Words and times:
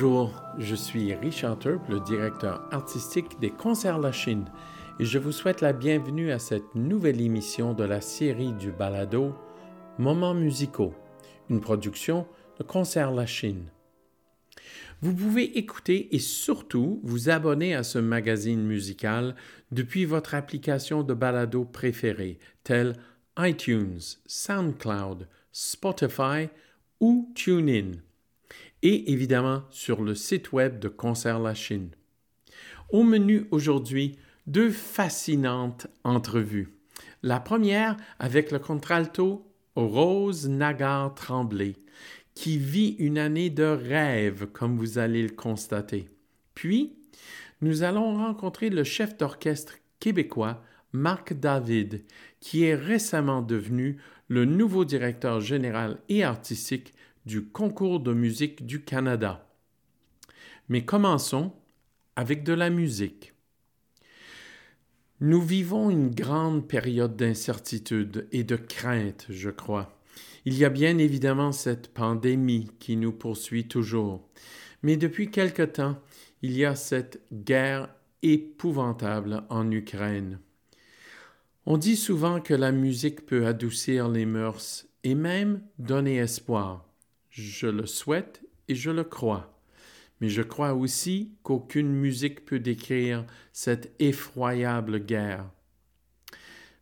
Bonjour, 0.00 0.32
je 0.58 0.76
suis 0.76 1.12
Richard 1.12 1.58
Turp, 1.58 1.88
le 1.88 1.98
directeur 1.98 2.68
artistique 2.70 3.40
des 3.40 3.50
Concerts 3.50 3.98
La 3.98 4.12
Chine, 4.12 4.44
et 5.00 5.04
je 5.04 5.18
vous 5.18 5.32
souhaite 5.32 5.60
la 5.60 5.72
bienvenue 5.72 6.30
à 6.30 6.38
cette 6.38 6.76
nouvelle 6.76 7.20
émission 7.20 7.74
de 7.74 7.82
la 7.82 8.00
série 8.00 8.52
du 8.52 8.70
balado 8.70 9.34
Moments 9.98 10.34
musicaux, 10.34 10.94
une 11.50 11.60
production 11.60 12.28
de 12.60 12.62
Concerts 12.62 13.10
La 13.10 13.26
Chine. 13.26 13.64
Vous 15.00 15.12
pouvez 15.12 15.58
écouter 15.58 16.14
et 16.14 16.20
surtout 16.20 17.00
vous 17.02 17.28
abonner 17.28 17.74
à 17.74 17.82
ce 17.82 17.98
magazine 17.98 18.62
musical 18.62 19.34
depuis 19.72 20.04
votre 20.04 20.36
application 20.36 21.02
de 21.02 21.12
balado 21.12 21.64
préférée, 21.64 22.38
telle 22.62 22.94
iTunes, 23.36 23.98
SoundCloud, 24.26 25.26
Spotify 25.50 26.50
ou 27.00 27.32
TuneIn 27.34 27.94
et 28.82 29.12
évidemment 29.12 29.62
sur 29.70 30.02
le 30.02 30.14
site 30.14 30.52
web 30.52 30.78
de 30.78 30.88
Concert 30.88 31.38
La 31.38 31.54
Chine. 31.54 31.90
Au 32.90 33.02
menu 33.02 33.46
aujourd'hui, 33.50 34.16
deux 34.46 34.70
fascinantes 34.70 35.86
entrevues. 36.04 36.68
La 37.22 37.40
première 37.40 37.96
avec 38.18 38.50
le 38.50 38.58
contralto 38.58 39.44
Rose 39.76 40.48
Nagar 40.48 41.14
Tremblay, 41.14 41.74
qui 42.34 42.58
vit 42.58 42.96
une 42.98 43.18
année 43.18 43.50
de 43.50 43.64
rêve, 43.64 44.46
comme 44.46 44.76
vous 44.76 44.98
allez 44.98 45.22
le 45.22 45.34
constater. 45.34 46.08
Puis, 46.54 46.94
nous 47.60 47.82
allons 47.82 48.16
rencontrer 48.16 48.70
le 48.70 48.84
chef 48.84 49.16
d'orchestre 49.16 49.74
québécois 49.98 50.62
Marc 50.92 51.34
David, 51.34 52.04
qui 52.40 52.64
est 52.64 52.74
récemment 52.74 53.42
devenu 53.42 53.98
le 54.28 54.44
nouveau 54.44 54.84
directeur 54.84 55.40
général 55.40 55.98
et 56.08 56.22
artistique 56.22 56.92
du 57.28 57.44
Concours 57.44 58.00
de 58.00 58.14
musique 58.14 58.64
du 58.64 58.82
Canada. 58.82 59.46
Mais 60.70 60.86
commençons 60.86 61.52
avec 62.16 62.42
de 62.42 62.54
la 62.54 62.70
musique. 62.70 63.34
Nous 65.20 65.42
vivons 65.42 65.90
une 65.90 66.08
grande 66.08 66.66
période 66.66 67.16
d'incertitude 67.16 68.26
et 68.32 68.44
de 68.44 68.56
crainte, 68.56 69.26
je 69.28 69.50
crois. 69.50 70.00
Il 70.46 70.56
y 70.56 70.64
a 70.64 70.70
bien 70.70 70.96
évidemment 70.96 71.52
cette 71.52 71.92
pandémie 71.92 72.70
qui 72.78 72.96
nous 72.96 73.12
poursuit 73.12 73.68
toujours. 73.68 74.26
Mais 74.82 74.96
depuis 74.96 75.30
quelque 75.30 75.64
temps, 75.64 75.98
il 76.40 76.56
y 76.56 76.64
a 76.64 76.76
cette 76.76 77.20
guerre 77.30 77.90
épouvantable 78.22 79.42
en 79.50 79.70
Ukraine. 79.70 80.38
On 81.66 81.76
dit 81.76 81.96
souvent 81.96 82.40
que 82.40 82.54
la 82.54 82.72
musique 82.72 83.26
peut 83.26 83.46
adoucir 83.46 84.08
les 84.08 84.24
mœurs 84.24 84.86
et 85.04 85.14
même 85.14 85.60
donner 85.78 86.16
espoir. 86.16 86.87
Je 87.40 87.68
le 87.68 87.86
souhaite 87.86 88.42
et 88.66 88.74
je 88.74 88.90
le 88.90 89.04
crois. 89.04 89.62
Mais 90.20 90.28
je 90.28 90.42
crois 90.42 90.74
aussi 90.74 91.36
qu'aucune 91.44 91.92
musique 91.92 92.44
peut 92.44 92.58
décrire 92.58 93.24
cette 93.52 93.94
effroyable 94.00 94.98
guerre. 94.98 95.48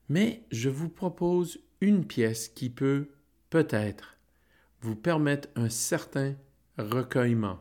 Mais 0.08 0.44
je 0.50 0.70
vous 0.70 0.88
propose 0.88 1.58
une 1.82 2.06
pièce 2.06 2.48
qui 2.48 2.70
peut, 2.70 3.10
peut-être, 3.50 4.16
vous 4.80 4.96
permettre 4.96 5.48
un 5.56 5.68
certain 5.68 6.34
recueillement, 6.78 7.60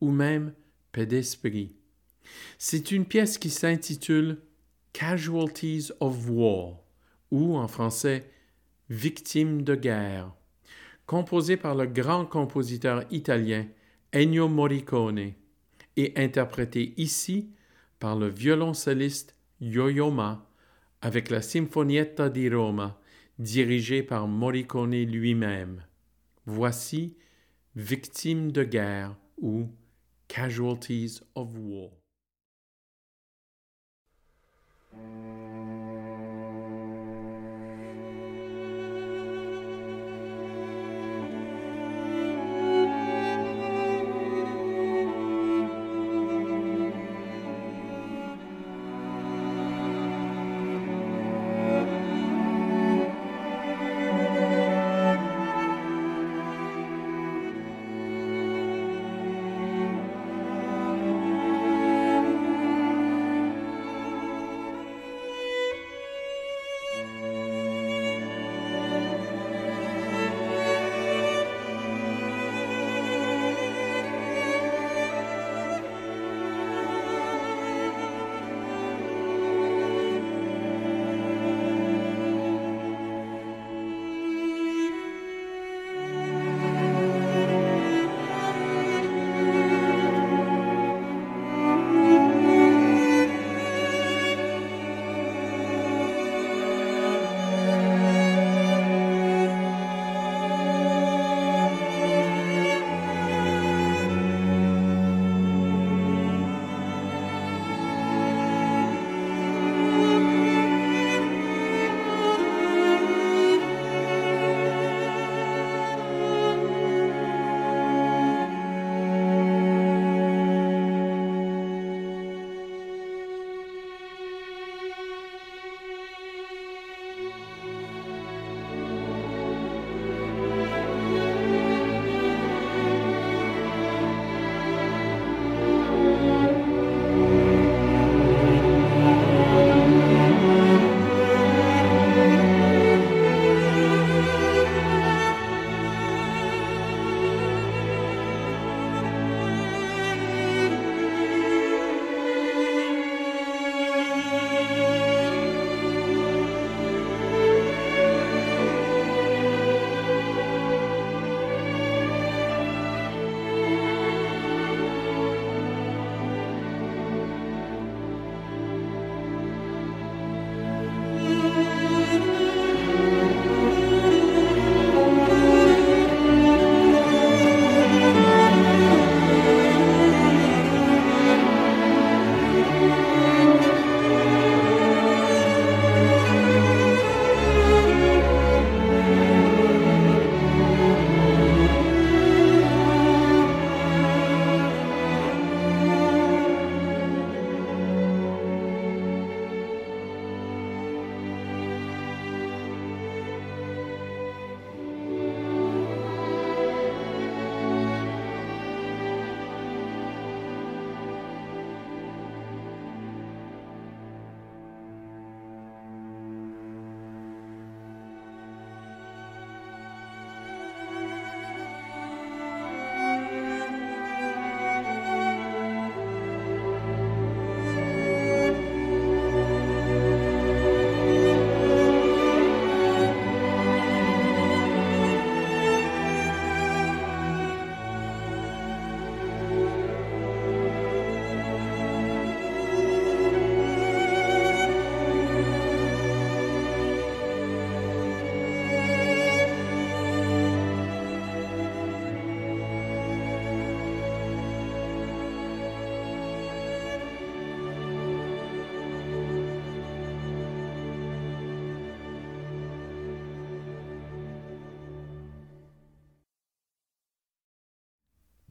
ou 0.00 0.10
même 0.10 0.52
paix 0.90 1.06
d'esprit. 1.06 1.76
C'est 2.58 2.90
une 2.90 3.04
pièce 3.04 3.38
qui 3.38 3.50
s'intitule 3.50 4.40
Casualties 4.92 5.90
of 6.00 6.28
War, 6.28 6.80
ou 7.30 7.56
en 7.56 7.68
français 7.68 8.28
Victimes 8.90 9.62
de 9.62 9.76
guerre 9.76 10.32
composé 11.06 11.56
par 11.56 11.74
le 11.74 11.86
grand 11.86 12.26
compositeur 12.26 13.04
italien 13.10 13.66
Ennio 14.12 14.48
Morricone 14.48 15.32
et 15.96 16.12
interprété 16.16 16.94
ici 16.96 17.50
par 17.98 18.16
le 18.16 18.28
violoncelliste 18.28 19.34
Yo-Yo 19.60 20.12
avec 21.00 21.30
la 21.30 21.42
Sinfonietta 21.42 22.28
di 22.28 22.48
Roma 22.48 22.98
dirigée 23.38 24.02
par 24.02 24.26
Morricone 24.26 25.02
lui-même. 25.04 25.82
Voici 26.46 27.16
Victimes 27.74 28.52
de 28.52 28.64
guerre 28.64 29.14
ou 29.36 29.68
Casualties 30.28 31.20
of 31.34 31.48
War. 31.58 31.90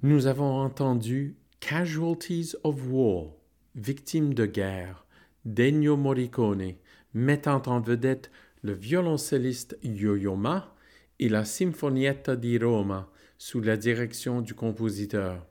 Nous 0.06 0.28
avons 0.28 0.62
entendu 0.62 1.36
Casualties 1.60 2.54
of 2.64 2.76
War, 2.92 3.32
Victimes 3.74 4.36
de 4.36 4.46
guerre, 4.46 5.04
d'Ennio 5.46 5.98
Morricone, 5.98 6.76
mettant 7.16 7.64
en 7.66 7.80
vedette 7.80 8.30
le 8.62 8.74
violoncelliste 8.74 9.80
Yo-Yo 9.82 10.36
Ma 10.36 10.76
et 11.18 11.28
la 11.28 11.44
Sinfonietta 11.44 12.36
di 12.36 12.60
Roma 12.60 13.10
sous 13.40 13.62
la 13.62 13.78
direction 13.78 14.42
du 14.42 14.54
compositeur. 14.54 15.44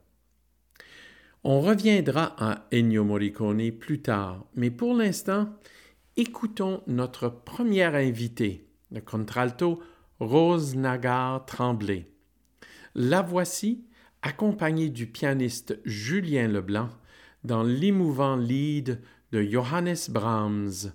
On 1.43 1.61
reviendra 1.61 2.37
à 2.39 2.69
Ennio 2.73 3.03
Morricone 3.03 3.73
plus 3.73 4.03
tard, 4.03 4.47
mais 4.55 4.71
pour 4.71 4.95
l'instant, 4.95 5.49
écoutons 6.17 6.85
notre 6.87 7.29
première 7.29 7.97
invitée, 7.97 8.69
le 8.93 9.01
contralto 9.01 9.83
Rose 10.21 10.77
Nagar 10.77 11.45
Tremblay. 11.45 12.07
La 12.95 13.21
voici 13.21 13.85
accompagnée 14.25 14.89
du 14.89 15.07
pianiste 15.07 15.79
Julien 15.85 16.49
Leblanc 16.49 16.89
dans 17.45 17.63
l'émouvant 17.63 18.37
lead 18.37 19.03
de 19.33 19.43
Johannes 19.43 20.09
Brahms, 20.09 20.93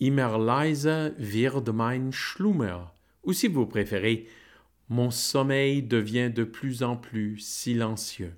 Immer 0.00 0.38
leise 0.38 1.12
wird 1.18 1.68
mein 1.74 2.10
Schlummer, 2.10 2.94
ou 3.22 3.34
si 3.34 3.48
vous 3.48 3.66
préférez, 3.66 4.26
Mon 4.88 5.10
sommeil 5.10 5.82
devient 5.82 6.30
de 6.34 6.42
plus 6.42 6.82
en 6.82 6.96
plus 6.96 7.36
silencieux. 7.38 8.32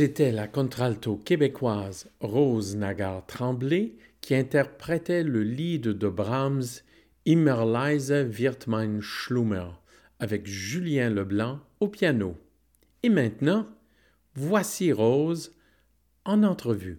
C'était 0.00 0.32
la 0.32 0.48
contralto 0.48 1.18
québécoise 1.18 2.10
Rose 2.20 2.74
Nagar 2.74 3.26
Tremblay 3.26 3.98
qui 4.22 4.34
interprétait 4.34 5.22
le 5.22 5.42
lead 5.42 5.88
de 5.88 6.08
Brahms 6.08 6.80
Immer 7.26 7.66
leise 7.66 8.10
wird 8.10 8.66
mein 8.66 9.02
Schlummer 9.02 9.78
avec 10.18 10.46
Julien 10.46 11.10
Leblanc 11.10 11.60
au 11.80 11.88
piano. 11.88 12.38
Et 13.02 13.10
maintenant, 13.10 13.66
voici 14.34 14.90
Rose 14.90 15.54
en 16.24 16.44
entrevue. 16.44 16.98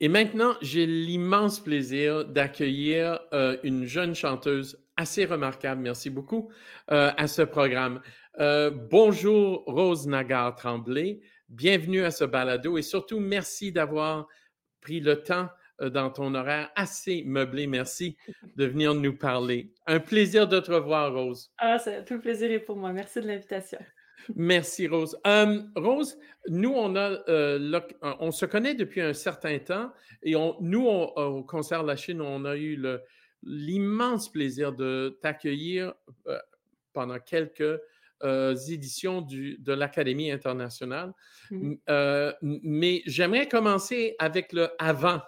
Et 0.00 0.08
maintenant, 0.08 0.54
j'ai 0.60 0.86
l'immense 0.86 1.60
plaisir 1.60 2.24
d'accueillir 2.24 3.20
euh, 3.32 3.58
une 3.62 3.84
jeune 3.84 4.16
chanteuse 4.16 4.76
assez 4.96 5.24
remarquable, 5.24 5.80
merci 5.80 6.10
beaucoup, 6.10 6.50
euh, 6.90 7.12
à 7.16 7.26
ce 7.26 7.42
programme. 7.42 8.00
Euh, 8.40 8.70
bonjour 8.70 9.62
Rose 9.66 10.08
Nagar 10.08 10.56
Tremblay, 10.56 11.20
bienvenue 11.48 12.02
à 12.02 12.10
ce 12.10 12.24
balado 12.24 12.76
et 12.76 12.82
surtout 12.82 13.20
merci 13.20 13.70
d'avoir 13.70 14.26
pris 14.80 14.98
le 14.98 15.22
temps 15.22 15.48
dans 15.80 16.10
ton 16.10 16.34
horaire 16.34 16.70
assez 16.74 17.22
meublé, 17.24 17.68
merci 17.68 18.16
de 18.56 18.64
venir 18.64 18.92
nous 18.94 19.16
parler. 19.16 19.72
Un 19.86 20.00
plaisir 20.00 20.48
de 20.48 20.58
te 20.58 20.72
revoir, 20.72 21.14
Rose. 21.14 21.52
Ah, 21.58 21.78
c'est 21.78 22.04
tout 22.04 22.14
le 22.14 22.20
plaisir 22.20 22.50
est 22.50 22.58
pour 22.58 22.76
moi. 22.76 22.92
Merci 22.92 23.20
de 23.20 23.28
l'invitation. 23.28 23.78
Merci, 24.34 24.88
Rose. 24.88 25.16
Hum, 25.24 25.70
Rose, 25.76 26.18
nous, 26.48 26.72
on, 26.74 26.96
a, 26.96 27.10
euh, 27.28 27.80
on 28.02 28.30
se 28.30 28.46
connaît 28.46 28.74
depuis 28.74 29.00
un 29.00 29.12
certain 29.12 29.58
temps 29.58 29.92
et 30.22 30.34
on, 30.34 30.56
nous, 30.60 30.86
au 30.86 31.44
Concert 31.44 31.82
La 31.82 31.94
Chine, 31.94 32.20
on 32.20 32.44
a 32.46 32.56
eu 32.56 32.82
l'immense 33.42 34.32
plaisir 34.32 34.72
de 34.72 35.18
t'accueillir 35.20 35.94
euh, 36.26 36.38
pendant 36.94 37.18
quelques 37.18 37.80
euh, 38.24 38.54
éditions 38.54 39.20
du, 39.20 39.58
de 39.58 39.72
l'Académie 39.72 40.30
internationale. 40.30 41.12
Mmh. 41.50 41.74
mais 42.40 43.02
j'aimerais 43.06 43.48
commencer 43.48 44.16
avec 44.18 44.52
le 44.52 44.70
avant 44.78 45.20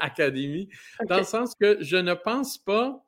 Académie, 0.00 0.68
dans 1.08 1.18
le 1.18 1.24
sens 1.24 1.54
que 1.54 1.78
je 1.80 1.96
ne 1.96 2.14
pense 2.14 2.58
pas 2.58 3.00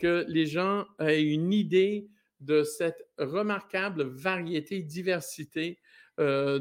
que 0.00 0.24
les 0.28 0.46
gens 0.46 0.86
aient 0.98 1.22
une 1.22 1.52
idée 1.52 2.08
de 2.40 2.62
cette 2.62 3.06
remarquable 3.18 4.02
variété, 4.02 4.82
diversité, 4.82 5.78
euh, 6.20 6.60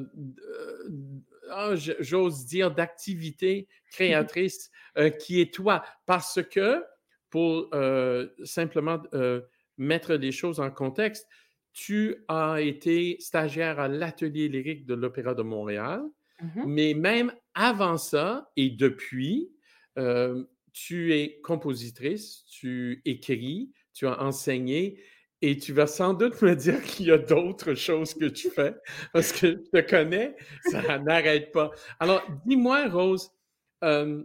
ah, 1.49 1.75
j'ose 1.75 2.45
dire, 2.45 2.73
d'activités 2.73 3.67
créatrices 3.91 4.71
euh, 4.97 5.09
qui 5.09 5.41
est 5.41 5.53
toi. 5.53 5.83
Parce 6.05 6.39
que, 6.41 6.83
pour 7.29 7.69
euh, 7.73 8.29
simplement 8.43 9.01
mettre 9.77 10.13
les 10.13 10.31
choses 10.31 10.59
en 10.59 10.69
contexte, 10.69 11.27
tu 11.73 12.15
as 12.27 12.61
été 12.61 13.17
stagiaire 13.19 13.79
à 13.79 13.87
l'atelier 13.87 14.47
lyrique 14.47 14.85
de 14.85 14.93
l'Opéra 14.93 15.33
de 15.33 15.43
Montréal, 15.43 16.01
mmh 16.41 16.63
mais 16.65 16.93
même 16.93 17.33
avant 17.53 17.97
ça 17.97 18.51
et 18.55 18.69
depuis, 18.69 19.51
tu 20.73 21.13
es 21.13 21.39
compositrice, 21.41 22.45
tu 22.45 23.01
écris, 23.05 23.71
tu 23.93 24.07
as 24.07 24.21
enseigné 24.21 24.99
et 25.41 25.57
tu 25.57 25.73
vas 25.73 25.87
sans 25.87 26.13
doute 26.13 26.41
me 26.41 26.55
dire 26.55 26.81
qu'il 26.83 27.07
y 27.07 27.11
a 27.11 27.17
d'autres 27.17 27.73
choses 27.75 28.13
que 28.13 28.25
tu 28.25 28.49
fais 28.49 28.75
parce 29.11 29.31
que 29.33 29.51
je 29.51 29.81
te 29.81 29.89
connais, 29.89 30.35
ça 30.71 30.97
n'arrête 30.99 31.51
pas. 31.51 31.71
Alors, 31.99 32.25
dis-moi, 32.45 32.87
Rose, 32.87 33.29
euh, 33.83 34.23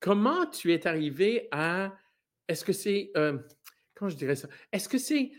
comment 0.00 0.46
tu 0.46 0.72
es 0.72 0.86
arrivée 0.86 1.48
à. 1.52 1.96
Est-ce 2.48 2.64
que 2.64 2.72
c'est. 2.72 3.12
Euh, 3.16 3.38
comment 3.94 4.08
je 4.08 4.16
dirais 4.16 4.34
ça? 4.34 4.48
Est-ce 4.72 4.88
que 4.88 4.98
c'est 4.98 5.30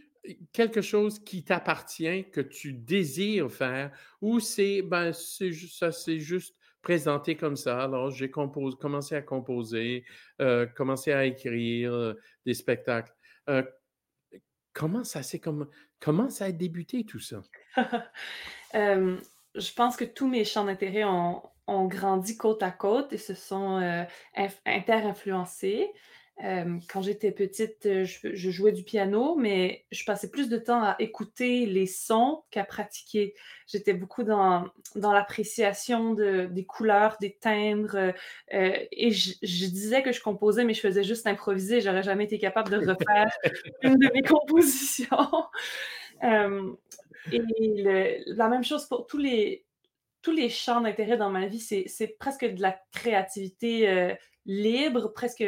quelque 0.52 0.82
chose 0.82 1.20
qui 1.20 1.44
t'appartient, 1.44 2.30
que 2.32 2.42
tu 2.42 2.74
désires 2.74 3.52
faire, 3.52 3.92
ou 4.22 4.40
c'est. 4.40 4.82
Ben, 4.82 5.14
ça, 5.14 5.92
c'est 5.92 6.20
juste 6.20 6.56
présenté 6.82 7.36
comme 7.36 7.56
ça. 7.56 7.84
Alors, 7.84 8.12
j'ai 8.12 8.32
commencé 8.32 9.16
à 9.16 9.22
composer, 9.22 10.06
euh, 10.42 10.66
commencé 10.66 11.12
à 11.12 11.26
écrire 11.26 12.16
des 12.46 12.54
spectacles. 12.54 13.14
Comment 14.74 15.04
ça 15.04 15.24
s'est 15.24 15.40
comme 15.40 15.68
comment 16.00 16.30
ça 16.30 16.46
a 16.46 16.52
débuté 16.52 17.04
tout 17.04 17.20
ça? 17.20 17.42
je 18.74 19.74
pense 19.74 19.98
que 19.98 20.06
tous 20.06 20.28
mes 20.28 20.46
champs 20.46 20.66
d'intérêt 20.66 21.04
ont, 21.04 21.42
ont, 21.68 21.86
grandi 21.86 22.38
côte 22.38 22.64
à 22.64 22.72
côte 22.72 23.14
et 23.14 23.18
se 23.18 23.34
sont 23.34 23.80
euh, 23.82 24.04
inter-influencés. 24.66 25.92
Euh, 26.46 26.78
quand 26.88 27.02
j'étais 27.02 27.32
petite, 27.32 27.86
euh, 27.86 28.06
je, 28.06 28.50
jouais 28.50 28.72
du 28.72 28.84
piano, 28.84 29.36
mais 29.36 29.86
je 29.92 30.06
passais 30.06 30.30
plus 30.30 30.48
de 30.48 30.58
temps 30.58 30.82
à 30.82 30.96
écouter 31.00 31.66
les 31.66 31.86
sons 31.86 32.44
qu'à 32.50 32.64
pratiquer. 32.64 33.34
J'étais 33.68 33.94
beaucoup 33.94 34.24
dans, 34.24 34.70
dans 34.96 35.12
l'appréciation 35.12 36.14
de, 36.14 36.46
des 36.46 36.66
couleurs, 36.66 37.18
des 37.20 37.34
timbres, 37.34 38.14
euh, 38.54 38.74
et 38.92 39.12
je, 39.12 39.34
disais 39.42 40.02
que 40.02 40.14
je 40.14 40.22
composais, 40.22 40.64
mais 40.64 40.74
je 40.74 40.80
faisais 40.80 41.04
juste 41.04 41.28
improviser. 41.28 41.82
J'aurais 41.82 42.04
jamais 42.04 42.24
été 42.24 42.40
capable 42.40 42.72
de 42.72 42.78
refaire 42.78 43.38
une 43.84 43.98
de 43.98 44.10
mes 44.14 44.22
compositions. 44.22 45.18
et 47.32 48.24
la 48.28 48.48
même 48.48 48.64
chose 48.64 48.86
pour 48.86 49.08
tous 49.08 49.18
les, 49.18 49.66
tous 50.22 50.32
les 50.32 50.48
champs 50.48 50.80
d'intérêt 50.80 51.18
dans 51.18 51.30
ma 51.30 51.48
vie, 51.48 51.60
c'est 51.60 52.16
presque 52.18 52.46
de 52.46 52.62
la 52.62 52.80
créativité 52.94 54.16
libre, 54.46 55.14
presque 55.14 55.44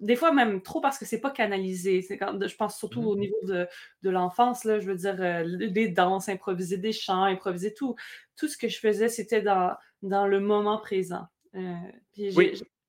des 0.00 0.16
fois 0.16 0.32
même 0.32 0.62
trop 0.62 0.80
parce 0.80 0.98
que 0.98 1.04
c'est 1.04 1.20
pas 1.20 1.30
canalisé. 1.30 2.04
Quand, 2.18 2.46
je 2.46 2.56
pense 2.56 2.78
surtout 2.78 3.02
au 3.02 3.16
mmh. 3.16 3.20
niveau 3.20 3.38
de, 3.44 3.68
de 4.02 4.10
l'enfance, 4.10 4.62
je 4.64 4.78
veux 4.78 4.96
dire, 4.96 5.16
euh, 5.20 5.68
des 5.68 5.88
danses, 5.88 6.28
improviser 6.28 6.76
des 6.76 6.92
chants, 6.92 7.24
improviser 7.24 7.74
tout. 7.74 7.94
Tout 8.36 8.48
ce 8.48 8.56
que 8.56 8.68
je 8.68 8.78
faisais, 8.78 9.08
c'était 9.08 9.42
dans, 9.42 9.76
dans 10.02 10.26
le 10.26 10.40
moment 10.40 10.78
présent. 10.78 11.26
Euh, 11.54 11.74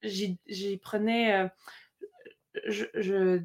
j'y 0.03 0.77
prenais, 0.77 1.33
euh, 1.33 1.47
je, 2.67 2.85
je, 2.95 3.41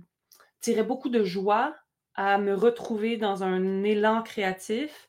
tirais 0.61 0.85
beaucoup 0.85 1.11
de 1.11 1.23
joie 1.23 1.75
à 2.14 2.38
me 2.38 2.55
retrouver 2.55 3.19
dans 3.19 3.45
un 3.45 3.85
élan 3.85 4.23
créatif 4.23 5.09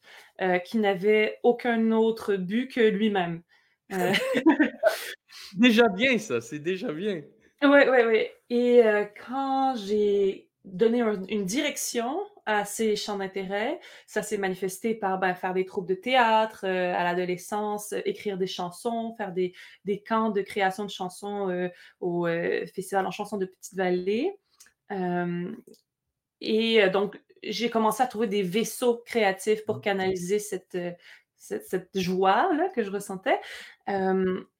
qui 0.65 0.77
n'avait 0.77 1.39
aucun 1.41 1.91
autre 1.91 2.35
but 2.35 2.67
que 2.67 2.81
lui-même. 2.81 3.41
déjà 5.55 5.87
bien, 5.87 6.19
ça, 6.19 6.41
c'est 6.41 6.59
déjà 6.59 6.91
bien. 6.93 7.23
Oui, 7.63 7.79
oui, 7.89 7.97
oui. 8.05 8.27
Et 8.49 8.83
euh, 8.85 9.05
quand 9.27 9.75
j'ai 9.75 10.47
donné 10.63 11.01
une 11.01 11.45
direction 11.45 12.19
à 12.45 12.65
ces 12.65 12.95
champs 12.95 13.17
d'intérêt, 13.17 13.79
ça 14.05 14.21
s'est 14.21 14.37
manifesté 14.37 14.93
par 14.93 15.17
ben, 15.19 15.33
faire 15.33 15.53
des 15.53 15.65
troupes 15.65 15.87
de 15.87 15.95
théâtre 15.95 16.65
euh, 16.65 16.93
à 16.93 17.03
l'adolescence, 17.03 17.93
écrire 18.05 18.37
des 18.37 18.47
chansons, 18.47 19.15
faire 19.17 19.31
des, 19.31 19.53
des 19.85 20.01
camps 20.03 20.29
de 20.29 20.41
création 20.41 20.85
de 20.85 20.91
chansons 20.91 21.49
euh, 21.49 21.69
au 21.99 22.27
Festival 22.27 23.07
en 23.07 23.11
chansons 23.11 23.37
de 23.37 23.45
Petite-Vallée. 23.47 24.37
et 26.41 26.89
donc, 26.89 27.19
j'ai 27.43 27.69
commencé 27.69 28.03
à 28.03 28.07
trouver 28.07 28.27
des 28.27 28.43
vaisseaux 28.43 28.97
créatifs 29.05 29.65
pour 29.65 29.81
canaliser 29.81 30.39
cette, 30.39 30.77
cette, 31.37 31.65
cette 31.65 31.89
joie-là 31.99 32.69
que 32.69 32.83
je 32.83 32.91
ressentais. 32.91 33.39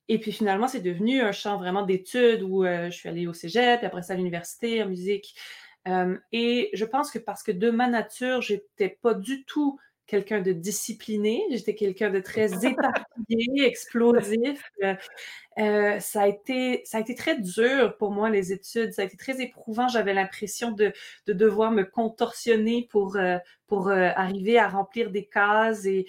Et 0.10 0.20
puis 0.20 0.32
finalement, 0.32 0.68
c'est 0.68 0.82
devenu 0.82 1.22
un 1.22 1.32
champ 1.32 1.58
vraiment 1.58 1.84
d'études 1.84 2.42
où 2.42 2.64
euh, 2.64 2.90
je 2.90 2.96
suis 2.96 3.10
allée 3.10 3.28
au 3.28 3.34
cégep, 3.34 3.80
puis 3.80 3.88
après 3.88 4.02
ça 4.02 4.14
à 4.14 4.16
l'université 4.16 4.82
en 4.84 4.88
musique. 4.88 5.36
Euh, 5.88 6.18
et 6.32 6.70
je 6.74 6.86
pense 6.86 7.12
que 7.12 7.20
parce 7.20 7.44
que 7.44 7.52
de 7.52 7.70
ma 7.70 7.88
nature, 7.88 8.42
j'étais 8.42 8.98
pas 9.02 9.14
du 9.14 9.44
tout 9.46 9.80
quelqu'un 10.06 10.40
de 10.42 10.54
discipliné, 10.54 11.44
j'étais 11.52 11.76
quelqu'un 11.76 12.10
de 12.10 12.22
très 12.22 12.50
éparpillé, 12.66 13.66
explosif. 13.66 14.72
Euh, 15.60 16.00
ça, 16.00 16.22
a 16.22 16.28
été, 16.28 16.82
ça 16.86 17.00
a 17.00 17.02
été 17.02 17.14
très 17.14 17.38
dur 17.42 17.98
pour 17.98 18.12
moi, 18.12 18.30
les 18.30 18.54
études. 18.54 18.94
Ça 18.94 19.02
a 19.02 19.06
été 19.06 19.18
très 19.18 19.42
éprouvant. 19.42 19.90
J'avais 19.90 20.14
l'impression 20.14 20.72
de, 20.72 20.94
de, 21.26 21.34
devoir 21.34 21.72
me 21.72 21.84
contorsionner 21.84 22.88
pour, 22.90 23.18
pour 23.68 23.90
arriver 23.90 24.58
à 24.58 24.70
remplir 24.70 25.12
des 25.12 25.26
cases. 25.26 25.84
Et, 25.86 26.06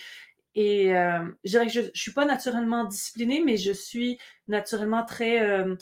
et 0.60 0.92
euh, 0.92 1.20
je 1.44 1.50
dirais 1.50 1.66
que 1.66 1.72
je, 1.72 1.80
ne 1.82 1.90
suis 1.94 2.12
pas 2.12 2.24
naturellement 2.24 2.84
disciplinée, 2.84 3.40
mais 3.44 3.56
je 3.56 3.70
suis 3.70 4.18
naturellement 4.48 5.04
très 5.04 5.40
euh, 5.40 5.76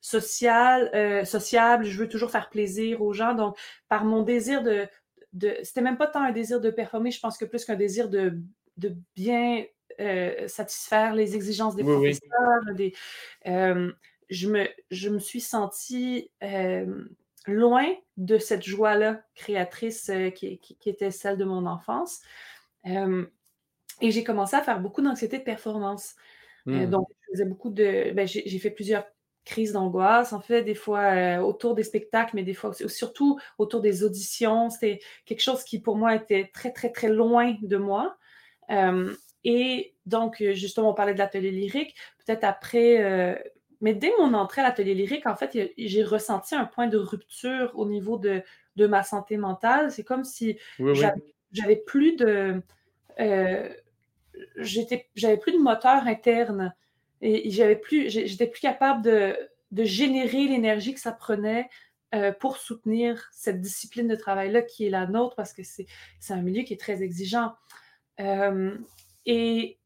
social, 0.00 0.90
euh, 0.94 1.22
sociable. 1.26 1.84
Je 1.84 1.98
veux 1.98 2.08
toujours 2.08 2.30
faire 2.30 2.48
plaisir 2.48 3.02
aux 3.02 3.12
gens. 3.12 3.34
Donc, 3.34 3.58
par 3.90 4.06
mon 4.06 4.22
désir 4.22 4.62
de, 4.62 4.88
de 5.34 5.54
c'était 5.62 5.82
même 5.82 5.98
pas 5.98 6.06
tant 6.06 6.22
un 6.22 6.32
désir 6.32 6.62
de 6.62 6.70
performer, 6.70 7.10
je 7.10 7.20
pense 7.20 7.36
que 7.36 7.44
plus 7.44 7.66
qu'un 7.66 7.76
désir 7.76 8.08
de, 8.08 8.38
de 8.78 8.96
bien 9.14 9.66
satisfaire 10.46 11.14
les 11.14 11.36
exigences 11.36 11.76
des 11.76 11.84
professeurs. 11.84 12.74
Des, 12.74 12.94
je, 13.44 14.48
me, 14.48 14.66
je 14.90 15.10
me 15.10 15.18
suis 15.18 15.42
sentie 15.42 16.30
loin 17.46 17.86
de 18.16 18.38
cette 18.38 18.64
joie-là 18.64 19.22
créatrice 19.34 20.10
qui, 20.34 20.58
qui, 20.58 20.76
qui, 20.78 20.88
était 20.88 21.10
celle 21.10 21.36
de 21.36 21.44
mon 21.44 21.66
enfance. 21.66 22.22
Et 24.02 24.10
j'ai 24.10 24.24
commencé 24.24 24.56
à 24.56 24.62
faire 24.62 24.80
beaucoup 24.80 25.00
d'anxiété 25.00 25.38
de 25.38 25.44
performance. 25.44 26.16
Euh, 26.68 26.86
hmm. 26.86 26.90
donc, 26.90 27.08
je 27.08 27.32
faisais 27.32 27.44
beaucoup 27.44 27.70
de. 27.70 28.12
Ben, 28.12 28.26
j'ai 28.26 28.58
fait 28.58 28.70
plusieurs 28.70 29.04
crises 29.44 29.72
d'angoisse, 29.72 30.32
en 30.32 30.40
fait, 30.40 30.62
des 30.62 30.74
fois 30.74 31.00
euh, 31.00 31.38
autour 31.38 31.74
des 31.74 31.84
spectacles, 31.84 32.32
mais 32.34 32.42
des 32.42 32.54
fois 32.54 32.72
surtout 32.88 33.38
autour 33.58 33.80
des 33.80 34.04
auditions. 34.04 34.70
C'était 34.70 35.00
quelque 35.24 35.40
chose 35.40 35.62
qui, 35.62 35.80
pour 35.80 35.96
moi, 35.96 36.16
était 36.16 36.50
très, 36.52 36.72
très, 36.72 36.90
très 36.90 37.08
loin 37.08 37.56
de 37.62 37.76
moi. 37.76 38.16
Euh, 38.70 39.14
et 39.44 39.94
donc, 40.04 40.42
justement, 40.52 40.90
on 40.90 40.94
parlait 40.94 41.14
de 41.14 41.18
l'atelier 41.18 41.52
lyrique. 41.52 41.94
Peut-être 42.24 42.44
après. 42.44 43.40
mais 43.80 43.94
dès 43.94 44.12
mon 44.18 44.34
entrée 44.34 44.62
à 44.62 44.64
l'atelier 44.64 44.94
lyrique, 44.94 45.26
en 45.26 45.36
fait, 45.36 45.72
j'ai 45.78 46.02
ressenti 46.04 46.56
un 46.56 46.64
point 46.64 46.88
de 46.88 46.98
rupture 46.98 47.72
au 47.74 47.86
niveau 47.86 48.18
de, 48.18 48.42
de 48.74 48.86
ma 48.88 49.04
santé 49.04 49.36
mentale. 49.36 49.92
C'est 49.92 50.04
comme 50.04 50.24
si 50.24 50.58
j'avais 51.52 51.76
plus 51.76 52.16
de 52.16 52.62
j'avais 54.56 55.36
plus 55.36 55.52
de 55.52 55.58
moteur 55.58 56.06
interne. 56.06 56.74
Et 57.20 57.50
j'avais 57.50 57.76
plus, 57.76 58.10
j'étais 58.10 58.48
plus 58.48 58.60
capable 58.60 59.02
de, 59.02 59.36
de 59.70 59.84
générer 59.84 60.48
l'énergie 60.48 60.92
que 60.94 61.00
ça 61.00 61.12
prenait 61.12 61.68
euh, 62.14 62.30
pour 62.30 62.58
soutenir 62.58 63.30
cette 63.32 63.62
discipline 63.62 64.06
de 64.06 64.14
travail-là 64.14 64.60
qui 64.60 64.86
est 64.86 64.90
la 64.90 65.06
nôtre 65.06 65.34
parce 65.34 65.54
que 65.54 65.62
c'est 65.62 65.86
un 66.28 66.42
milieu 66.42 66.62
qui 66.62 66.74
est 66.74 66.80
très 66.80 67.02
exigeant. 67.02 67.54
Euh, 68.20 68.76
et 69.24 69.78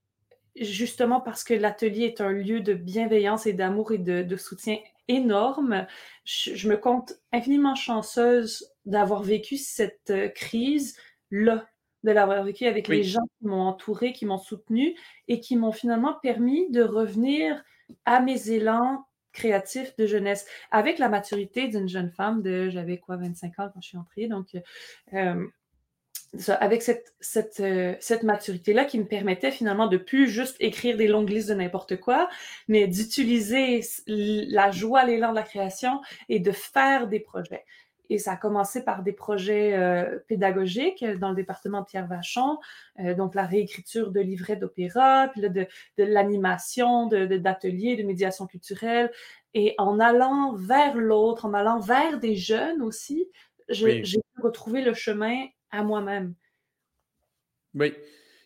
justement 0.56 1.20
parce 1.20 1.44
que 1.44 1.54
l'atelier 1.54 2.06
est 2.06 2.20
un 2.20 2.32
lieu 2.32 2.60
de 2.60 2.74
bienveillance 2.74 3.46
et 3.46 3.52
d'amour 3.52 3.92
et 3.92 3.98
de, 3.98 4.36
soutien 4.36 4.78
énorme, 5.06 5.86
je, 6.24 6.68
me 6.68 6.76
compte 6.76 7.12
infiniment 7.30 7.76
chanceuse 7.76 8.72
d'avoir 8.86 9.22
vécu 9.22 9.56
cette 9.56 10.10
euh, 10.10 10.28
crise-là, 10.28 11.68
de 12.04 12.10
l'avoir 12.12 12.42
vécu 12.44 12.66
avec 12.66 12.88
les 12.88 13.02
gens 13.02 13.26
qui 13.38 13.46
m'ont 13.46 13.62
entourée, 13.62 14.12
qui 14.12 14.26
m'ont 14.26 14.38
soutenue 14.38 14.94
et 15.28 15.40
qui 15.40 15.56
m'ont 15.56 15.72
finalement 15.72 16.14
permis 16.22 16.70
de 16.70 16.82
revenir 16.82 17.62
à 18.04 18.20
mes 18.20 18.50
élans 18.50 19.04
créatifs 19.32 19.94
de 19.96 20.06
jeunesse 20.06 20.46
avec 20.70 20.98
la 20.98 21.08
maturité 21.08 21.68
d'une 21.68 21.88
jeune 21.88 22.10
femme 22.10 22.42
de 22.42 22.70
j'avais 22.70 22.98
quoi 22.98 23.16
25 23.16 23.58
ans 23.58 23.70
quand 23.72 23.82
je 23.82 23.88
suis 23.88 23.98
entrée 23.98 24.28
donc 24.28 24.56
euh, 25.12 25.46
avec 26.48 26.82
cette, 26.82 27.14
cette, 27.20 27.60
euh, 27.60 27.94
cette 28.00 28.22
maturité-là 28.22 28.84
qui 28.84 28.98
me 28.98 29.06
permettait 29.06 29.50
finalement 29.50 29.86
de 29.86 29.96
plus 29.96 30.28
juste 30.28 30.56
écrire 30.60 30.96
des 30.96 31.08
longues 31.08 31.30
listes 31.30 31.48
de 31.48 31.54
n'importe 31.54 31.98
quoi, 31.98 32.28
mais 32.68 32.86
d'utiliser 32.86 33.80
la 34.06 34.70
joie, 34.70 35.04
l'élan 35.04 35.30
de 35.30 35.36
la 35.36 35.42
création 35.42 36.00
et 36.28 36.40
de 36.40 36.52
faire 36.52 37.08
des 37.08 37.20
projets. 37.20 37.64
Et 38.10 38.18
ça 38.18 38.32
a 38.32 38.36
commencé 38.36 38.84
par 38.84 39.02
des 39.02 39.12
projets 39.12 39.74
euh, 39.74 40.18
pédagogiques 40.28 41.04
dans 41.18 41.30
le 41.30 41.36
département 41.36 41.80
de 41.80 41.86
Pierre 41.86 42.06
Vachon, 42.06 42.58
euh, 43.00 43.14
donc 43.14 43.34
la 43.34 43.44
réécriture 43.44 44.10
de 44.10 44.20
livrets 44.20 44.56
d'opéra, 44.56 45.28
puis 45.32 45.40
là, 45.40 45.48
de, 45.48 45.66
de 45.98 46.04
l'animation, 46.04 47.06
d'ateliers, 47.06 47.96
de, 47.96 48.02
de 48.02 48.06
médiation 48.06 48.46
culturelle. 48.46 49.10
Et 49.54 49.74
en 49.78 50.00
allant 50.00 50.54
vers 50.54 50.96
l'autre, 50.96 51.46
en 51.46 51.54
allant 51.54 51.80
vers 51.80 52.18
des 52.20 52.36
jeunes 52.36 52.82
aussi, 52.82 53.26
j'ai 53.68 54.02
retrouvé 54.42 54.82
le 54.82 54.94
chemin 54.94 55.46
à 55.70 55.82
moi-même. 55.82 56.34
Oui, 57.74 57.92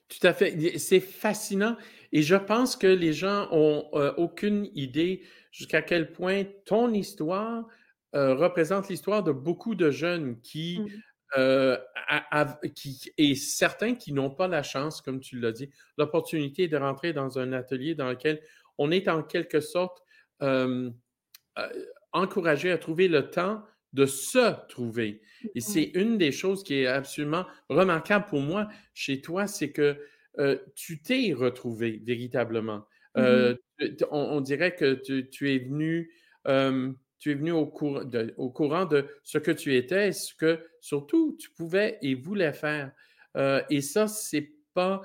tout 0.09 0.27
à 0.27 0.33
fait. 0.33 0.79
C'est 0.79 1.01
fascinant. 1.01 1.77
Et 2.13 2.23
je 2.23 2.37
pense 2.37 2.77
que 2.77 2.87
les 2.87 3.13
gens 3.13 3.49
ont 3.53 3.89
euh, 3.95 4.13
aucune 4.17 4.69
idée 4.75 5.23
jusqu'à 5.53 5.83
quel 5.83 6.13
point 6.13 6.45
ton 6.65 6.93
histoire 6.93 7.67
euh, 8.15 8.35
représente 8.35 8.89
l'histoire 8.89 9.23
de 9.23 9.33
beaucoup 9.33 9.75
de 9.75 9.91
jeunes 9.91 10.41
qui, 10.41 10.81
mmh. 10.81 10.89
euh, 11.39 11.77
qui 12.75 13.13
et 13.19 13.35
certains 13.35 13.95
qui 13.95 14.13
n'ont 14.13 14.31
pas 14.31 14.49
la 14.49 14.63
chance, 14.63 15.01
comme 15.01 15.21
tu 15.21 15.39
l'as 15.39 15.53
dit, 15.53 15.71
l'opportunité 15.99 16.69
de 16.69 16.77
rentrer 16.77 17.13
dans 17.13 17.39
un 17.39 17.53
atelier 17.53 17.95
dans 17.95 18.09
lequel 18.09 18.41
on 18.79 18.91
est 18.91 19.09
en 19.09 19.23
quelque 19.23 19.61
sorte 19.61 20.03
encouragé 22.13 22.71
à 22.71 22.79
trouver 22.79 23.09
le 23.09 23.29
temps 23.31 23.63
de 23.93 24.07
se 24.07 24.67
trouver. 24.69 25.21
Et 25.55 25.61
c'est 25.61 25.91
une 25.95 26.19
des 26.19 26.33
choses 26.33 26.63
qui 26.63 26.75
est 26.81 26.87
absolument 26.87 27.47
remarquable 27.69 28.27
pour 28.27 28.41
moi 28.41 28.69
chez 28.95 29.21
toi, 29.21 29.47
c'est 29.47 29.71
que 29.71 29.99
euh, 30.39 30.59
tu 30.77 31.03
t'es 31.03 31.33
retrouvé 31.33 32.01
véritablement. 32.05 32.87
Euh, 33.17 33.57
on, 34.11 34.41
dirait 34.41 34.77
que 34.77 34.95
tu, 35.23 35.55
es 35.55 35.59
venu, 35.59 36.13
euh, 36.47 36.93
tu 37.21 37.31
es 37.31 37.35
venu 37.35 37.53
au, 37.53 37.73
au, 38.37 38.51
courant 38.51 38.87
de 38.87 39.07
ce 39.23 39.39
que 39.39 39.53
tu 39.53 39.77
étais, 39.77 40.11
ce 40.11 40.35
que 40.35 40.59
surtout 40.81 41.37
tu 41.39 41.51
pouvais 41.51 41.99
et 42.03 42.17
voulais 42.17 42.53
faire. 42.53 42.91
et 43.69 43.81
ça, 43.81 44.09
c'est 44.09 44.51
pas, 44.75 45.03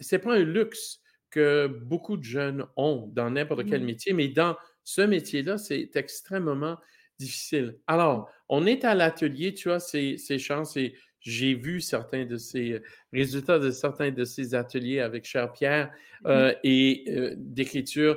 c'est 0.00 0.18
pas 0.18 0.34
un 0.34 0.42
luxe 0.42 1.00
que 1.30 1.66
beaucoup 1.66 2.16
de 2.16 2.24
jeunes 2.24 2.66
ont 2.76 3.08
dans 3.12 3.30
n'importe 3.30 3.68
quel 3.68 3.84
métier, 3.84 4.12
mais 4.12 4.28
dans 4.28 4.56
ce 4.84 5.02
métier-là, 5.02 5.58
c'est 5.58 5.94
extrêmement 5.94 6.76
difficile. 7.18 7.78
Alors, 7.86 8.28
on 8.48 8.66
est 8.66 8.84
à 8.84 8.94
l'atelier, 8.94 9.54
tu 9.54 9.68
vois, 9.68 9.80
ces, 9.80 10.18
chances 10.38 10.76
et 10.76 10.94
j'ai 11.22 11.54
vu 11.54 11.80
certains 11.80 12.24
de 12.24 12.36
ces 12.36 12.82
résultats 13.12 13.58
de 13.58 13.70
certains 13.70 14.10
de 14.10 14.24
ces 14.24 14.54
ateliers 14.54 15.00
avec 15.00 15.24
cher 15.24 15.52
Pierre 15.52 15.86
mmh 15.86 16.28
euh, 16.28 16.54
et 16.62 17.04
euh, 17.08 17.34
d'écriture. 17.36 18.16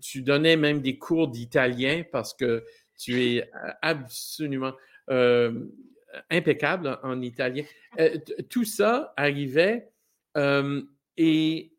Tu 0.00 0.22
donnais 0.22 0.56
même 0.56 0.80
des 0.80 0.96
cours 0.96 1.28
d'italien 1.28 2.02
parce 2.10 2.32
que 2.32 2.64
tu 2.98 3.22
es 3.22 3.42
euh, 3.42 3.70
absolument 3.82 4.72
impeccable 6.30 6.98
en 7.02 7.20
italien. 7.20 7.64
tout 8.48 8.64
ça 8.64 9.12
arrivait 9.18 9.90
et 11.18 11.72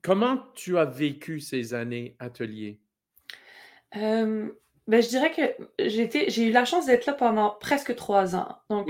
comment 0.00 0.38
tu 0.54 0.78
as 0.78 0.86
vécu 0.86 1.40
ces 1.40 1.74
années 1.74 2.16
ateliers? 2.18 2.80
Ben, 4.88 5.02
je 5.02 5.08
dirais 5.08 5.32
que 5.32 5.88
j'ai 5.88 6.46
eu 6.46 6.52
la 6.52 6.64
chance 6.64 6.86
d'être 6.86 7.06
là 7.06 7.12
pendant 7.12 7.50
presque 7.60 7.94
trois 7.96 8.36
ans. 8.36 8.56
Donc, 8.70 8.88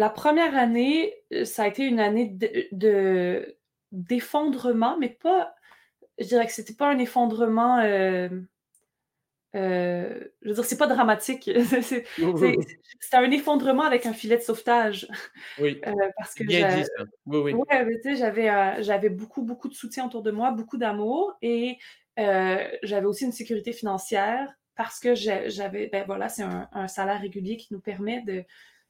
la 0.00 0.08
première 0.08 0.56
année, 0.56 1.14
euh, 1.34 1.44
ça 1.44 1.64
a 1.64 1.68
été 1.68 1.84
une 1.84 2.00
année 2.00 2.34
de, 2.72 3.58
d'effondrement, 3.92 4.96
mais 4.98 5.10
pas. 5.10 5.54
Je 6.18 6.24
dirais 6.24 6.46
que 6.46 6.52
c'était 6.52 6.74
pas 6.74 6.90
un 6.90 6.98
effondrement. 6.98 7.80
Euh, 7.80 8.30
euh, 9.56 10.24
je 10.40 10.48
veux 10.48 10.54
dire, 10.54 10.64
c'est 10.64 10.78
pas 10.78 10.86
dramatique. 10.86 11.50
c'est, 11.82 12.06
un 13.12 13.30
effondrement 13.30 13.82
avec 13.82 14.06
un 14.06 14.14
filet 14.14 14.38
de 14.38 14.42
sauvetage. 14.42 15.06
Oui. 15.58 15.78
parce 16.16 16.32
que 16.34 16.44
Bien 16.44 16.76
dit 16.76 16.84
ça. 16.84 17.04
Oui, 17.26 17.52
oui. 17.52 18.16
j'avais, 18.16 18.82
j'avais 18.82 19.10
beaucoup, 19.10 19.42
beaucoup 19.42 19.68
de 19.68 19.74
soutien 19.74 20.06
autour 20.06 20.22
de 20.22 20.30
moi, 20.30 20.50
beaucoup 20.50 20.78
d'amour 20.78 21.36
et 21.42 21.76
j'avais 22.16 23.06
aussi 23.06 23.24
une 23.24 23.32
sécurité 23.32 23.72
financière 23.74 24.50
parce 24.76 24.98
que 24.98 25.14
j'avais, 25.14 25.88
ben 25.88 26.04
voilà, 26.06 26.30
c'est 26.30 26.42
un, 26.42 26.88
salaire 26.88 27.20
régulier 27.20 27.58
qui 27.58 27.74
nous 27.74 27.80
permet 27.80 28.22
de, 28.22 28.44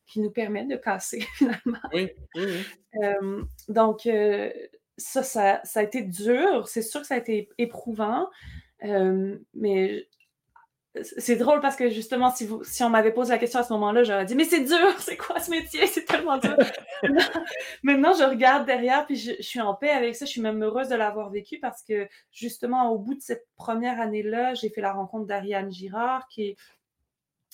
qui 0.06 0.20
nous 0.20 0.30
permet 0.30 0.64
de 0.64 0.76
casser 0.76 1.20
finalement. 1.34 1.78
Oui, 1.92 2.10
oui, 2.34 2.64
euh, 3.02 3.42
donc, 3.68 4.06
euh, 4.06 4.50
ça, 4.96 5.22
ça, 5.22 5.60
a 5.74 5.82
été 5.82 6.02
dur. 6.02 6.68
C'est 6.68 6.82
sûr 6.82 7.00
que 7.00 7.06
ça 7.06 7.14
a 7.14 7.18
été 7.18 7.48
éprouvant, 7.58 8.28
euh, 8.84 9.38
mais 9.54 10.06
c'est 11.02 11.36
drôle 11.36 11.60
parce 11.60 11.76
que 11.76 11.88
justement, 11.88 12.30
si, 12.30 12.44
vous, 12.44 12.64
si 12.64 12.82
on 12.82 12.90
m'avait 12.90 13.12
posé 13.12 13.30
la 13.30 13.38
question 13.38 13.60
à 13.60 13.62
ce 13.62 13.72
moment-là, 13.74 14.02
j'aurais 14.02 14.24
dit 14.24 14.34
Mais 14.34 14.44
c'est 14.44 14.64
dur, 14.64 14.98
c'est 14.98 15.16
quoi 15.16 15.38
ce 15.38 15.50
métier? 15.50 15.86
C'est 15.86 16.04
tellement 16.04 16.38
dur. 16.38 16.56
Maintenant, 17.84 18.12
je 18.12 18.24
regarde 18.24 18.66
derrière, 18.66 19.06
puis 19.06 19.16
je, 19.16 19.40
suis 19.40 19.60
en 19.60 19.74
paix 19.74 19.90
avec 19.90 20.16
ça. 20.16 20.24
Je 20.24 20.32
suis 20.32 20.40
même 20.40 20.60
heureuse 20.62 20.88
de 20.88 20.96
l'avoir 20.96 21.30
vécu 21.30 21.58
parce 21.60 21.82
que 21.82 22.08
justement, 22.32 22.90
au 22.90 22.98
bout 22.98 23.14
de 23.14 23.20
cette 23.20 23.46
première 23.56 24.00
année-là, 24.00 24.54
j'ai 24.54 24.68
fait 24.68 24.80
la 24.80 24.92
rencontre 24.92 25.26
d'Ariane 25.26 25.70
Girard, 25.70 26.26
qui 26.28 26.42
est, 26.42 26.56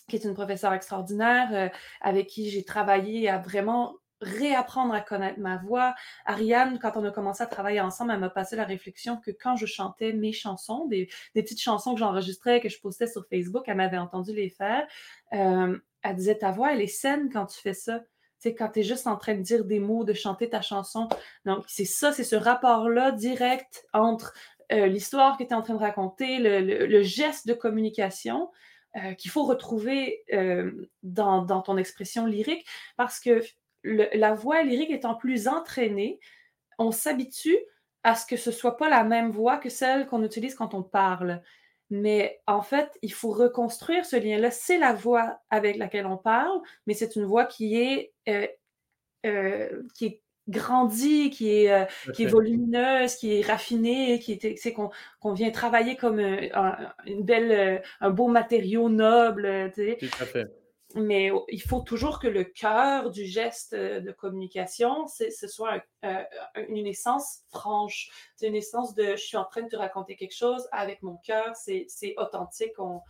qui 0.09 0.17
est 0.17 0.25
une 0.25 0.35
professeure 0.35 0.73
extraordinaire, 0.73 1.49
euh, 1.53 1.69
avec 2.01 2.29
qui 2.29 2.51
j'ai 2.51 2.65
travaillé 2.65 3.29
à 3.29 3.39
vraiment 3.39 3.97
réapprendre 4.21 4.95
à 4.95 5.01
connaître 5.01 5.39
ma 5.41 5.59
voix. 5.59 5.95
Ariane, 6.25 6.79
quand 6.79 6.97
on 6.97 7.05
a 7.05 7.11
commencé 7.11 7.43
à 7.43 7.47
travailler 7.47 7.81
ensemble, 7.81 8.13
elle 8.13 8.21
m'a 8.21 8.31
passé 8.31 8.57
la 8.57 8.65
réflexion 8.65 9.19
que 9.19 9.31
quand 9.31 9.57
je 9.57 9.67
chantais 9.67 10.13
mes 10.13 10.33
chansons, 10.33 10.87
des, 10.87 11.09
petites 11.35 11.61
chansons 11.61 11.95
que 11.95 12.01
j'enregistrais, 12.01 12.61
que 12.61 12.69
je 12.69 12.81
postais 12.81 13.07
sur 13.07 13.27
Facebook, 13.29 13.65
elle 13.67 13.77
m'avait 13.77 13.99
entendu 13.99 14.33
les 14.33 14.49
faire. 14.49 14.87
Euh, 15.35 15.79
elle 16.03 16.17
disait 16.17 16.39
ta 16.39 16.51
voix, 16.51 16.73
elle 16.73 16.81
est 16.81 16.87
saine 16.87 17.31
quand 17.31 17.47
tu 17.47 17.61
fais 17.61 17.75
ça. 17.75 18.01
C'est 18.39 18.55
quand 18.55 18.69
tu 18.69 18.81
es 18.81 18.83
juste 18.83 19.07
en 19.07 19.17
train 19.17 19.35
de 19.35 19.43
dire 19.43 19.65
des 19.65 19.81
mots, 19.81 20.05
de 20.05 20.13
chanter 20.13 20.49
ta 20.49 20.63
chanson. 20.63 21.09
Donc, 21.45 21.65
c'est 21.67 21.87
ça, 21.87 22.13
c'est 22.13 22.25
ce 22.25 22.37
rapport-là 22.37 23.13
direct 23.13 23.87
entre 23.93 24.35
euh, 24.73 24.87
l'histoire 24.87 25.37
que 25.37 25.45
tu 25.45 25.51
es 25.51 25.55
en 25.55 25.63
train 25.63 25.75
de 25.75 25.81
raconter, 25.81 26.39
le, 26.39 27.03
geste 27.03 27.47
de 27.47 27.55
communication 27.55 28.51
euh, 28.97 29.15
qu'il 29.15 29.31
faut 29.31 29.45
retrouver 29.45 30.25
dans, 31.03 31.43
dans, 31.43 31.63
ton 31.63 31.77
expression 31.77 32.27
lyrique 32.27 32.67
parce 32.97 33.21
que 33.21 33.43
la 33.85 34.35
voix 34.35 34.63
lyrique 34.63 34.91
étant 34.91 35.15
plus 35.15 35.49
entraînée, 35.49 36.19
on 36.79 36.91
s'habitue 36.91 37.59
à 38.03 38.15
ce 38.15 38.27
que 38.27 38.37
ce 38.37 38.53
soit 38.53 38.77
pas 38.77 38.89
la 38.89 39.05
même 39.05 39.31
voix 39.31 39.59
que 39.59 39.69
celle 39.69 40.07
qu'on 40.07 40.23
utilise 40.23 40.55
quand 40.55 40.75
on 40.75 40.83
parle. 40.83 41.43
Mais 41.91 42.41
en 42.47 42.63
fait, 42.63 42.97
il 43.03 43.13
faut 43.13 43.31
reconstruire 43.31 44.05
ce 44.05 44.17
lien-là. 44.17 44.51
C'est 44.51 44.79
la 44.79 44.93
voix 44.93 45.41
avec 45.51 45.77
laquelle 45.77 46.07
on 46.07 46.17
parle, 46.17 46.61
mais 46.87 46.95
c'est 46.95 47.17
une 47.17 47.25
voix 47.25 47.45
qui 47.45 47.77
est, 47.77 48.13
euh, 48.29 48.47
euh, 49.25 49.83
qui 49.95 50.07
est 50.07 50.23
grandie, 50.49 51.31
qui 51.31 51.51
est, 51.51 51.73
euh, 51.73 51.85
qui 52.15 52.25
est 52.25 52.27
volumineuse, 52.27 53.17
qui 53.17 53.39
est 53.39 53.47
raffinée, 53.47 54.19
qui 54.19 54.33
est, 54.33 54.73
qu'on 54.73 55.33
vient 55.33 55.51
travailler 55.51 55.97
comme 55.97 56.19
un, 56.21 56.93
une 57.07 57.25
belle, 57.25 57.83
un 58.01 58.11
beau 58.11 58.29
matériau 58.29 58.89
noble. 58.89 59.73
Tout 59.75 60.07
à 60.21 60.27
fait 60.27 60.47
mais 60.97 61.31
il 61.49 61.63
faut 61.63 61.81
toujours 61.81 62.19
que 62.19 62.27
le 62.27 62.45
cœur 62.45 63.11
du 63.11 63.27
geste 63.27 63.75
euh, 63.75 64.01
de 64.01 64.13
communication, 64.13 65.07
ce 65.07 65.49
soit 65.49 65.83
euh, 66.05 66.23
une 66.69 66.87
essence 66.87 67.41
franche, 67.51 68.11
c'est 68.37 68.49
une 68.49 68.57
essence 68.57 68.95
de 68.95 69.11
je 69.13 69.23
suis 69.23 69.37
en 69.37 69.45
train 69.45 69.63
de 69.63 69.69
te 69.69 69.77
raconter 69.77 70.17
quelque 70.17 70.35
chose 70.35 70.67
avec 70.73 71.03
mon 71.03 71.17
cœur, 71.19 71.55
c'est 71.55 72.15
authentique, 72.17 72.79
on, 72.79 73.03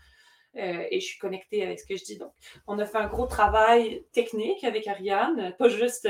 euh, 0.56 0.84
et 0.90 1.00
je 1.00 1.06
suis 1.06 1.18
connectée 1.18 1.62
avec 1.62 1.78
ce 1.78 1.86
que 1.86 1.96
je 1.96 2.04
dis. 2.04 2.18
Donc, 2.18 2.32
on 2.66 2.78
a 2.78 2.86
fait 2.86 2.98
un 2.98 3.08
gros 3.08 3.26
travail 3.26 4.04
technique 4.12 4.64
avec 4.64 4.86
Ariane, 4.86 5.54
pas 5.58 5.68
juste 5.68 6.08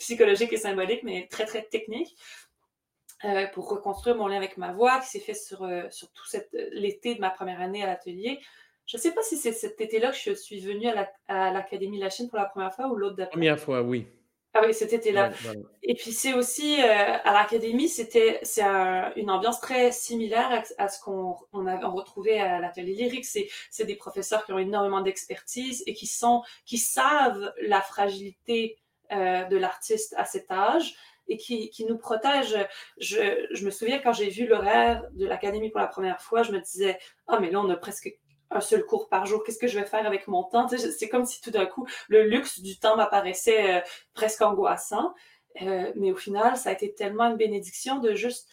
psychologique 0.00 0.52
et 0.52 0.56
symbolique, 0.56 1.04
mais 1.04 1.28
très, 1.30 1.44
très 1.44 1.62
technique. 1.62 2.16
euh, 3.24 3.46
pour 3.48 3.68
reconstruire 3.68 4.16
mon 4.16 4.28
lien 4.28 4.38
avec 4.38 4.56
ma 4.56 4.72
voix, 4.72 4.98
qui 5.00 5.08
s'est 5.08 5.20
fait 5.20 5.34
sur, 5.34 5.62
euh, 5.62 5.82
sur 5.90 6.10
tout 6.12 6.26
cet, 6.26 6.48
l'été 6.72 7.14
de 7.14 7.20
ma 7.20 7.30
première 7.30 7.60
année 7.60 7.82
à 7.82 7.86
l'atelier. 7.86 8.40
Je 8.86 8.96
ne 8.96 9.02
sais 9.02 9.12
pas 9.12 9.22
si 9.22 9.36
c'est 9.36 9.52
cet 9.52 9.80
été-là 9.80 10.10
que 10.10 10.16
je 10.16 10.32
suis 10.32 10.58
venue 10.58 10.88
à 11.28 11.52
l'Académie 11.52 11.98
La 11.98 12.10
Chine 12.10 12.28
pour 12.28 12.38
la 12.38 12.46
première 12.46 12.74
fois 12.74 12.88
ou 12.88 12.96
l'autre 12.96 13.16
d'après. 13.16 13.32
Première 13.32 13.60
fois, 13.60 13.82
oui. 13.82 14.06
Ah 14.52 14.62
oui, 14.66 14.74
cet 14.74 14.92
été-là. 14.92 15.30
Et 15.82 15.94
puis 15.94 16.12
c'est 16.12 16.32
aussi 16.32 16.82
euh, 16.82 16.86
à 17.22 17.32
l'académie, 17.32 17.88
c'était 17.88 18.40
c'est 18.42 18.64
une 19.14 19.30
ambiance 19.30 19.60
très 19.60 19.92
similaire 19.92 20.64
à, 20.76 20.88
ce 20.88 21.00
qu'on 21.00 21.36
on 21.52 21.66
a 21.66 21.76
retrouvé 21.88 22.40
à 22.40 22.58
l'atelier 22.58 22.94
lyrique. 22.94 23.26
C'est 23.26 23.48
c'est 23.70 23.84
des 23.84 23.94
professeurs 23.94 24.44
qui 24.44 24.52
ont 24.52 24.58
énormément 24.58 25.02
d'expertise 25.02 25.84
et 25.86 25.94
qui 25.94 26.08
sont 26.08 26.42
qui 26.64 26.78
savent 26.78 27.52
la 27.62 27.80
fragilité 27.80 28.76
euh, 29.12 29.44
de 29.44 29.56
l'artiste 29.56 30.14
à 30.16 30.24
cet 30.24 30.50
âge 30.50 30.94
et 31.28 31.36
qui, 31.36 31.70
qui 31.70 31.84
nous 31.84 31.98
protègent. 31.98 32.66
Je, 32.98 33.46
je 33.50 33.64
me 33.64 33.70
souviens 33.70 33.98
quand 33.98 34.12
j'ai 34.12 34.28
vu 34.28 34.46
l'horaire 34.46 35.04
de 35.12 35.26
l'académie 35.26 35.70
pour 35.70 35.80
la 35.80 35.86
première 35.86 36.20
fois, 36.20 36.42
je 36.42 36.52
me 36.52 36.60
disais 36.60 36.98
ah 37.28 37.38
mais 37.40 37.50
là 37.50 37.60
on 37.60 37.70
a 37.70 37.76
presque 37.76 38.18
un 38.50 38.60
seul 38.60 38.84
cours 38.84 39.08
par 39.08 39.26
jour, 39.26 39.44
qu'est-ce 39.44 39.58
que 39.58 39.68
je 39.68 39.78
vais 39.78 39.86
faire 39.86 40.06
avec 40.06 40.26
mon 40.26 40.42
temps? 40.42 40.66
c'est 40.68 41.08
comme 41.08 41.24
si 41.24 41.40
tout 41.40 41.50
d'un 41.50 41.66
coup, 41.66 41.86
le 42.08 42.24
luxe 42.24 42.60
du 42.60 42.78
temps 42.78 42.96
m'apparaissait 42.96 43.76
euh, 43.76 43.80
presque 44.12 44.42
angoissant. 44.42 45.14
Euh, 45.62 45.92
mais 45.96 46.12
au 46.12 46.16
final, 46.16 46.56
ça 46.56 46.70
a 46.70 46.72
été 46.72 46.94
tellement 46.94 47.24
une 47.24 47.36
bénédiction 47.36 47.98
de 47.98 48.14
juste 48.14 48.48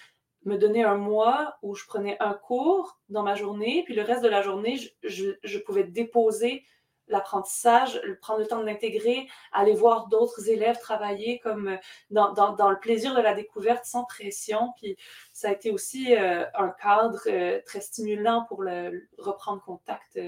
me 0.46 0.58
donner 0.58 0.84
un 0.84 0.96
mois 0.96 1.58
où 1.62 1.76
je 1.76 1.86
prenais 1.86 2.18
un 2.20 2.34
cours 2.34 3.00
dans 3.10 3.24
ma 3.24 3.36
journée, 3.36 3.84
puis 3.86 3.96
le 3.96 4.02
reste 4.02 4.24
de 4.24 4.30
la 4.30 4.42
journée, 4.42 4.80
je, 5.04 5.32
je 5.44 5.60
pouvais 5.60 5.84
déposer 5.84 6.64
l'apprentissage, 7.08 8.02
prendre 8.22 8.40
le 8.40 8.48
temps 8.48 8.60
de 8.60 8.66
l'intégrer, 8.66 9.28
aller 9.52 9.74
voir 9.74 10.08
d'autres 10.08 10.50
élèves 10.50 10.80
travailler 10.80 11.40
comme 11.40 11.70
euh, 11.70 11.78
dans, 12.10 12.70
le 12.70 12.80
plaisir 12.80 13.16
de 13.16 13.22
la 13.22 13.34
découverte 13.34 13.86
sans 13.86 14.06
pression. 14.06 14.74
Puis 14.78 14.98
ça 15.34 15.50
a 15.50 15.52
été 15.52 15.72
aussi 15.72 16.16
euh, 16.16 16.46
un 16.56 16.70
cadre 16.70 17.22
euh, 17.28 17.62
très 17.66 17.82
stimulant 17.82 18.46
pour 18.48 18.64
le, 18.64 19.08
reprendre 19.18 19.62
contact 19.62 20.20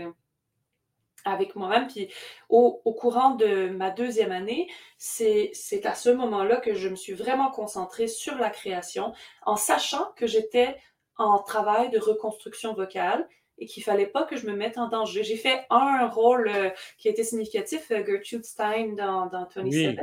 avec 1.25 1.55
moi-même. 1.55 1.87
Puis 1.87 2.11
au, 2.47 2.81
au, 2.85 2.93
courant 2.93 3.31
de 3.31 3.69
ma 3.69 3.89
deuxième 3.89 4.31
année, 4.31 4.69
c'est 4.97 5.51
à 5.85 5.95
ce 5.95 6.09
moment-là 6.09 6.57
que 6.57 6.73
je 6.73 6.87
me 6.87 6.95
suis 6.95 7.13
vraiment 7.13 7.51
concentrée 7.51 8.07
sur 8.07 8.35
la 8.37 8.49
création 8.49 9.13
en 9.45 9.55
sachant 9.55 10.11
que 10.15 10.27
j'étais 10.27 10.77
en 11.17 11.39
travail 11.39 11.89
de 11.89 11.99
reconstruction 11.99 12.73
vocale 12.73 13.27
et 13.59 13.65
qu'il 13.65 13.83
fallait 13.83 14.07
pas 14.07 14.23
que 14.23 14.37
je 14.37 14.47
me 14.47 14.53
mette 14.53 14.77
en 14.77 14.87
danger. 14.87 15.23
J'ai 15.23 15.37
fait 15.37 15.65
un 15.69 16.07
rôle 16.07 16.49
euh, 16.49 16.69
qui 16.97 17.07
a 17.07 17.11
été 17.11 17.23
significatif, 17.23 17.91
euh, 17.91 18.03
Gertrude 18.05 18.45
Stein 18.45 18.93
dans, 18.97 19.27
dans 19.27 19.47
27. 19.53 19.97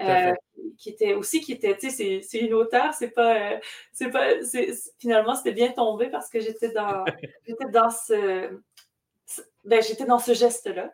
Euh, 0.00 0.34
qui 0.76 0.90
était 0.90 1.14
aussi 1.14 1.40
qui 1.40 1.50
était 1.50 1.74
tu 1.76 1.90
sais 1.90 2.20
c'est 2.22 2.38
une 2.38 2.52
auteure 2.52 2.92
c'est 2.92 3.08
pas 3.08 3.58
c'est 3.90 4.10
pas 4.10 4.34
finalement 4.98 5.34
c'était 5.34 5.52
bien 5.52 5.72
tombé 5.72 6.08
parce 6.08 6.28
que 6.28 6.40
j'étais 6.40 6.70
dans 6.72 7.04
j'étais 7.46 7.70
dans 7.72 7.88
ce, 7.88 8.60
ben 9.64 9.82
j'étais 9.82 10.04
dans 10.04 10.18
ce 10.18 10.34
geste 10.34 10.66
là 10.66 10.92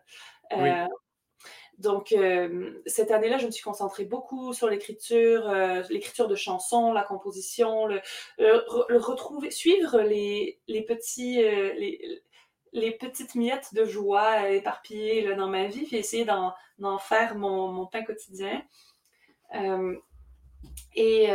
donc, 1.78 2.12
euh, 2.12 2.80
cette 2.86 3.10
année-là, 3.10 3.38
je 3.38 3.46
me 3.46 3.50
suis 3.50 3.62
concentrée 3.62 4.04
beaucoup 4.04 4.52
sur 4.52 4.68
l'écriture, 4.68 5.48
euh, 5.48 5.82
l'écriture 5.90 6.28
de 6.28 6.36
chansons, 6.36 6.92
la 6.92 7.02
composition, 7.02 7.86
le, 7.86 8.00
retrouver, 8.38 9.50
suivre 9.50 10.00
les, 10.00 10.60
les 10.68 10.82
petits, 10.82 11.42
euh, 11.42 11.72
les, 12.72 12.90
petites 12.92 13.34
miettes 13.34 13.74
de 13.74 13.84
joie 13.84 14.50
éparpillées 14.50 15.34
dans 15.34 15.48
ma 15.48 15.66
vie, 15.66 15.84
puis 15.84 15.96
essayer 15.96 16.24
d'en 16.24 16.98
faire 16.98 17.34
mon, 17.34 17.86
pain 17.86 18.04
quotidien. 18.04 18.62
Et 20.94 21.28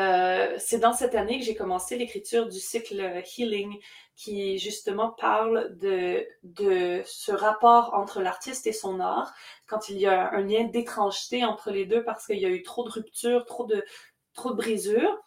c'est 0.57 0.79
dans 0.79 0.93
cette 0.93 1.15
année 1.15 1.39
que 1.39 1.45
j'ai 1.45 1.55
commencé 1.55 1.97
l'écriture 1.97 2.47
du 2.47 2.59
cycle 2.59 3.21
Healing, 3.37 3.77
qui 4.19 4.57
justement 4.59 5.11
parle 5.11 5.77
de, 5.77 6.27
de 6.43 7.01
ce 7.05 7.31
rapport 7.31 7.93
entre 7.93 8.21
l'artiste 8.21 8.67
et 8.67 8.73
son 8.73 8.99
art, 8.99 9.33
quand 9.65 9.87
il 9.87 9.97
y 9.97 10.07
a 10.07 10.31
un 10.33 10.41
lien 10.41 10.65
d'étrangeté 10.65 11.45
entre 11.45 11.71
les 11.71 11.85
deux 11.85 12.03
parce 12.03 12.25
qu'il 12.25 12.39
y 12.39 12.45
a 12.45 12.49
eu 12.49 12.61
trop 12.61 12.83
de 12.83 12.89
ruptures, 12.89 13.45
trop 13.45 13.65
de, 13.65 13.81
trop 14.33 14.51
de 14.51 14.57
brisures. 14.57 15.17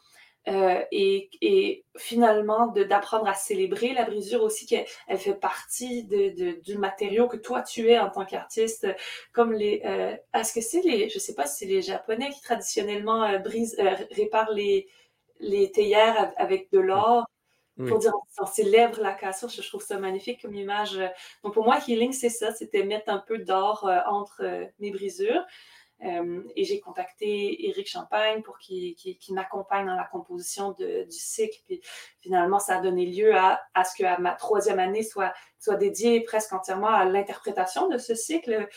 Euh, 0.48 0.82
et, 0.90 1.30
et, 1.40 1.84
finalement 1.96 2.66
d'apprendre 2.66 3.28
à 3.28 3.34
célébrer 3.34 3.92
la 3.92 4.04
brisure 4.04 4.42
aussi 4.42 4.66
qu'elle 4.66 4.86
elle 5.06 5.18
fait 5.18 5.34
partie 5.34 6.02
de, 6.04 6.30
de, 6.30 6.60
du 6.62 6.78
matériau 6.78 7.28
que 7.28 7.36
toi 7.36 7.62
tu 7.62 7.88
es 7.90 7.98
en 7.98 8.10
tant 8.10 8.24
qu'artiste 8.24 8.88
comme 9.32 9.52
les 9.52 9.82
euh, 9.84 10.16
est-ce 10.34 10.52
que 10.52 10.60
c'est 10.60 10.80
les 10.80 11.08
je 11.10 11.18
sais 11.20 11.34
pas 11.34 11.46
si 11.46 11.58
c'est 11.58 11.72
les 11.72 11.82
japonais 11.82 12.30
qui 12.30 12.40
traditionnellement 12.40 13.22
euh, 13.22 13.38
brisent 13.38 13.76
réparent 14.10 14.50
les 14.52 14.88
les 15.38 15.70
théières 15.70 16.32
avec 16.36 16.72
de 16.72 16.80
l'or 16.80 17.26
pour 17.88 17.98
dire 17.98 18.12
on 18.38 18.46
célèbre 18.46 19.00
la 19.00 19.12
cassure. 19.14 19.48
Je, 19.48 19.66
trouve 19.66 19.82
ça 19.82 19.98
magnifique 19.98 20.42
comme 20.42 20.54
image. 20.54 21.00
Donc 21.42 21.54
pour 21.54 21.64
moi, 21.64 21.78
healing, 21.88 22.12
c'est 22.12 22.28
ça, 22.28 22.52
c'était 22.52 22.84
mettre 22.84 23.10
un 23.10 23.18
peu 23.18 23.38
d'or 23.38 23.90
entre 24.06 24.42
mes 24.78 24.90
brisures. 24.90 25.42
Euh, 26.04 26.42
et 26.56 26.64
j'ai 26.64 26.80
contacté 26.80 27.68
Éric 27.68 27.88
Champagne 27.88 28.42
pour 28.42 28.58
qu'il 28.58 28.96
m'accompagne 29.30 29.86
dans 29.86 29.94
la 29.94 30.04
composition 30.04 30.72
du 30.72 31.06
cycle. 31.10 31.58
Puis 31.66 31.80
finalement, 32.20 32.58
ça 32.58 32.78
a 32.78 32.80
donné 32.80 33.06
lieu 33.06 33.34
à, 33.36 33.60
ce 33.84 33.96
que 33.96 34.20
ma 34.20 34.32
troisième 34.32 34.78
année 34.78 35.02
soit, 35.02 35.32
dédiée 35.78 36.20
presque 36.22 36.52
entièrement 36.52 36.88
à 36.88 37.04
l'interprétation 37.04 37.88
de 37.88 37.98
ce 37.98 38.14
cycle, 38.14 38.68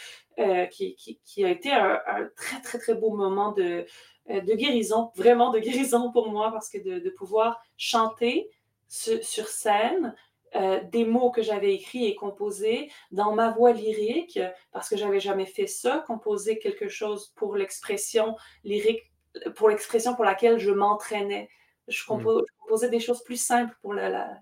qui, 0.72 0.96
qui, 0.96 1.46
a 1.46 1.50
été 1.50 1.72
un, 1.72 2.00
très, 2.36 2.62
très, 2.62 2.78
très 2.78 2.94
beau 2.94 3.16
moment 3.16 3.52
de, 3.54 3.86
de 4.30 4.54
guérison, 4.54 5.12
vraiment 5.16 5.50
de 5.50 5.60
guérison 5.60 6.12
pour 6.12 6.30
moi, 6.30 6.52
parce 6.52 6.70
que 6.70 6.78
de 6.78 7.10
pouvoir 7.10 7.60
chanter, 7.76 8.52
sur 8.88 9.48
scène 9.48 10.16
euh, 10.56 10.80
des 10.92 11.06
mots 11.06 11.32
que 11.32 11.42
j'avais 11.42 11.74
écrits 11.74 12.06
et 12.06 12.16
composés 12.16 12.90
dans 13.12 13.34
ma 13.34 13.52
voix 13.52 13.74
lyrique, 13.74 14.40
parce 14.72 14.88
que 14.88 14.96
j'avais 14.96 15.20
jamais 15.20 15.46
fait 15.46 15.68
ça, 15.68 16.04
composer 16.08 16.60
quelque 16.60 16.88
chose 16.88 17.34
pour 17.36 17.56
l'expression 17.56 18.36
lyrique, 18.64 19.12
pour 19.56 19.70
l'expression 19.70 20.16
pour 20.16 20.24
laquelle 20.24 20.58
je 20.58 20.72
m'entraînais. 20.72 21.50
Je, 21.88 22.02
mm. 22.04 22.24
composais 22.60 22.90
des 22.90 23.00
choses 23.00 23.22
plus 23.24 23.40
simples 23.40 23.76
pour 23.82 23.94
la, 23.94 24.40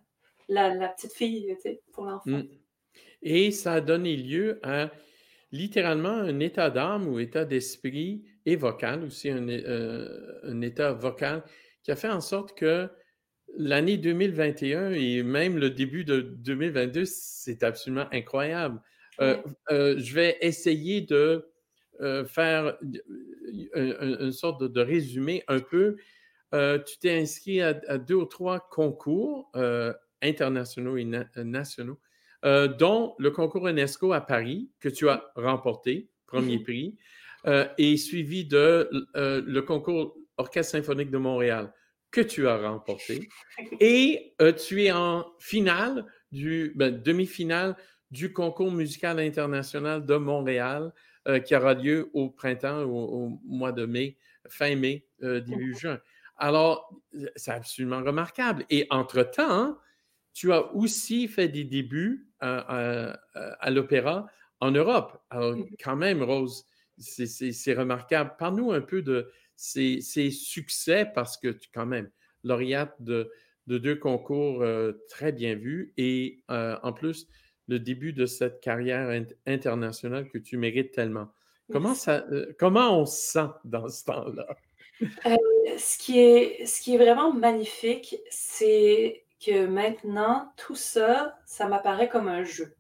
la, 0.50 0.88
petite 0.90 1.14
fille, 1.14 1.58
pour 1.94 2.06
l'enfant. 2.06 2.30
Mm. 2.30 2.48
Et 3.24 3.52
ça 3.52 3.74
a 3.74 3.82
donné 3.82 4.16
lieu 4.16 4.60
à 4.62 4.92
littéralement 5.52 6.10
un 6.10 6.40
état 6.40 6.70
d'âme 6.70 7.08
ou 7.08 7.20
état 7.20 7.46
d'esprit 7.46 8.24
et 8.46 8.56
vocal 8.56 9.04
aussi, 9.04 9.30
un, 9.30 9.48
euh, 9.48 10.40
un 10.44 10.62
état 10.62 10.92
vocal 10.92 11.44
qui 11.84 11.92
a 11.92 11.96
fait 11.96 12.10
en 12.10 12.22
sorte 12.22 12.56
que 12.56 12.90
l'année 13.58 13.98
2021 13.98 14.92
et 14.92 15.24
même 15.24 15.58
le 15.58 15.70
début 15.70 16.04
de 16.04 16.22
2022, 16.22 17.06
c'est 17.06 17.64
absolument 17.64 18.08
incroyable. 18.12 18.82
Euh, 19.22 19.38
euh, 19.72 19.96
je 19.98 20.14
vais 20.14 20.38
essayer 20.42 21.02
de 21.02 21.48
euh, 22.02 22.26
faire 22.26 22.78
une, 23.76 24.32
sorte 24.32 24.64
de, 24.64 24.82
résumé 24.82 25.44
un 25.48 25.60
peu. 25.60 25.98
tu 26.52 26.98
t'es 27.00 27.20
inscrit 27.20 27.62
à, 27.62 27.74
deux 27.98 28.16
ou 28.16 28.26
trois 28.26 28.60
concours 28.60 29.52
internationaux 30.22 30.98
et 30.98 31.06
nationaux, 31.38 32.00
dont 32.44 33.16
le 33.20 33.32
concours 33.32 33.68
UNESCO 33.68 34.14
à 34.14 34.22
Paris, 34.22 34.70
que 34.80 34.90
tu 34.90 35.10
as 35.10 35.32
remporté, 35.36 36.10
premier 36.26 36.58
mm-hmm. 36.58 36.64
prix, 36.64 36.98
et 37.78 37.98
suivi 37.98 38.46
de 38.46 38.90
le 39.16 39.62
concours 39.62 40.18
Orchestre 40.38 40.72
symphonique 40.72 41.12
de 41.12 41.18
Montréal 41.20 41.72
que 42.14 42.22
tu 42.22 42.48
as 42.48 42.58
remporté. 42.58 43.28
Et 43.82 44.36
euh, 44.40 44.54
tu 44.54 44.84
es 44.84 44.92
en 44.92 45.26
finale 45.40 46.06
du 46.32 46.72
ben, 46.76 47.02
demi-finale 47.02 47.76
du 48.12 48.32
concours 48.32 48.72
musical 48.72 49.20
international 49.20 50.06
de 50.06 50.16
Montréal 50.16 50.94
euh, 51.28 51.40
qui 51.40 51.56
aura 51.56 51.74
lieu 51.74 52.12
au 52.14 52.30
printemps, 52.30 52.84
au, 52.84 53.40
mois 53.44 53.72
de 53.72 53.86
mai, 53.86 54.18
fin 54.48 54.76
mai, 54.76 55.06
euh, 55.24 55.42
début 55.42 55.76
juin. 55.76 56.00
Alors, 56.38 56.94
c'est 57.36 57.52
absolument 57.52 58.04
remarquable. 58.04 58.66
Et 58.70 58.86
entre-temps, 58.92 59.78
tu 60.34 60.54
as 60.54 60.72
aussi 60.74 61.28
fait 61.28 61.48
des 61.48 61.64
débuts 61.64 62.28
à, 62.40 63.16
l'opéra 63.70 64.28
en 64.60 64.72
Europe. 64.72 65.24
Alors, 65.30 65.56
quand 65.82 65.96
même, 65.96 66.22
Rose, 66.22 66.66
c'est 66.98 67.74
remarquable. 67.74 68.34
Parle-nous 68.38 68.72
un 68.72 68.82
peu 68.82 69.02
de, 69.02 69.32
c'est 69.64 70.32
succès 70.32 71.06
parce 71.06 71.38
que 71.38 71.48
tu, 71.48 71.70
quand 71.74 71.86
même, 71.86 72.10
lauréate 72.44 72.96
de, 73.00 73.32
deux 73.68 73.96
concours 73.96 74.62
euh, 74.62 74.92
très 75.08 75.32
bien 75.32 75.56
vus 75.56 75.94
et 75.98 76.44
euh, 76.52 76.78
en 76.84 76.92
plus, 76.92 77.28
le 77.70 77.80
début 77.80 78.12
de 78.12 78.26
cette 78.26 78.60
carrière 78.60 79.10
internationale 79.48 80.30
que 80.30 80.38
tu 80.38 80.58
mérites 80.58 80.92
tellement. 80.92 81.30
Comment, 81.72 81.96
ça, 81.96 82.26
euh, 82.32 82.54
comment 82.60 83.00
on 83.00 83.06
se 83.06 83.32
sent 83.32 83.48
dans 83.64 83.88
ce 83.88 84.04
temps-là? 84.04 84.58
ce, 85.78 85.98
qui 85.98 86.20
est, 86.20 86.66
ce 86.66 86.82
qui 86.82 86.96
est 86.96 86.98
vraiment 86.98 87.32
magnifique, 87.32 88.18
c'est 88.30 89.24
que 89.44 89.66
maintenant, 89.66 90.52
tout 90.58 90.76
ça, 90.76 91.38
ça 91.46 91.70
m'apparaît 91.70 92.10
comme 92.10 92.28
un 92.28 92.44
jeu. 92.44 92.76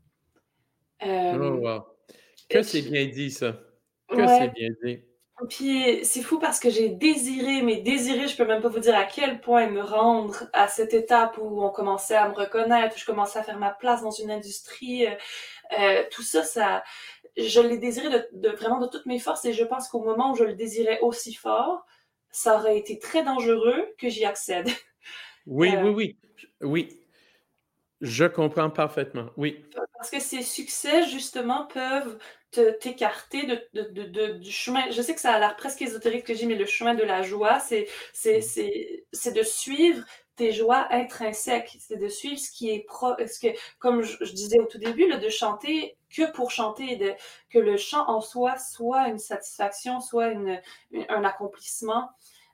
oh, 1.02 1.60
wow. 1.62 1.86
Que 2.50 2.62
c'est 2.62 2.82
bien 2.82 3.08
dit, 3.08 3.32
ça. 3.32 3.58
Que 4.10 4.28
c'est 4.28 4.54
bien 4.54 4.70
dit. 4.84 5.00
Puis 5.50 6.06
c'est 6.06 6.22
fou 6.22 6.38
parce 6.40 6.60
que 6.60 6.70
j'ai 6.70 6.90
désiré, 6.90 7.64
mais 7.64 7.78
désiré, 7.78 8.28
je 8.28 8.38
peux 8.38 8.46
même 8.46 8.62
pas 8.62 8.70
vous 8.70 8.80
dire 8.80 8.96
à 8.96 9.04
quel 9.04 9.42
point 9.42 9.68
me 9.68 9.82
rendre 9.82 10.44
à 10.54 10.68
cette 10.68 10.94
étape 10.94 11.38
où 11.40 11.64
on 11.64 11.70
commençait 11.70 12.16
à 12.16 12.30
me 12.30 12.36
reconnaître, 12.36 12.96
où 12.96 13.00
je 13.00 13.06
commençais 13.06 13.40
à 13.40 13.44
faire 13.44 13.58
ma 13.58 13.72
place 13.72 14.04
dans 14.04 14.12
une 14.12 14.32
industrie. 14.32 15.08
Euh, 15.08 15.16
euh 15.80 16.04
tout 16.12 16.22
ça, 16.22 16.44
ça, 16.44 16.84
je 17.36 17.62
l'ai 17.62 17.78
désiré 17.78 18.10
de, 18.10 18.28
de, 18.34 18.50
vraiment 18.50 18.80
de 18.80 18.88
toutes 18.88 19.08
mes 19.08 19.20
forces 19.20 19.44
et 19.46 19.54
je 19.54 19.64
pense 19.64 19.88
qu'au 19.88 20.04
moment 20.04 20.32
où 20.32 20.36
je 20.36 20.44
le 20.44 20.54
désirais 20.54 21.00
aussi 21.02 21.34
fort, 21.34 21.86
ça 22.32 22.56
aurait 22.56 22.78
été 22.78 23.00
très 23.00 23.24
dangereux 23.24 23.88
que 23.98 24.10
j'y 24.10 24.26
accède. 24.26 24.70
Oui, 25.46 25.76
euh, 25.76 25.84
oui, 25.84 25.92
oui, 25.92 26.18
oui. 26.62 27.03
Je 28.04 28.26
comprends 28.26 28.70
parfaitement, 28.70 29.28
oui. 29.38 29.64
Parce 29.96 30.10
que 30.10 30.20
ces 30.20 30.42
succès, 30.42 31.08
justement, 31.08 31.68
peuvent 31.68 32.20
t'écarter 32.52 33.46
de, 33.46 33.82
de, 33.82 34.04
de, 34.04 34.34
du 34.34 34.52
chemin. 34.52 34.92
Je 34.92 35.02
sais 35.02 35.16
que 35.16 35.22
ça 35.22 35.34
a 35.34 35.40
l'air 35.40 35.56
presque 35.56 35.82
ésotérique 35.82 36.26
que 36.26 36.34
j'ai, 36.34 36.46
mais 36.46 36.56
le 36.56 36.66
chemin 36.66 36.96
de 36.96 37.04
la 37.04 37.22
joie, 37.22 37.60
c'est 37.62 37.88
mm. 38.26 39.34
de 39.34 39.44
suivre 39.44 40.04
tes 40.36 40.52
joies 40.52 40.86
intrinsèques, 40.92 41.78
c'est 41.80 41.96
de 41.96 42.10
suivre 42.10 42.40
ce 42.40 42.52
qui 42.52 42.72
est 42.72 42.82
pro, 42.82 43.14
ce 43.20 43.40
que, 43.40 43.54
comme 43.80 44.02
je, 44.02 44.34
disais 44.34 44.60
au 44.60 44.66
tout 44.66 44.80
début, 44.80 45.08
là, 45.08 45.18
de 45.18 45.30
chanter 45.30 45.96
que 46.10 46.30
pour 46.34 46.52
chanter, 46.52 46.98
de, 46.98 47.14
que 47.50 47.60
le 47.60 47.78
chant 47.78 48.10
en 48.10 48.20
soi 48.20 48.58
soit 48.58 49.08
une 49.08 49.20
satisfaction, 49.20 50.02
soit 50.02 50.28
une, 50.28 50.60
un 51.08 51.24
accomplissement. 51.24 52.10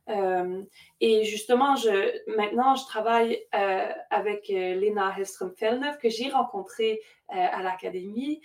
Euh, 0.10 0.64
et 1.02 1.24
justement, 1.26 1.76
je, 1.76 2.36
maintenant, 2.36 2.76
je 2.76 2.86
travaille 2.86 3.40
euh, 3.56 3.88
avec 4.10 4.50
euh, 4.50 4.76
Lena 4.76 5.14
Hellström-Fellneuf, 5.18 5.98
que 6.00 6.10
j'ai 6.10 6.30
rencontrée 6.30 7.02
à 7.32 7.62
l'Académie, 7.62 8.42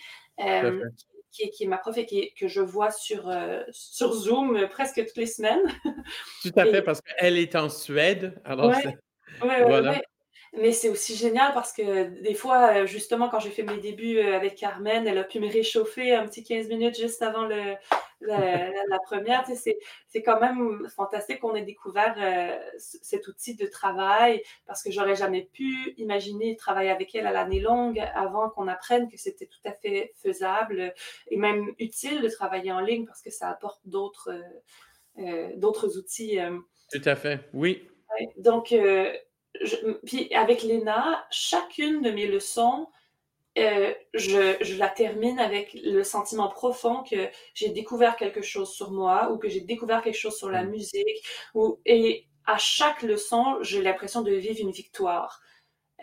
qui, 1.33 1.51
qui, 1.51 1.65
est 1.65 1.67
ma 1.67 1.79
prof 1.79 1.97
et 1.97 2.05
qui, 2.05 2.35
que 2.35 2.49
je 2.49 2.61
vois 2.61 2.91
sur, 2.91 3.35
sur 3.71 4.13
Zoom 4.13 4.69
presque 4.69 5.07
toutes 5.07 5.17
les 5.17 5.27
semaines. 5.27 5.63
Tout 6.43 6.53
à 6.55 6.67
fait, 6.67 6.83
parce 6.83 7.01
qu'elle 7.01 7.39
est 7.39 7.57
en 7.57 7.71
Suède. 7.71 8.39
Alors, 8.45 8.67
ouais, 8.67 9.65
voilà. 9.65 10.03
Mais 10.57 10.71
c'est 10.71 10.91
aussi 10.91 11.17
génial 11.17 11.53
parce 11.55 11.73
que 11.73 12.21
des 12.21 12.35
fois, 12.35 12.85
justement, 12.85 13.31
quand 13.31 13.41
j'ai 13.41 13.51
fait 13.51 13.63
mes 13.63 13.79
débuts 13.79 14.21
avec 14.21 14.55
Carmen, 14.55 15.07
elle 15.07 15.19
a 15.19 15.25
pu 15.25 15.41
me 15.41 15.51
réchauffer 15.51 16.15
un 16.15 16.27
petit 16.27 16.45
15 16.45 16.69
minutes 16.69 16.97
juste 16.97 17.23
avant 17.23 17.47
le, 17.47 17.75
la, 18.27 18.99
première. 19.05 19.45
c'est 19.47 20.23
quand 20.23 20.41
même 20.41 20.89
fantastique 20.89 21.41
qu'on 21.41 21.55
ait 21.55 21.63
découvert 21.63 22.15
euh, 22.19 22.59
cet 22.79 23.29
outil 23.29 23.55
de 23.55 23.67
travail 23.67 24.43
parce 24.67 24.83
que 24.83 24.91
j'aurais 24.91 25.17
jamais 25.17 25.49
pu 25.53 25.95
imaginer 25.97 26.57
travailler 26.57 26.91
avec 26.91 27.15
elle 27.15 27.27
à 27.27 27.33
l'année 27.33 27.61
longue 27.61 28.01
avant 28.15 28.51
qu'on 28.51 28.69
apprenne 28.69 29.11
que 29.11 29.17
c'était 29.17 29.47
tout 29.47 29.61
à 29.65 29.73
fait 29.73 30.13
faisable 30.23 30.95
et 31.31 31.37
même 31.37 31.73
utile 31.79 32.23
de 32.23 32.29
travailler 32.29 32.73
en 32.73 32.81
ligne 32.81 33.07
parce 33.07 33.23
que 33.23 33.31
ça 33.31 33.49
apporte 33.49 33.81
d'autres 33.85 34.33
d'autres 35.57 35.97
outils. 35.97 36.39
Tout 36.91 37.03
à 37.05 37.17
fait, 37.17 37.41
oui. 37.53 37.89
Donc, 38.37 38.75
puis 40.05 40.35
avec 40.35 40.63
Léna, 40.63 41.25
chacune 41.31 42.03
de 42.03 42.11
mes 42.11 42.27
leçons, 42.27 42.89
euh, 43.57 43.95
je, 44.15 44.57
je, 44.61 44.77
la 44.77 44.89
termine 44.89 45.39
avec 45.39 45.75
le 45.75 46.03
sentiment 46.03 46.49
profond 46.49 47.03
que 47.03 47.29
j'ai 47.55 47.69
découvert 47.69 48.17
quelque 48.17 48.43
chose 48.43 48.73
sur 48.73 48.91
moi 48.91 49.31
ou 49.31 49.39
que 49.39 49.49
j'ai 49.49 49.61
découvert 49.61 50.03
quelque 50.03 50.19
chose 50.19 50.37
sur 50.37 50.51
la 50.51 50.65
mm. 50.65 50.71
musique. 50.71 51.27
Ou, 51.55 51.79
et 51.87 52.27
à 52.47 52.59
chaque 52.59 53.03
leçon, 53.03 53.59
j'ai 53.63 53.83
l'impression 53.83 54.23
de 54.23 54.33
vivre 54.33 54.61
une 54.61 54.73
victoire. 54.73 55.41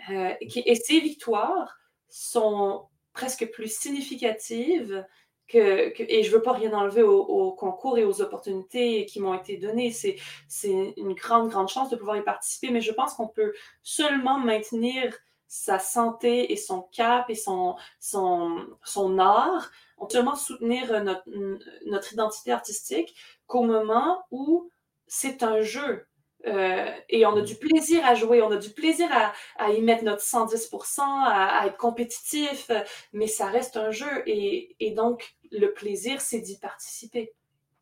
Euh, 0.09 0.33
et 0.39 0.75
ces 0.75 0.99
victoires 0.99 1.77
sont 2.09 2.87
presque 3.13 3.49
plus 3.51 3.73
significatives 3.73 5.05
et 5.53 6.23
je 6.23 6.31
veux 6.31 6.41
pas 6.41 6.53
rien 6.53 6.73
enlever 6.73 7.01
au, 7.01 7.51
concours 7.51 7.97
et 7.97 8.05
aux 8.05 8.21
opportunités 8.21 9.05
qui 9.05 9.19
m'ont 9.19 9.33
été 9.33 9.57
données. 9.57 9.91
C'est, 9.91 10.15
c'est 10.47 10.93
une 10.97 11.13
grande, 11.13 11.49
grande 11.49 11.67
chance 11.67 11.89
de 11.89 11.95
pouvoir 11.95 12.17
y 12.17 12.23
participer, 12.23 12.71
mais 12.71 12.81
je 12.81 12.91
pense 12.91 13.13
qu'on 13.13 13.27
peut 13.27 13.53
seulement 13.83 14.39
maintenir 14.39 15.15
sa 15.51 15.79
santé 15.79 16.53
et 16.53 16.55
son 16.55 16.83
cap 16.93 17.29
et 17.29 17.35
son, 17.35 17.75
son, 17.99 18.65
son 18.85 19.19
art, 19.19 19.69
on 19.97 20.05
peut 20.05 20.13
seulement 20.13 20.37
soutenir 20.37 21.03
notre, 21.03 21.23
notre 21.85 22.13
identité 22.13 22.53
artistique 22.53 23.13
qu'au 23.47 23.63
moment 23.63 24.23
où 24.31 24.71
c'est 25.07 25.43
un 25.43 25.59
jeu. 25.59 26.05
Euh, 26.47 26.89
et 27.09 27.25
on 27.25 27.35
a 27.35 27.41
du 27.41 27.55
plaisir 27.55 28.05
à 28.05 28.15
jouer, 28.15 28.41
on 28.41 28.49
a 28.49 28.55
du 28.55 28.69
plaisir 28.69 29.09
à, 29.11 29.33
à 29.57 29.71
y 29.71 29.81
mettre 29.81 30.05
notre 30.05 30.23
110%, 30.23 31.01
à, 31.01 31.59
à, 31.59 31.67
être 31.67 31.75
compétitif, 31.75 32.71
mais 33.11 33.27
ça 33.27 33.47
reste 33.47 33.75
un 33.75 33.91
jeu. 33.91 34.23
Et, 34.27 34.77
et 34.79 34.91
donc, 34.91 35.35
le 35.51 35.73
plaisir, 35.73 36.21
c'est 36.21 36.39
d'y 36.39 36.59
participer. 36.59 37.33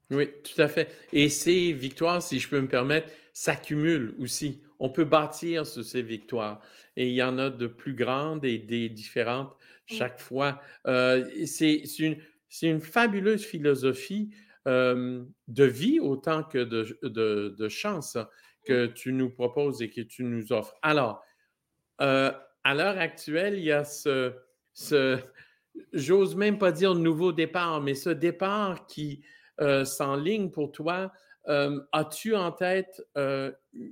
Oui, 0.10 0.28
tout 0.42 0.60
à 0.60 0.68
fait. 0.68 0.90
Et 1.14 1.30
ces 1.30 1.72
victoires, 1.72 2.20
si 2.24 2.40
je 2.40 2.50
peux 2.50 2.60
me 2.60 2.68
permettre, 2.68 3.12
s'accumulent 3.32 4.16
aussi. 4.20 4.64
On 4.80 4.90
peut 4.90 5.06
bâtir 5.06 5.68
sur 5.68 5.84
ces 5.84 6.02
victoires. 6.02 6.62
Et 6.98 7.10
il 7.10 7.14
y 7.14 7.24
en 7.24 7.38
a 7.38 7.50
de 7.50 7.68
plus 7.68 7.94
grandes 7.94 8.46
et 8.46 8.58
des 8.58 8.90
différentes 8.90 9.56
chaque 9.86 10.20
fois. 10.20 10.62
Euh, 10.88 11.26
c'est 11.46 11.82
une, 12.00 12.18
une, 12.62 12.80
fabuleuse 12.80 13.44
philosophie 13.46 14.30
euh, 14.68 15.24
de 15.48 15.64
vie 15.64 16.00
autant 16.00 16.44
que 16.44 16.58
de, 16.60 17.00
de, 17.02 17.56
de 17.58 17.70
chance 17.70 18.18
que 18.66 18.88
tu 18.88 19.14
nous 19.14 19.30
proposes 19.30 19.82
et 19.82 19.90
que 19.90 20.02
tu 20.02 20.24
nous 20.24 20.52
offres. 20.52 20.76
Alors, 20.82 21.24
euh, 22.02 22.32
à 22.64 22.76
l'heure 22.76 22.98
actuelle, 22.98 23.58
il 23.58 23.64
y 23.64 23.72
a 23.72 23.86
ce, 23.86 24.34
ce 24.74 25.18
j'ose 25.94 26.36
même 26.36 26.58
pas 26.58 26.72
dire 26.72 26.94
nouveau 26.94 27.32
départ, 27.32 27.82
mais 27.82 27.96
ce 27.96 28.10
départ 28.10 28.86
qui 28.86 29.24
euh, 29.62 29.86
s'enligne 29.86 30.52
pour 30.52 30.72
toi, 30.72 31.12
as-tu 31.94 32.36
en 32.36 32.52
tête 32.52 33.02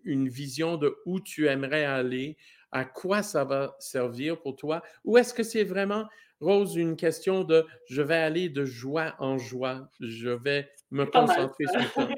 une 0.03 0.29
vision 0.29 0.77
de 0.77 0.95
où 1.07 1.19
tu 1.19 1.47
aimerais 1.47 1.85
aller, 1.85 2.37
à 2.71 2.85
quoi 2.85 3.23
ça 3.23 3.43
va 3.43 3.75
servir 3.79 4.41
pour 4.41 4.55
toi, 4.55 4.81
ou 5.05 5.17
est-ce 5.17 5.33
que 5.33 5.43
c'est 5.43 5.63
vraiment, 5.63 6.05
Rose, 6.41 6.75
une 6.75 6.95
question 6.95 7.43
de 7.43 7.65
je 7.89 8.01
vais 8.01 8.17
aller 8.17 8.49
de 8.49 8.65
joie 8.65 9.15
en 9.19 9.37
joie, 9.37 9.89
je 9.99 10.29
vais 10.29 10.69
me 10.91 11.05
concentrer 11.05 11.65
sur 11.65 11.81
ça? 11.93 12.07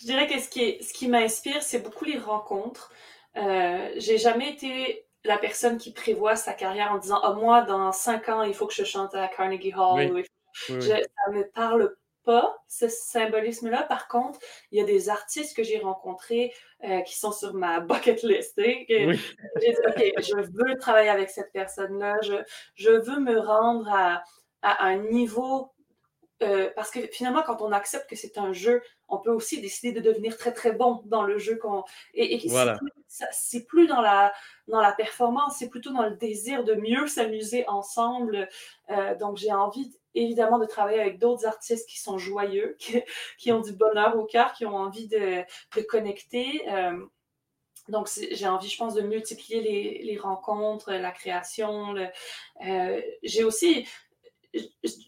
Je 0.00 0.06
dirais 0.06 0.26
que 0.26 0.38
ce 0.40 0.48
qui, 0.48 0.82
ce 0.82 0.94
qui 0.94 1.08
m'inspire, 1.08 1.62
c'est 1.62 1.80
beaucoup 1.80 2.06
les 2.06 2.16
rencontres. 2.16 2.90
Euh, 3.36 3.90
j'ai 3.96 4.16
jamais 4.16 4.50
été 4.50 5.06
la 5.24 5.36
personne 5.36 5.76
qui 5.76 5.92
prévoit 5.92 6.36
sa 6.36 6.54
carrière 6.54 6.92
en 6.92 6.98
disant 6.98 7.20
ah 7.22 7.34
moi 7.34 7.62
dans 7.62 7.92
cinq 7.92 8.28
ans 8.28 8.42
il 8.42 8.54
faut 8.54 8.66
que 8.66 8.74
je 8.74 8.84
chante 8.84 9.14
à 9.14 9.28
Carnegie 9.28 9.74
Hall. 9.76 10.10
Oui. 10.12 10.24
Oui, 10.68 10.80
Je, 10.80 10.80
ça 10.80 11.32
me 11.32 11.48
parle 11.50 11.94
pas 12.24 12.56
ce 12.68 12.88
symbolisme-là. 12.88 13.82
Par 13.84 14.08
contre, 14.08 14.38
il 14.70 14.78
y 14.78 14.82
a 14.82 14.84
des 14.84 15.08
artistes 15.08 15.56
que 15.56 15.62
j'ai 15.62 15.78
rencontrés 15.78 16.52
euh, 16.84 17.00
qui 17.02 17.18
sont 17.18 17.32
sur 17.32 17.54
ma 17.54 17.80
bucket 17.80 18.22
list. 18.22 18.58
Hein, 18.58 18.84
j'ai 18.88 19.72
dit 19.72 19.78
ok, 19.88 20.12
je 20.18 20.36
veux 20.36 20.78
travailler 20.78 21.10
avec 21.10 21.30
cette 21.30 21.52
personne-là. 21.52 22.18
Je, 22.22 22.34
je 22.74 22.90
veux 22.90 23.20
me 23.20 23.38
rendre 23.38 23.88
à, 23.92 24.22
à 24.62 24.84
un 24.86 24.96
niveau 24.96 25.72
euh, 26.42 26.70
parce 26.74 26.90
que 26.90 27.00
finalement, 27.08 27.42
quand 27.42 27.60
on 27.62 27.72
accepte 27.72 28.08
que 28.08 28.16
c'est 28.16 28.38
un 28.38 28.52
jeu, 28.52 28.82
on 29.08 29.18
peut 29.18 29.30
aussi 29.30 29.60
décider 29.60 29.92
de 29.92 30.00
devenir 30.00 30.36
très 30.36 30.52
très 30.52 30.72
bon 30.72 31.02
dans 31.06 31.22
le 31.22 31.38
jeu 31.38 31.56
qu'on 31.56 31.84
et, 32.14 32.34
et 32.34 32.48
c'est 33.42 33.66
plus, 33.66 33.86
dans 33.86 34.00
la 34.00 34.32
dans 34.68 34.80
la 34.80 34.92
performance, 34.92 35.56
c'est 35.58 35.68
plutôt 35.68 35.92
dans 35.92 36.04
le 36.04 36.16
désir 36.16 36.64
de 36.64 36.74
mieux 36.74 37.06
s'amuser 37.06 37.66
ensemble. 37.68 38.48
Euh, 38.90 39.14
donc 39.16 39.36
j'ai 39.36 39.52
envie 39.52 39.92
évidemment 40.14 40.58
de 40.58 40.66
travailler 40.66 41.00
avec 41.00 41.18
d'autres 41.18 41.46
artistes 41.46 41.88
qui 41.88 41.98
sont 41.98 42.18
joyeux, 42.18 42.76
qui, 43.38 43.52
ont 43.52 43.60
du 43.60 43.72
bonheur 43.72 44.16
au 44.18 44.24
cœur, 44.24 44.52
qui 44.52 44.66
ont 44.66 44.76
envie 44.76 45.08
de, 45.08 45.42
de 45.76 45.82
connecter. 45.82 46.68
Euh, 46.68 47.04
donc, 47.88 48.08
j'ai 48.30 48.46
envie, 48.46 48.68
je 48.68 48.76
pense, 48.76 48.94
de 48.94 49.02
multiplier 49.02 49.60
les, 49.60 50.02
les 50.04 50.16
rencontres, 50.16 50.92
la 50.92 51.10
création. 51.10 51.94
Euh, 52.64 53.02
j'ai 53.22 53.42
aussi, 53.42 53.86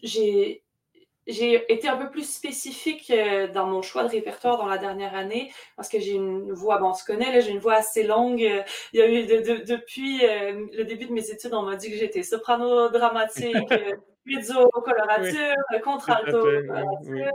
j'ai 0.03 0.63
j'ai 1.27 1.71
été 1.71 1.87
un 1.87 1.97
peu 1.97 2.09
plus 2.09 2.29
spécifique 2.29 3.09
euh, 3.09 3.47
dans 3.47 3.65
mon 3.65 3.81
choix 3.81 4.03
de 4.03 4.09
répertoire 4.09 4.57
dans 4.57 4.65
la 4.65 4.77
dernière 4.77 5.15
année 5.15 5.53
parce 5.75 5.87
que 5.87 5.99
j'ai 5.99 6.13
une 6.13 6.51
voix, 6.51 6.79
bon, 6.79 6.89
on 6.89 6.93
se 6.93 7.05
connaît, 7.05 7.31
là, 7.31 7.39
j'ai 7.39 7.51
une 7.51 7.59
voix 7.59 7.75
assez 7.75 8.03
longue. 8.03 8.41
Il 8.41 8.99
y 8.99 9.01
a 9.01 9.07
eu 9.07 9.25
depuis 9.25 10.25
euh, 10.25 10.67
le 10.73 10.83
début 10.83 11.05
de 11.05 11.13
mes 11.13 11.29
études, 11.29 11.53
on 11.53 11.63
m'a 11.63 11.75
dit 11.75 11.89
que 11.89 11.97
j'étais 11.97 12.23
soprano 12.23 12.89
dramatique, 12.89 13.55
mezzo 14.25 14.69
colorature, 14.69 15.55
contralto 15.83 16.41
colorature. 16.41 17.31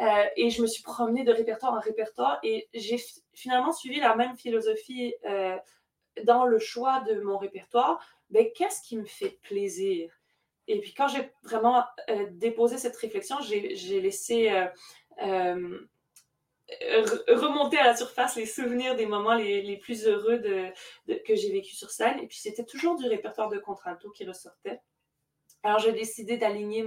Euh, 0.00 0.24
et 0.36 0.50
je 0.50 0.62
me 0.62 0.66
suis 0.66 0.82
promenée 0.82 1.24
de 1.24 1.32
répertoire 1.32 1.74
en 1.74 1.80
répertoire 1.80 2.38
et 2.42 2.68
j'ai 2.72 2.98
finalement 3.34 3.72
suivi 3.72 4.00
la 4.00 4.14
même 4.14 4.36
philosophie 4.36 5.14
dans 6.24 6.46
le 6.46 6.58
choix 6.58 7.00
de 7.00 7.20
mon 7.20 7.36
répertoire. 7.36 8.00
Ben, 8.30 8.46
qu'est-ce 8.54 8.82
qui 8.82 8.96
me 8.96 9.06
fait 9.06 9.38
plaisir? 9.42 10.17
Et 10.68 10.80
puis 10.80 10.92
quand 10.92 11.08
j'ai 11.08 11.32
vraiment 11.42 11.82
euh, 12.10 12.26
déposé 12.32 12.76
cette 12.76 12.96
réflexion, 12.96 13.36
j'ai 13.40 14.00
laissé 14.00 14.50
euh, 14.50 14.66
euh, 15.22 17.06
remonter 17.28 17.78
à 17.78 17.86
la 17.86 17.96
surface 17.96 18.36
les 18.36 18.44
souvenirs 18.44 18.94
des 18.94 19.06
moments 19.06 19.34
les, 19.34 19.78
plus 19.78 20.06
heureux 20.06 20.40
que 21.08 21.34
j'ai 21.34 21.50
vécu 21.50 21.74
sur 21.74 21.90
scène. 21.90 22.18
Et 22.20 22.26
puis 22.26 22.36
c'était 22.36 22.66
toujours 22.66 22.96
du 22.96 23.08
répertoire 23.08 23.48
de 23.48 23.58
contralto 23.58 24.10
qui 24.10 24.26
ressortait. 24.26 24.80
Alors 25.62 25.78
j'ai 25.78 25.92
décidé 25.92 26.36
d'aligner 26.36 26.86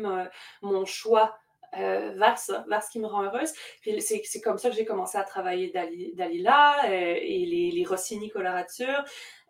mon 0.61 0.85
choix 0.85 1.35
vers 1.73 2.37
ça, 2.37 2.65
vers 2.69 2.83
ce 2.83 2.91
qui 2.91 2.99
me 2.99 3.07
rend 3.07 3.23
heureuse. 3.23 3.51
Puis 3.81 3.99
c'est 3.99 4.41
comme 4.41 4.59
ça 4.59 4.69
que 4.69 4.75
j'ai 4.75 4.85
commencé 4.85 5.17
à 5.17 5.23
travailler 5.23 5.71
Dalila 6.13 6.87
et 6.87 7.45
les, 7.47 7.71
les, 7.71 7.83
Rossini 7.83 8.29
coloratures, 8.29 9.03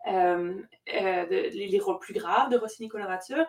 euh, 0.06 0.54
les, 0.86 1.78
rôles 1.80 1.98
plus 1.98 2.14
graves 2.14 2.50
de 2.50 2.56
Rossini 2.56 2.88
colorature. 2.88 3.44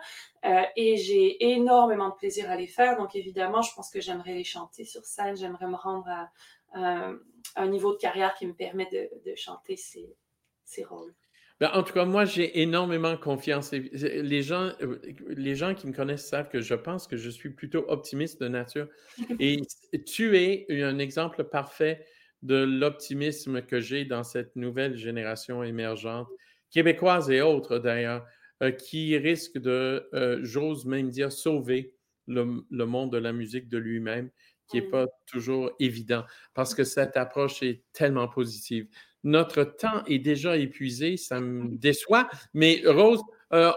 et 0.76 0.96
j'ai 0.96 1.52
énormément 1.52 2.10
de 2.10 2.14
plaisir 2.14 2.50
à 2.50 2.56
les 2.56 2.66
faire. 2.66 2.96
Donc 2.96 3.16
évidemment, 3.16 3.62
je 3.62 3.74
pense 3.74 3.90
que 3.90 4.00
j'aimerais 4.00 4.34
les 4.34 4.44
chanter 4.44 4.84
sur 4.84 5.04
scène. 5.04 5.36
J'aimerais 5.36 5.66
me 5.66 5.76
rendre 5.76 6.08
à, 6.08 7.10
un 7.56 7.66
niveau 7.68 7.92
de 7.92 7.98
carrière 7.98 8.34
qui 8.34 8.46
me 8.46 8.54
permet 8.54 8.88
de, 8.90 9.30
de 9.30 9.34
chanter 9.36 9.76
ces, 9.76 10.16
ces 10.64 10.84
rôles. 10.84 11.14
Ben, 11.60 11.70
en 11.72 11.84
tout 11.84 11.92
cas, 11.92 12.04
moi, 12.04 12.24
j'ai 12.24 12.60
énormément 12.60 13.16
confiance. 13.16 13.70
Les 13.72 14.42
gens, 14.42 14.72
euh, 14.82 15.00
les 15.28 15.54
gens 15.54 15.74
qui 15.74 15.86
me 15.86 15.92
connaissent 15.92 16.28
savent 16.28 16.48
que 16.48 16.60
je 16.60 16.74
pense 16.74 17.06
que 17.06 17.16
je 17.16 17.30
suis 17.30 17.50
plutôt 17.50 17.84
optimiste 17.88 18.40
de 18.40 18.48
nature. 18.48 18.88
Et 19.40 19.62
tu 20.04 20.36
es 20.36 20.66
un 20.82 20.98
exemple 20.98 21.44
parfait 21.44 22.04
de 22.44 22.62
l'optimisme 22.62 23.62
que 23.62 23.80
j'ai 23.80 24.04
dans 24.04 24.22
cette 24.22 24.54
nouvelle 24.54 24.96
génération 24.96 25.62
émergente, 25.64 26.28
québécoise 26.70 27.30
et 27.30 27.40
autres 27.40 27.78
d'ailleurs, 27.78 28.24
euh, 28.62 28.70
qui 28.70 29.16
risque 29.16 29.58
de, 29.58 30.08
euh, 30.14 30.38
j'ose 30.42 30.84
même 30.84 31.10
dire, 31.10 31.32
sauver 31.32 31.94
le, 32.26 32.62
monde 32.70 33.12
de 33.12 33.18
la 33.18 33.32
musique 33.32 33.68
de 33.68 33.78
lui-même, 33.78 34.30
qui 34.68 34.76
n'est 34.76 34.88
pas 34.88 35.06
toujours 35.26 35.72
évident, 35.80 36.24
parce 36.54 36.74
que 36.74 36.84
cette 36.84 37.16
approche 37.16 37.62
est 37.62 37.82
tellement 37.92 38.28
positive 38.28 38.86
notre 39.26 39.64
temps 39.64 40.04
est 40.04 40.18
déjà 40.18 40.58
épuisé, 40.58 41.16
ça 41.16 41.40
me 41.40 41.78
déçoit. 41.78 42.28
Mais 42.52 42.82
Rose, 42.84 43.22
euh, 43.54 43.72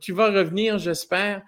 tu 0.00 0.12
vas 0.12 0.32
revenir, 0.32 0.76
j'espère, 0.78 1.42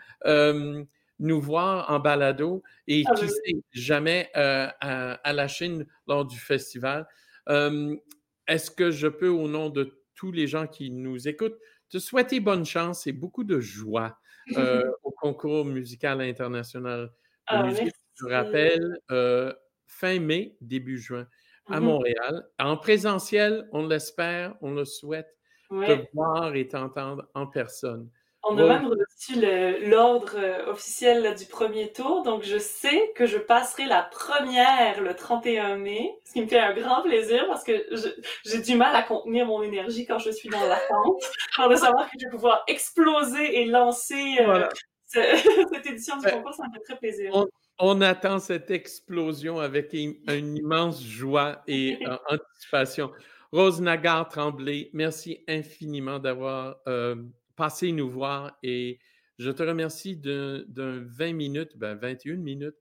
nous 1.20 1.40
voir 1.40 1.90
en 1.90 2.00
balado 2.00 2.62
et 2.88 3.04
ah, 3.06 3.14
qui 3.14 3.28
sait 3.28 3.62
jamais 3.72 4.30
à, 4.34 5.32
la 5.32 5.48
Chine 5.48 5.86
lors 6.08 6.24
du 6.24 6.38
festival. 6.38 7.06
Est-ce 7.46 8.70
que 8.70 8.90
je 8.90 9.06
peux, 9.06 9.28
au 9.28 9.46
nom 9.46 9.70
de 9.70 10.02
tous 10.14 10.32
les 10.32 10.46
gens 10.46 10.66
qui 10.66 10.90
nous 10.90 11.28
écoutent, 11.28 11.58
te 11.88 11.98
souhaiter 11.98 12.40
bonne 12.40 12.64
chance 12.64 13.06
et 13.06 13.12
beaucoup 13.12 13.44
de 13.44 13.60
joie 13.60 14.18
au 15.04 15.10
concours 15.12 15.64
musical 15.64 16.20
international 16.20 17.12
ah, 17.46 17.70
Je 17.70 18.26
rappelle, 18.26 18.98
fin 19.86 20.18
mai, 20.18 20.56
début 20.60 20.98
juin 20.98 21.26
à 21.70 21.80
mmh 21.80 21.84
Montréal. 21.84 22.46
En 22.58 22.76
présentiel, 22.76 23.68
on 23.72 23.86
l'espère, 23.86 24.56
on 24.60 24.72
le 24.72 24.84
souhaite, 24.84 25.36
te 25.70 26.06
voir 26.14 26.54
et 26.54 26.66
t'entendre 26.66 27.28
en 27.34 27.46
personne. 27.46 28.10
On 28.42 28.56
a 28.56 28.66
même 28.66 28.86
reçu 28.86 29.38
l'ordre 29.86 30.32
euh, 30.36 30.70
officiel 30.70 31.34
du 31.34 31.44
premier 31.44 31.92
tour, 31.92 32.22
donc 32.22 32.42
je 32.42 32.56
sais 32.56 33.12
que 33.14 33.26
je 33.26 33.36
passerai 33.36 33.84
la 33.84 34.02
première 34.02 35.02
le 35.02 35.14
31 35.14 35.76
mai, 35.76 36.14
ce 36.24 36.32
qui 36.32 36.40
me 36.40 36.46
fait 36.46 36.58
un 36.58 36.72
grand 36.72 37.02
plaisir 37.02 37.46
parce 37.48 37.64
que 37.64 37.72
j'ai 38.46 38.62
du 38.62 38.76
mal 38.76 38.96
à 38.96 39.02
contenir 39.02 39.44
mon 39.44 39.62
énergie 39.62 40.06
quand 40.06 40.18
je 40.18 40.30
suis 40.30 40.48
dans 40.48 40.64
l'attente, 40.64 41.22
alors 41.58 41.70
de 41.70 41.76
savoir 41.76 42.06
que 42.06 42.16
je 42.18 42.26
vais 42.26 42.30
pouvoir 42.30 42.64
exploser 42.66 43.60
et 43.60 43.66
lancer 43.66 44.38
euh, 44.40 44.66
cette 45.06 45.86
édition 45.86 46.16
du 46.16 46.26
concours, 46.26 46.54
ça 46.54 46.66
me 46.66 46.72
fait 46.72 46.80
très 46.80 46.96
plaisir. 46.96 47.46
on 47.78 48.00
attend 48.00 48.38
cette 48.38 48.70
explosion 48.70 49.58
avec 49.58 49.92
une, 49.92 50.16
immense 50.56 51.02
joie 51.02 51.62
et 51.66 51.98
euh, 52.06 52.16
anticipation. 52.30 53.10
Rose 53.52 53.80
Nagar 53.80 54.28
Tremblay, 54.28 54.90
merci 54.92 55.44
infiniment 55.48 56.20
d'avoir 56.20 56.76
euh, 56.86 57.16
passé 57.60 57.92
nous 57.92 58.08
voir 58.08 58.56
et 58.62 58.98
je 59.38 59.50
te 59.50 59.62
remercie 59.62 60.16
d'un 60.16 60.64
20 60.66 61.34
minutes, 61.34 61.76
ben 61.76 61.94
21 61.94 62.36
minutes, 62.36 62.76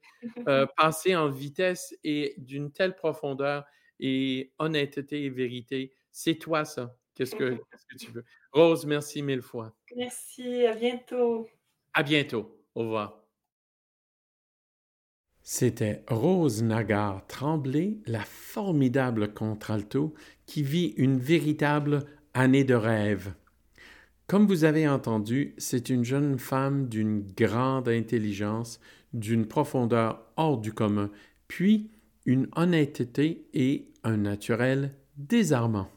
euh, 0.47 0.65
passé 0.77 1.17
en 1.17 1.27
vitesse 1.27 1.93
et 2.05 2.33
d'une 2.37 2.71
telle 2.71 2.95
profondeur 2.95 3.65
et 3.99 4.53
honnêteté 4.57 5.25
et 5.25 5.29
vérité. 5.29 5.91
C'est 6.13 6.35
toi 6.35 6.63
ça. 6.63 6.95
Qu'est-ce 7.13 7.35
que, 7.35 7.57
que 7.89 7.97
tu 7.97 8.11
veux? 8.11 8.23
Rose, 8.53 8.85
merci 8.85 9.21
mille 9.21 9.41
fois. 9.41 9.75
Merci, 9.97 10.65
à 10.65 10.73
bientôt. 10.75 11.49
À 11.93 12.01
bientôt. 12.01 12.63
Au 12.73 12.83
revoir. 12.83 13.25
C'était 15.41 16.05
Rose 16.07 16.63
Nagar 16.63 17.27
Tremblay, 17.27 17.97
la 18.05 18.23
formidable 18.23 19.33
contralto 19.33 20.13
qui 20.45 20.63
vit 20.63 20.93
une 20.95 21.19
véritable 21.19 22.05
année 22.33 22.63
de 22.63 22.75
rêve. 22.75 23.33
Comme 24.29 24.45
vous 24.45 24.63
avez 24.63 24.87
entendu, 24.87 25.55
c'est 25.57 25.89
une 25.89 26.05
jeune 26.05 26.37
femme 26.37 26.87
d'une 26.87 27.23
grande 27.35 27.89
intelligence, 27.89 28.79
d'une 29.11 29.47
profondeur 29.47 30.21
hors 30.37 30.59
du 30.59 30.71
commun, 30.71 31.09
puis 31.47 31.89
une 32.27 32.47
honnêteté 32.55 33.47
et 33.55 33.87
un 34.03 34.17
naturel 34.17 34.91
désarmant. 35.17 35.89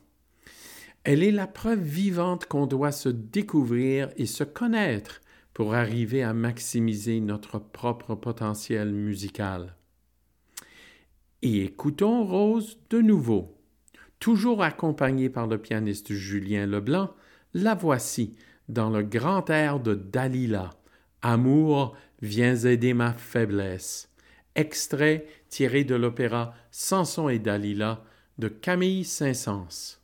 Elle 1.04 1.22
est 1.22 1.30
la 1.30 1.46
preuve 1.46 1.82
vivante 1.82 2.46
qu'on 2.46 2.64
doit 2.66 2.90
se 2.90 3.10
découvrir 3.10 4.08
et 4.16 4.24
se 4.24 4.44
connaître 4.44 5.20
pour 5.52 5.74
arriver 5.74 6.22
à 6.22 6.32
maximiser 6.32 7.20
notre 7.20 7.58
propre 7.58 8.14
potentiel 8.14 8.94
musical. 8.94 9.76
Et 11.42 11.64
écoutons 11.64 12.24
Rose 12.24 12.78
de 12.88 13.02
nouveau. 13.02 13.58
Toujours 14.20 14.62
accompagnée 14.62 15.28
par 15.28 15.46
le 15.46 15.58
pianiste 15.58 16.14
Julien 16.14 16.64
Leblanc, 16.64 17.10
la 17.54 17.74
voici 17.74 18.36
dans 18.68 18.90
le 18.90 19.02
grand 19.02 19.48
air 19.50 19.80
de 19.80 19.94
Dalila. 19.94 20.70
Amour, 21.22 21.96
viens 22.20 22.56
aider 22.56 22.94
ma 22.94 23.12
faiblesse. 23.12 24.08
Extrait 24.54 25.26
tiré 25.48 25.84
de 25.84 25.94
l'opéra 25.94 26.54
Samson 26.70 27.28
et 27.28 27.38
Dalila 27.38 28.02
de 28.38 28.48
Camille 28.48 29.04
Saint-Saëns. 29.04 30.01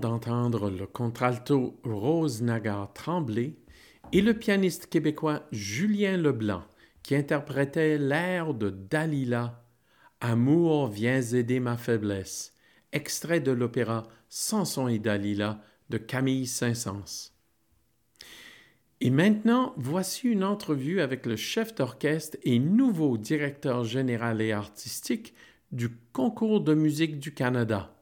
D'entendre 0.00 0.70
le 0.70 0.86
contralto 0.86 1.78
Rose 1.84 2.42
Nagar 2.42 2.92
Tremblay 2.92 3.54
et 4.12 4.22
le 4.22 4.34
pianiste 4.34 4.86
québécois 4.86 5.46
Julien 5.52 6.16
Leblanc 6.16 6.64
qui 7.02 7.14
interprétait 7.14 7.98
l'air 7.98 8.54
de 8.54 8.70
Dalila 8.70 9.64
Amour, 10.20 10.88
viens 10.88 11.22
aider 11.22 11.60
ma 11.60 11.76
faiblesse, 11.76 12.54
extrait 12.92 13.40
de 13.40 13.52
l'opéra 13.52 14.02
Samson 14.28 14.88
et 14.88 14.98
Dalila 14.98 15.62
de 15.88 15.96
Camille 15.96 16.46
Saint-Saëns. 16.46 17.32
Et 19.00 19.08
maintenant, 19.08 19.72
voici 19.78 20.28
une 20.28 20.44
entrevue 20.44 21.00
avec 21.00 21.24
le 21.24 21.36
chef 21.36 21.74
d'orchestre 21.74 22.36
et 22.42 22.58
nouveau 22.58 23.16
directeur 23.16 23.84
général 23.84 24.42
et 24.42 24.52
artistique 24.52 25.32
du 25.72 25.88
Concours 26.12 26.60
de 26.60 26.74
musique 26.74 27.18
du 27.18 27.32
Canada, 27.32 27.96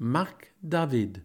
Marc 0.00 0.52
David. 0.62 1.24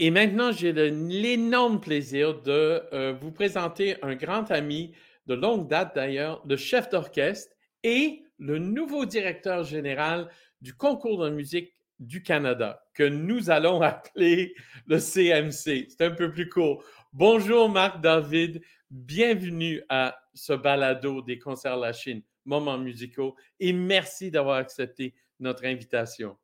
Et 0.00 0.12
maintenant, 0.12 0.52
j'ai 0.52 0.72
l'énorme 0.72 1.80
plaisir 1.80 2.40
de 2.42 2.82
euh, 2.92 3.14
vous 3.20 3.32
présenter 3.32 3.96
un 4.04 4.14
grand 4.14 4.48
ami 4.52 4.92
de 5.26 5.34
longue 5.34 5.68
date 5.68 5.96
d'ailleurs, 5.96 6.40
le 6.46 6.56
chef 6.56 6.88
d'orchestre 6.88 7.52
et 7.82 8.22
le 8.38 8.58
nouveau 8.58 9.06
directeur 9.06 9.64
général 9.64 10.28
du 10.60 10.72
concours 10.72 11.24
de 11.24 11.30
musique 11.30 11.72
du 11.98 12.22
Canada, 12.22 12.80
que 12.94 13.02
nous 13.02 13.50
allons 13.50 13.82
appeler 13.82 14.54
le 14.86 15.00
CMC. 15.00 15.88
C'est 15.88 16.02
un 16.02 16.12
peu 16.12 16.30
plus 16.30 16.48
court. 16.48 16.84
Bonjour 17.12 17.68
Marc 17.68 18.00
David, 18.00 18.62
bienvenue 18.92 19.82
à 19.88 20.16
ce 20.32 20.52
balado 20.52 21.22
des 21.22 21.40
concerts 21.40 21.76
La 21.76 21.92
Chine, 21.92 22.22
moments 22.44 22.78
musicaux, 22.78 23.34
et 23.58 23.72
merci 23.72 24.30
d'avoir 24.30 24.58
accepté 24.58 25.12
notre 25.40 25.64
invitation. 25.64 26.36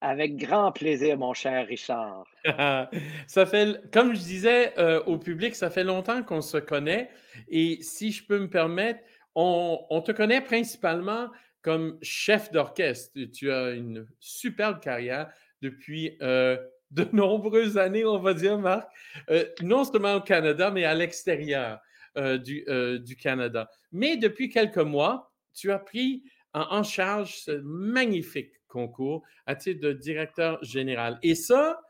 Avec 0.00 0.36
grand 0.36 0.70
plaisir, 0.70 1.18
mon 1.18 1.34
cher 1.34 1.66
Richard. 1.66 2.24
ça 3.26 3.46
fait, 3.46 3.80
comme 3.92 4.14
je 4.14 4.20
disais 4.20 4.78
euh, 4.78 5.02
au 5.04 5.18
public, 5.18 5.56
ça 5.56 5.70
fait 5.70 5.82
longtemps 5.82 6.22
qu'on 6.22 6.40
se 6.40 6.58
connaît. 6.58 7.10
Et 7.48 7.78
si 7.82 8.12
je 8.12 8.24
peux 8.24 8.38
me 8.38 8.48
permettre, 8.48 9.00
on, 9.34 10.02
te 10.04 10.12
connaît 10.12 10.40
principalement 10.40 11.28
comme 11.62 11.98
chef 12.00 12.52
d'orchestre. 12.52 13.18
Tu 13.32 13.50
as 13.50 13.70
une 13.70 14.06
superbe 14.20 14.80
carrière 14.80 15.32
depuis 15.62 16.16
euh, 16.22 16.56
de 16.92 17.06
nombreuses 17.12 17.76
années, 17.76 18.04
on 18.04 18.18
va 18.18 18.34
dire, 18.34 18.58
Marc, 18.58 18.88
euh, 19.30 19.44
non 19.62 19.84
seulement 19.84 20.14
au 20.14 20.20
Canada, 20.20 20.70
mais 20.70 20.84
à 20.84 20.94
l'extérieur 20.94 21.80
du 22.16 23.16
Canada. 23.20 23.70
Mais 23.92 24.16
depuis 24.16 24.48
quelques 24.48 24.78
mois, 24.78 25.30
tu 25.54 25.70
as 25.70 25.78
pris 25.78 26.24
en, 26.52 26.82
charge 26.82 27.36
ce 27.36 27.52
magnifique 27.62 28.57
concours 28.68 29.22
à 29.46 29.56
titre 29.56 29.80
de 29.80 29.92
directeur 29.92 30.62
général. 30.62 31.18
Et 31.22 31.34
ça, 31.34 31.80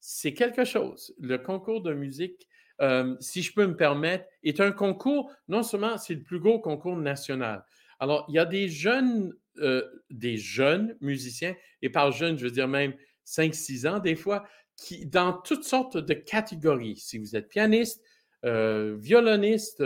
c'est 0.00 0.34
quelque 0.34 0.64
chose. 0.64 1.14
Le 1.18 1.38
concours 1.38 1.82
de 1.82 1.92
musique, 1.92 2.46
euh, 2.80 3.16
si 3.20 3.42
je 3.42 3.52
peux 3.52 3.66
me 3.66 3.76
permettre, 3.76 4.26
est 4.44 4.60
un 4.60 4.72
concours, 4.72 5.32
non 5.48 5.62
seulement 5.62 5.98
c'est 5.98 6.14
le 6.14 6.22
plus 6.22 6.38
gros 6.38 6.60
concours 6.60 6.96
national. 6.96 7.64
Alors, 7.98 8.26
il 8.28 8.34
y 8.34 8.38
a 8.38 8.44
des 8.44 8.68
jeunes, 8.68 9.32
euh, 9.58 9.82
des 10.10 10.36
jeunes 10.36 10.96
musiciens, 11.00 11.56
et 11.82 11.88
par 11.90 12.12
jeunes, 12.12 12.38
je 12.38 12.44
veux 12.44 12.50
dire 12.50 12.68
même 12.68 12.94
5-6 13.24 13.88
ans 13.88 13.98
des 13.98 14.14
fois, 14.14 14.46
qui, 14.76 15.06
dans 15.06 15.32
toutes 15.32 15.64
sortes 15.64 15.96
de 15.96 16.12
catégories, 16.12 16.96
si 16.96 17.18
vous 17.18 17.34
êtes 17.34 17.48
pianiste, 17.48 18.02
euh, 18.44 18.96
violoniste, 18.98 19.82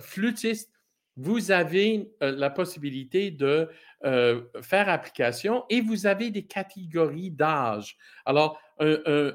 flûtiste, 0.00 0.72
vous 1.18 1.50
avez 1.50 2.12
euh, 2.22 2.30
la 2.30 2.48
possibilité 2.48 3.32
de 3.32 3.68
euh, 4.04 4.42
faire 4.62 4.88
application 4.88 5.64
et 5.68 5.80
vous 5.80 6.06
avez 6.06 6.30
des 6.30 6.44
catégories 6.44 7.32
d'âge. 7.32 7.98
Alors, 8.24 8.60
un, 8.78 9.34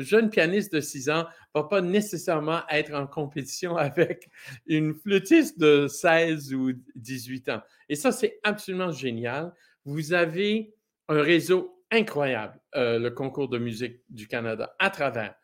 jeune 0.00 0.28
pianiste 0.28 0.74
de 0.74 0.82
6 0.82 1.08
ans 1.08 1.24
ne 1.54 1.60
va 1.60 1.66
pas 1.66 1.80
nécessairement 1.80 2.60
être 2.68 2.92
en 2.92 3.06
compétition 3.06 3.76
avec 3.78 4.28
une 4.66 4.94
flûtiste 4.94 5.58
de 5.58 5.88
16 5.88 6.52
ou 6.52 6.72
18 6.94 7.48
ans. 7.48 7.62
Et 7.88 7.94
ça, 7.94 8.12
c'est 8.12 8.38
absolument 8.44 8.92
génial. 8.92 9.54
Vous 9.86 10.12
avez 10.12 10.74
un 11.08 11.22
réseau 11.22 11.82
incroyable, 11.90 12.60
euh, 12.74 12.98
le 12.98 13.10
concours 13.10 13.48
de 13.48 13.56
musique 13.56 14.00
du 14.10 14.28
Canada, 14.28 14.76
à 14.78 14.90
travers 14.90 15.34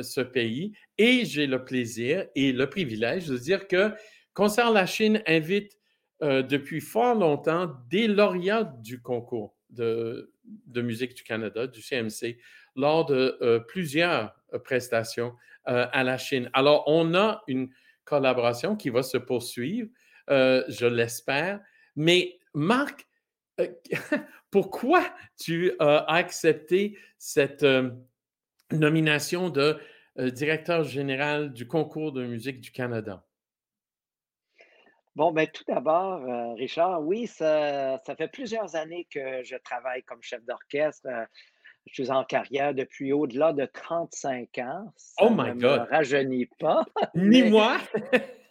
ce 0.00 0.20
pays. 0.20 0.72
Et 0.98 1.24
j'ai 1.24 1.46
le 1.46 1.64
plaisir 1.64 2.26
et 2.34 2.50
le 2.50 2.68
privilège 2.68 3.28
de 3.28 3.38
dire 3.38 3.68
que 3.68 3.92
Concert 4.34 4.72
La 4.72 4.84
Chine 4.84 5.22
invite 5.28 5.78
euh, 6.22 6.42
depuis 6.42 6.80
fort 6.80 7.14
longtemps 7.14 7.72
des 7.88 8.08
lauréats 8.08 8.64
du 8.64 9.00
concours 9.00 9.56
de, 9.70 10.32
musique 10.74 11.14
du 11.14 11.22
Canada, 11.22 11.68
du 11.68 11.80
CMC, 11.80 12.38
lors 12.74 13.06
de 13.06 13.38
euh, 13.40 13.60
plusieurs 13.60 14.34
euh, 14.52 14.58
prestations 14.58 15.34
à 15.66 16.04
la 16.04 16.18
Chine. 16.18 16.50
Alors, 16.52 16.84
on 16.88 17.14
a 17.14 17.42
une 17.48 17.70
collaboration 18.04 18.76
qui 18.76 18.90
va 18.90 19.02
se 19.02 19.16
poursuivre, 19.16 19.88
je 20.28 20.84
l'espère. 20.84 21.58
Mais 21.96 22.38
Marc, 22.52 23.06
pourquoi 24.50 25.02
tu 25.38 25.72
as 25.78 26.04
accepté 26.12 26.98
cette 27.16 27.64
nomination 28.70 29.48
de 29.48 29.78
directeur 30.18 30.84
général 30.84 31.54
du 31.54 31.66
concours 31.66 32.12
de 32.12 32.26
musique 32.26 32.60
du 32.60 32.70
Canada? 32.70 33.24
Bon, 35.16 35.30
ben, 35.30 35.46
tout 35.46 35.62
d'abord, 35.68 36.22
euh, 36.24 36.54
Richard, 36.54 37.00
oui, 37.02 37.28
ça, 37.28 38.00
ça 38.04 38.16
fait 38.16 38.26
plusieurs 38.26 38.74
années 38.74 39.06
que 39.08 39.44
je 39.44 39.54
travaille 39.56 40.02
comme 40.02 40.20
chef 40.22 40.44
d'orchestre. 40.44 41.06
Euh, 41.06 41.24
je 41.86 42.02
suis 42.02 42.10
en 42.10 42.24
carrière 42.24 42.74
depuis 42.74 43.12
au-delà 43.12 43.52
de 43.52 43.64
35 43.64 44.58
ans. 44.58 44.92
Ça 44.96 45.24
Oh 45.24 45.30
my 45.30 45.50
ne 45.50 45.54
me 45.54 45.88
rajeunit 45.88 46.46
pas, 46.58 46.84
Ni 47.14 47.44
moi! 47.44 47.78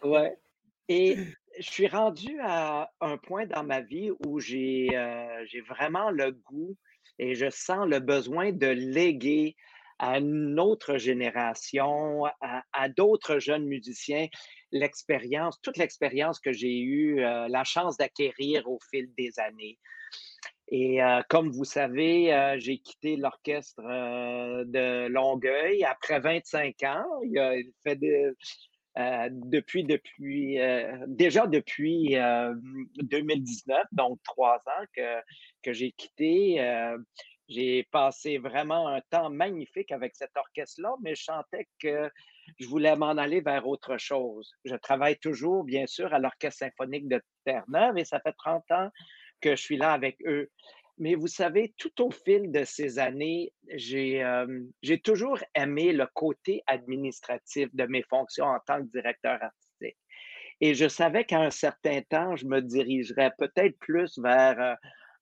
ouais. 0.04 0.36
Et 0.88 1.16
je 1.58 1.70
suis 1.70 1.86
rendu 1.86 2.38
à 2.42 2.90
un 3.00 3.18
point 3.18 3.46
dans 3.46 3.64
ma 3.64 3.80
vie 3.80 4.10
où 4.24 4.38
j'ai 4.38 4.88
euh, 4.94 5.44
j'ai 5.46 5.62
vraiment 5.62 6.10
le 6.10 6.32
goût 6.32 6.76
et 7.18 7.34
je 7.34 7.48
sens 7.48 7.86
le 7.86 8.00
besoin 8.00 8.52
de 8.52 8.66
léguer 8.66 9.56
à 9.98 10.18
une 10.18 10.60
autre 10.60 10.98
génération, 10.98 12.24
à 12.72 12.88
d'autres 12.90 13.38
jeunes 13.38 13.64
musiciens 13.64 14.26
l'expérience, 14.74 15.58
toute 15.62 15.78
l'expérience 15.78 16.40
que 16.40 16.52
j'ai 16.52 16.80
eue, 16.80 17.20
euh, 17.20 17.48
la 17.48 17.64
chance 17.64 17.96
d'acquérir 17.96 18.68
au 18.68 18.78
fil 18.90 19.08
des 19.16 19.38
années. 19.38 19.78
Et 20.68 21.02
euh, 21.02 21.22
comme 21.28 21.50
vous 21.50 21.64
savez, 21.64 22.34
euh, 22.34 22.58
j'ai 22.58 22.78
quitté 22.78 23.16
l'orchestre 23.16 23.80
de 23.82 25.06
Longueuil 25.08 25.84
après 25.84 26.20
25 26.20 26.82
ans. 26.82 27.04
Il, 27.22 27.70
fait 27.82 27.98
depuis, 29.30 29.84
depuis, 29.84 30.58
déjà 31.06 31.46
depuis 31.46 32.16
2019, 32.96 33.84
donc 33.92 34.18
trois 34.24 34.56
ans 34.66 34.84
que, 34.94 35.20
que 35.62 35.72
j'ai 35.72 35.92
quitté. 35.92 36.94
j'ai 37.48 37.82
passé 37.90 38.38
vraiment 38.38 38.88
un 38.88 39.00
temps 39.10 39.30
magnifique 39.30 39.92
avec 39.92 40.16
cet 40.16 40.30
orchestre-là, 40.36 40.94
mais 41.02 41.14
je 41.14 41.24
sentais 41.24 41.68
que 41.78 42.08
je 42.58 42.66
voulais 42.66 42.96
m'en 42.96 43.16
aller 43.16 43.40
vers 43.40 43.66
autre 43.66 43.98
chose. 43.98 44.52
Je 44.64 44.74
travaille 44.76 45.18
toujours, 45.18 45.64
bien 45.64 45.86
sûr, 45.86 46.12
à 46.12 46.18
l'Orchestre 46.18 46.60
symphonique 46.60 47.08
de 47.08 47.20
Terre-Neuve 47.44 47.98
et 47.98 48.04
ça 48.04 48.20
fait 48.20 48.34
30 48.38 48.64
ans 48.70 48.90
que 49.40 49.56
je 49.56 49.62
suis 49.62 49.76
là 49.76 49.92
avec 49.92 50.16
eux. 50.26 50.50
Mais 50.98 51.16
vous 51.16 51.26
savez, 51.26 51.74
tout 51.76 52.04
au 52.04 52.10
fil 52.10 52.52
de 52.52 52.62
ces 52.64 52.98
années, 53.00 53.52
euh, 53.68 54.60
j'ai 54.82 55.00
toujours 55.00 55.38
aimé 55.54 55.92
le 55.92 56.06
côté 56.14 56.62
administratif 56.66 57.68
de 57.74 57.84
mes 57.86 58.04
fonctions 58.04 58.46
en 58.46 58.60
tant 58.64 58.78
que 58.78 58.90
directeur 58.92 59.42
artistique. 59.42 59.98
Et 60.60 60.74
je 60.74 60.88
savais 60.88 61.24
qu'à 61.24 61.40
un 61.40 61.50
certain 61.50 62.00
temps, 62.02 62.36
je 62.36 62.46
me 62.46 62.62
dirigerais 62.62 63.32
peut-être 63.38 63.76
plus 63.80 64.16
vers 64.20 64.60
euh, 64.60 64.74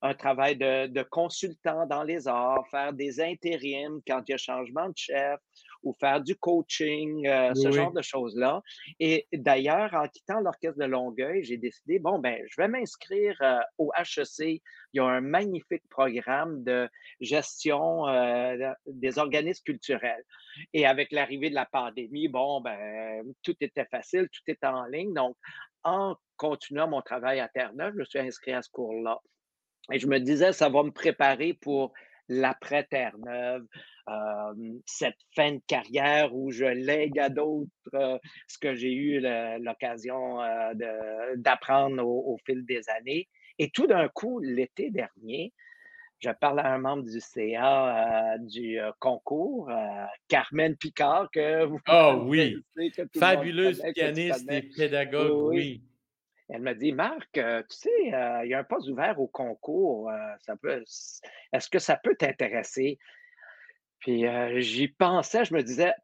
un 0.03 0.15
travail 0.15 0.57
de, 0.57 1.03
consultant 1.05 1.87
dans 1.87 2.03
les 2.03 2.29
arts, 2.29 2.67
faire 2.71 2.93
des 2.93 3.21
intérims 3.21 4.01
quand 4.07 4.23
il 4.29 4.33
y 4.33 4.35
a 4.35 4.39
changement 4.39 4.89
de 4.89 4.97
chef 4.97 5.41
ou 5.83 5.93
faire 5.93 6.21
du 6.21 6.37
coaching, 6.37 7.27
euh, 7.27 7.55
ce 7.55 7.71
genre 7.71 7.93
de 7.93 8.03
choses-là. 8.03 8.63
Et 9.01 9.27
d'ailleurs, 9.33 9.95
en 9.95 10.09
quittant 10.09 10.41
l'Orchestre 10.41 10.79
de 10.79 10.85
Longueuil, 10.85 11.43
j'ai 11.43 11.57
décidé, 11.57 11.99
bon, 11.99 12.19
ben, 12.19 12.41
je 12.49 12.61
vais 12.61 12.69
m'inscrire 12.69 13.37
euh, 13.41 13.59
au 13.79 13.93
HEC. 13.97 14.63
Il 14.95 14.99
y 14.99 15.01
a 15.01 15.05
un 15.05 15.21
magnifique 15.21 15.83
programme 15.89 16.63
de 16.65 16.89
gestion 17.21 18.07
euh, 18.09 18.73
des 18.87 19.19
organismes 19.19 19.65
culturels. 19.65 20.25
Et 20.73 20.87
avec 20.87 21.13
l'arrivée 21.13 21.51
de 21.51 21.55
la 21.55 21.67
pandémie, 21.67 22.29
bon, 22.29 22.61
ben, 22.61 23.23
tout 23.43 23.57
était 23.61 23.87
facile, 23.87 24.29
tout 24.31 24.43
était 24.47 24.67
en 24.67 24.85
ligne. 24.87 25.15
Donc, 25.15 25.37
en 25.85 26.17
continuant 26.37 26.89
mon 26.89 27.03
travail 27.03 27.41
à 27.41 27.49
Terre-Neuve, 27.49 27.93
je 27.95 27.99
me 27.99 28.05
suis 28.05 28.19
inscrit 28.19 28.53
à 28.53 28.63
ce 28.63 28.71
cours-là. 28.71 29.19
Et 29.91 29.99
je 29.99 30.07
me 30.07 30.19
disais, 30.19 30.53
ça 30.53 30.69
va 30.69 30.83
me 30.83 30.93
préparer 30.93 31.55
pour 31.55 31.93
l'après-Terre-Neuve, 32.33 33.65
cette 34.87 35.19
fin 35.35 35.53
de 35.53 35.61
carrière 35.67 36.35
où 36.35 36.51
je 36.51 36.65
lègue 36.65 37.19
à 37.19 37.29
d'autres 37.29 38.21
ce 38.49 38.59
que 38.59 38.75
j'ai 38.75 38.93
eu 38.93 39.21
l'occasion 39.61 40.39
d'apprendre 41.37 42.07
au, 42.07 42.39
fil 42.45 42.65
des 42.65 42.89
années. 42.89 43.29
Et 43.59 43.71
tout 43.71 43.87
d'un 43.87 44.09
coup, 44.09 44.41
l'été 44.41 44.91
dernier, 44.91 45.53
je 46.19 46.31
parle 46.41 46.61
à 46.61 46.73
un 46.73 46.79
membre 46.79 47.05
du 47.05 47.21
CA 47.21 48.37
du 48.41 48.79
concours, 48.99 49.71
Carmen 50.29 50.77
Picard, 50.77 51.29
que 51.33 51.65
vous 51.65 51.81
Oh 51.89 52.25
oui, 52.27 52.57
fabuleuse 53.19 53.83
pianiste 53.95 54.51
et 54.51 54.63
pédagogue, 54.63 55.49
oui. 55.49 55.83
Elle 56.55 56.63
m'a 56.63 56.75
dit, 56.75 56.93
Marc, 56.93 57.31
tu 57.33 57.41
sais, 57.71 57.91
il 58.05 58.49
y 58.49 58.55
a 58.55 58.59
un 58.59 58.65
poste 58.65 58.89
ouvert 58.89 59.19
au 59.19 59.27
concours. 59.27 60.11
ça 60.41 60.55
peut, 60.57 60.85
est-ce 61.53 61.71
que 61.71 61.79
ça 61.79 61.97
peut 61.97 62.15
t'intéresser? 62.15 62.99
Puis 63.99 64.25
j'y 64.61 64.89
pensais, 64.89 65.47
je 65.47 65.55
me 65.55 65.63
disais, 65.63 65.95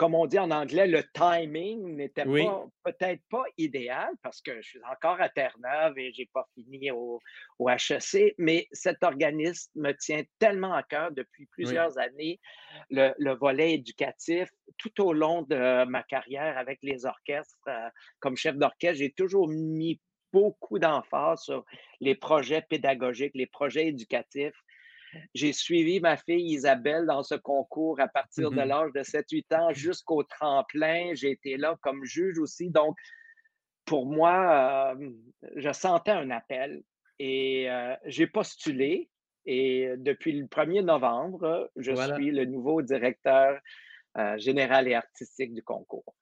comme 0.00 0.14
on 0.14 0.24
dit 0.24 0.38
en 0.38 0.50
anglais, 0.50 0.86
le 0.86 1.04
timing 1.12 1.94
n'était 1.94 2.24
peut-être 2.24 3.20
pas 3.28 3.44
idéal 3.58 4.08
parce 4.22 4.40
que 4.40 4.62
je 4.62 4.66
suis 4.66 4.80
encore 4.90 5.20
à 5.20 5.28
Terre-Neuve 5.28 5.98
et 5.98 6.10
je 6.14 6.22
n'ai 6.22 6.30
pas 6.32 6.48
fini 6.54 6.90
au, 6.90 7.20
HEC, 7.60 8.34
mais 8.38 8.66
cet 8.72 9.04
organisme 9.04 9.70
me 9.74 9.92
tient 9.92 10.22
tellement 10.38 10.72
à 10.72 10.82
cœur 10.82 11.12
depuis 11.12 11.44
plusieurs 11.52 11.98
années, 11.98 12.40
le, 12.88 13.34
volet 13.34 13.74
éducatif, 13.74 14.48
tout 14.78 15.02
au 15.04 15.12
long 15.12 15.42
de 15.42 15.84
ma 15.84 16.02
carrière 16.02 16.56
avec 16.56 16.78
les 16.80 17.04
orchestres, 17.04 17.58
euh, 17.68 17.90
comme 18.20 18.38
chef 18.38 18.56
d'orchestre, 18.56 19.00
j'ai 19.00 19.12
toujours 19.12 19.48
mis 19.48 20.00
beaucoup 20.32 20.78
d'emphase 20.78 21.42
sur 21.42 21.66
les 22.00 22.14
projets 22.14 22.62
pédagogiques, 22.62 23.34
les 23.34 23.48
projets 23.48 23.88
éducatifs. 23.88 24.56
J'ai 25.34 25.52
suivi 25.52 26.00
ma 26.00 26.16
fille 26.16 26.52
Isabelle 26.52 27.06
dans 27.06 27.22
ce 27.22 27.34
concours 27.34 28.00
à 28.00 28.08
partir 28.08 28.50
de 28.50 28.62
mmh 28.62 28.68
l'âge 28.68 28.92
de 28.92 29.00
7-8 29.00 29.56
ans 29.56 29.72
jusqu'au 29.72 30.22
tremplin. 30.22 31.12
J'ai 31.14 31.30
été 31.30 31.56
là 31.56 31.76
comme 31.82 32.04
juge 32.04 32.38
aussi. 32.38 32.70
Donc, 32.70 32.96
pour 33.84 34.06
moi, 34.06 34.96
je 35.56 35.72
sentais 35.72 36.12
un 36.12 36.30
appel 36.30 36.82
et 37.18 37.68
j'ai 38.04 38.26
postulé. 38.26 39.08
Et 39.46 39.94
depuis 39.96 40.32
le 40.32 40.46
1er 40.46 40.82
novembre, 40.82 41.70
je 41.76 41.92
suis 42.14 42.30
le 42.30 42.44
nouveau 42.44 42.82
directeur 42.82 43.58
général 44.36 44.86
et 44.86 44.94
artistique 44.94 45.54
du 45.54 45.62
concours. 45.62 46.14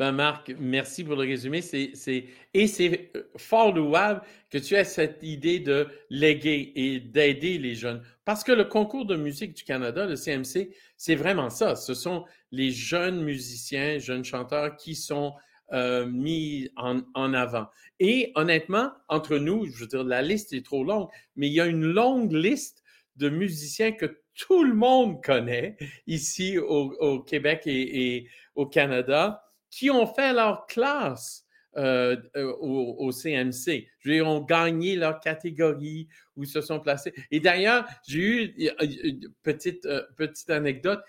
Ben 0.00 0.12
Marc, 0.12 0.54
merci 0.58 1.04
pour 1.04 1.14
le 1.14 1.28
résumé. 1.28 1.60
C'est, 1.60 2.24
et 2.54 2.66
c'est 2.68 3.10
euh, 3.14 3.24
fort 3.36 3.74
louable 3.74 4.22
que 4.48 4.56
tu 4.56 4.74
aies 4.74 4.84
cette 4.84 5.22
idée 5.22 5.60
de 5.60 5.88
léguer 6.08 6.72
et 6.74 7.00
d'aider 7.00 7.58
les 7.58 7.74
jeunes. 7.74 8.02
Parce 8.24 8.42
que 8.42 8.52
le 8.52 8.64
concours 8.64 9.04
de 9.04 9.14
musique 9.14 9.52
du 9.52 9.62
Canada, 9.62 10.06
le 10.06 10.16
CMC, 10.16 10.74
c'est 10.96 11.14
vraiment 11.16 11.50
ça. 11.50 11.76
Ce 11.76 11.92
sont 11.92 12.24
les 12.50 12.70
jeunes 12.70 13.22
musiciens, 13.22 13.98
jeunes 13.98 14.24
chanteurs 14.24 14.74
qui 14.76 14.94
sont 14.94 15.34
euh, 15.74 16.06
mis 16.06 16.70
en, 16.76 17.34
avant. 17.34 17.66
Et 17.98 18.32
honnêtement, 18.36 18.92
entre 19.08 19.36
nous, 19.36 19.66
je 19.66 19.80
veux 19.80 19.86
dire, 19.86 20.02
la 20.02 20.22
liste 20.22 20.54
est 20.54 20.64
trop 20.64 20.82
longue, 20.82 21.10
mais 21.36 21.48
il 21.48 21.52
y 21.52 21.60
a 21.60 21.66
une 21.66 21.84
longue 21.84 22.32
liste 22.32 22.82
de 23.16 23.28
musiciens 23.28 23.92
que 23.92 24.18
tout 24.34 24.64
le 24.64 24.72
monde 24.72 25.22
connaît 25.22 25.76
ici 26.06 26.56
au, 26.56 27.20
Québec 27.20 27.64
et 27.66 28.28
au 28.54 28.64
Canada 28.64 29.42
qui 29.70 29.90
ont 29.90 30.06
fait 30.06 30.32
leur 30.32 30.66
classe 30.66 31.46
euh, 31.76 32.16
euh, 32.36 32.52
au, 32.58 33.12
CMC. 33.12 33.86
Ont 34.24 34.40
gagné 34.40 34.96
leur 34.96 35.20
catégorie 35.20 36.08
ou 36.34 36.44
se 36.44 36.60
sont 36.60 36.80
placés. 36.80 37.14
Et 37.30 37.38
d'ailleurs, 37.38 37.86
j'ai 38.08 38.18
eu 38.18 38.70
une 38.80 39.32
petite, 39.44 39.86
euh, 39.86 40.02
petite 40.16 40.50
anecdote. 40.50 41.00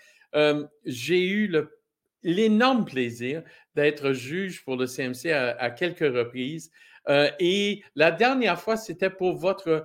j'ai 0.84 1.28
eu 1.28 1.52
l'énorme 2.22 2.84
plaisir 2.84 3.42
d'être 3.74 4.12
juge 4.12 4.64
pour 4.64 4.76
le 4.76 4.86
CMC 4.86 5.32
à, 5.32 5.70
quelques 5.70 6.14
reprises. 6.14 6.70
et 7.40 7.82
la 7.96 8.12
dernière 8.12 8.60
fois, 8.60 8.76
c'était 8.76 9.10
pour 9.10 9.36
votre, 9.36 9.84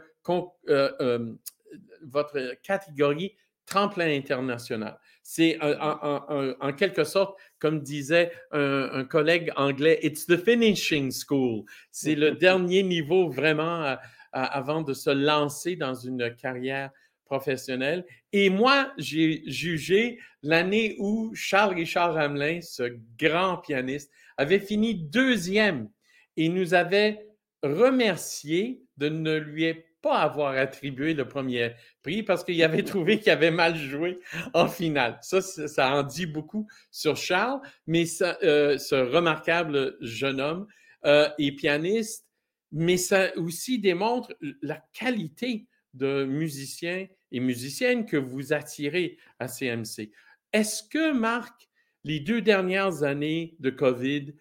votre 2.04 2.56
catégorie 2.62 3.34
tremplin 3.66 4.16
international. 4.16 5.00
C'est 5.30 5.58
en, 5.62 6.72
quelque 6.72 7.04
sorte, 7.04 7.38
comme 7.60 7.82
disait 7.82 8.32
un, 8.52 9.04
collègue 9.04 9.52
anglais, 9.58 10.00
it's 10.02 10.26
the 10.26 10.38
finishing 10.38 11.12
school. 11.12 11.66
C'est 11.92 12.16
le 12.16 12.32
dernier 12.48 12.82
niveau 12.82 13.28
vraiment 13.30 13.98
avant 14.32 14.84
de 14.84 14.94
se 14.94 15.10
lancer 15.10 15.76
dans 15.76 15.96
une 15.96 16.34
carrière 16.34 16.92
professionnelle. 17.26 18.06
Et 18.32 18.50
moi, 18.50 18.94
j'ai 18.98 19.44
jugé 19.52 20.18
l'année 20.44 20.96
où 20.98 21.34
Charles 21.36 21.76
Richard 21.76 22.18
Hamelin, 22.18 22.62
ce 22.62 22.98
grand 23.20 23.58
pianiste, 23.58 24.10
avait 24.38 24.62
fini 24.62 24.96
deuxième 24.96 25.90
et 26.38 26.48
nous 26.48 26.74
avait 26.74 27.28
remercié 27.64 28.82
de 28.96 29.10
ne 29.10 29.36
lui 29.36 29.66
pas 30.02 30.20
avoir 30.20 30.56
attribué 30.56 31.14
le 31.14 31.28
premier 31.28 31.74
prix 32.04 32.24
parce 32.24 32.44
qu'il 32.44 32.62
avait 32.64 32.84
trouvé 32.84 33.20
qu'il 33.20 33.32
avait 33.32 33.52
mal 33.52 33.76
joué 33.76 34.20
en 34.54 34.68
finale. 34.68 35.18
Ça, 35.22 35.42
ça 35.42 35.94
en 35.94 36.04
dit 36.04 36.26
beaucoup 36.26 36.68
sur 36.92 37.18
Charles, 37.18 37.60
mais 37.86 38.06
euh, 38.22 38.78
ce 38.78 38.96
remarquable 38.96 39.98
jeune 40.02 40.42
homme 40.42 40.68
euh, 41.06 41.30
et 41.38 41.52
pianiste, 41.54 42.26
mais 42.72 42.98
ça 42.98 43.36
aussi 43.38 43.80
démontre 43.80 44.36
la 44.62 44.82
qualité 44.94 45.68
de 45.94 46.26
musiciens 46.26 47.08
et 47.32 47.40
musiciennes 47.40 48.06
que 48.06 48.18
vous 48.18 48.54
attirez 48.54 49.18
à 49.40 49.48
CMC. 49.48 50.12
Est-ce 50.54 50.84
que, 50.84 51.12
Marc, 51.12 51.70
les 52.04 52.20
deux 52.20 52.42
dernières 52.42 53.04
années 53.04 53.56
de 53.60 53.70
COVID, 53.70 54.34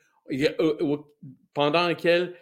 pendant 1.54 1.88
lesquelles 1.88 2.34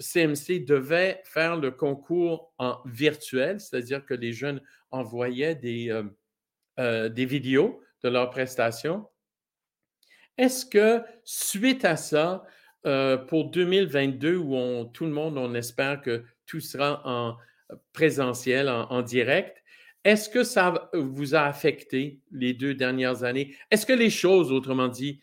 CMC 0.00 0.50
euh, 0.50 0.64
devait 0.64 1.20
faire 1.24 1.56
le 1.56 1.70
concours 1.70 2.52
en 2.58 2.78
virtuel, 2.86 3.60
c'est-à-dire 3.60 4.04
que 4.04 4.14
les 4.14 4.32
jeunes 4.32 4.60
envoyaient 4.90 5.54
des, 5.54 5.90
euh, 5.90 6.04
euh, 6.78 7.08
vidéos 7.14 7.80
de 8.02 8.08
leurs 8.08 8.30
prestations. 8.30 9.06
Est-ce 10.36 10.66
que 10.66 11.02
suite 11.24 11.84
à 11.84 11.96
ça, 11.96 12.44
pour 13.28 13.46
2022, 13.50 14.36
où 14.36 14.84
tout 14.92 15.06
le 15.06 15.10
monde, 15.10 15.38
on 15.38 15.54
espère 15.54 16.02
que 16.02 16.22
tout 16.44 16.60
sera 16.60 17.00
en 17.06 17.38
présentiel, 17.94 18.68
en 18.68 19.00
direct, 19.00 19.62
est-ce 20.02 20.28
que 20.28 20.44
ça 20.44 20.90
vous 20.92 21.34
a 21.34 21.44
affecté 21.44 22.20
les 22.30 22.52
deux 22.52 22.74
dernières 22.74 23.22
années? 23.22 23.56
Est-ce 23.70 23.86
que 23.86 23.94
les 23.94 24.10
choses, 24.10 24.52
autrement 24.52 24.88
dit, 24.88 25.22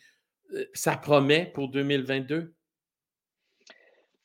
ça 0.73 0.97
promet 0.97 1.51
pour 1.53 1.69
2022? 1.69 2.55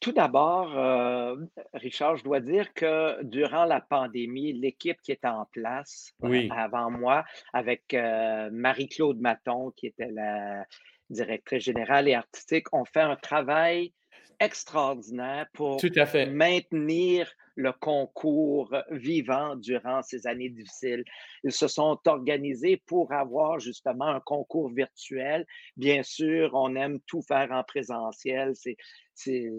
Tout 0.00 0.12
d'abord, 0.12 0.78
euh, 0.78 1.36
Richard, 1.72 2.16
je 2.16 2.24
dois 2.24 2.40
dire 2.40 2.72
que 2.74 3.22
durant 3.22 3.64
la 3.64 3.80
pandémie, 3.80 4.52
l'équipe 4.52 5.00
qui 5.02 5.10
était 5.10 5.26
en 5.26 5.46
place 5.52 6.12
euh, 6.22 6.48
avant 6.50 6.90
moi, 6.90 7.24
avec 7.52 7.94
euh, 7.94 8.50
Marie-Claude 8.52 9.18
Maton, 9.20 9.72
qui 9.74 9.86
était 9.86 10.10
la 10.12 10.64
directrice 11.08 11.64
générale 11.64 12.08
et 12.08 12.14
artistique, 12.14 12.72
ont 12.72 12.84
fait 12.84 13.00
un 13.00 13.16
travail 13.16 13.92
extraordinaire 14.38 15.46
pour 15.54 15.80
maintenir 16.28 17.32
le 17.54 17.72
concours 17.72 18.76
vivant 18.90 19.56
durant 19.56 20.02
ces 20.02 20.26
années 20.26 20.50
difficiles. 20.50 21.04
Ils 21.42 21.52
se 21.52 21.68
sont 21.68 21.98
organisés 22.04 22.82
pour 22.84 23.12
avoir 23.12 23.60
justement 23.60 24.08
un 24.08 24.20
concours 24.20 24.68
virtuel. 24.68 25.46
Bien 25.78 26.02
sûr, 26.02 26.50
on 26.52 26.76
aime 26.76 27.00
tout 27.06 27.22
faire 27.22 27.50
en 27.52 27.64
présentiel. 27.64 28.52
C'est 28.54 28.76
c'est 29.16 29.50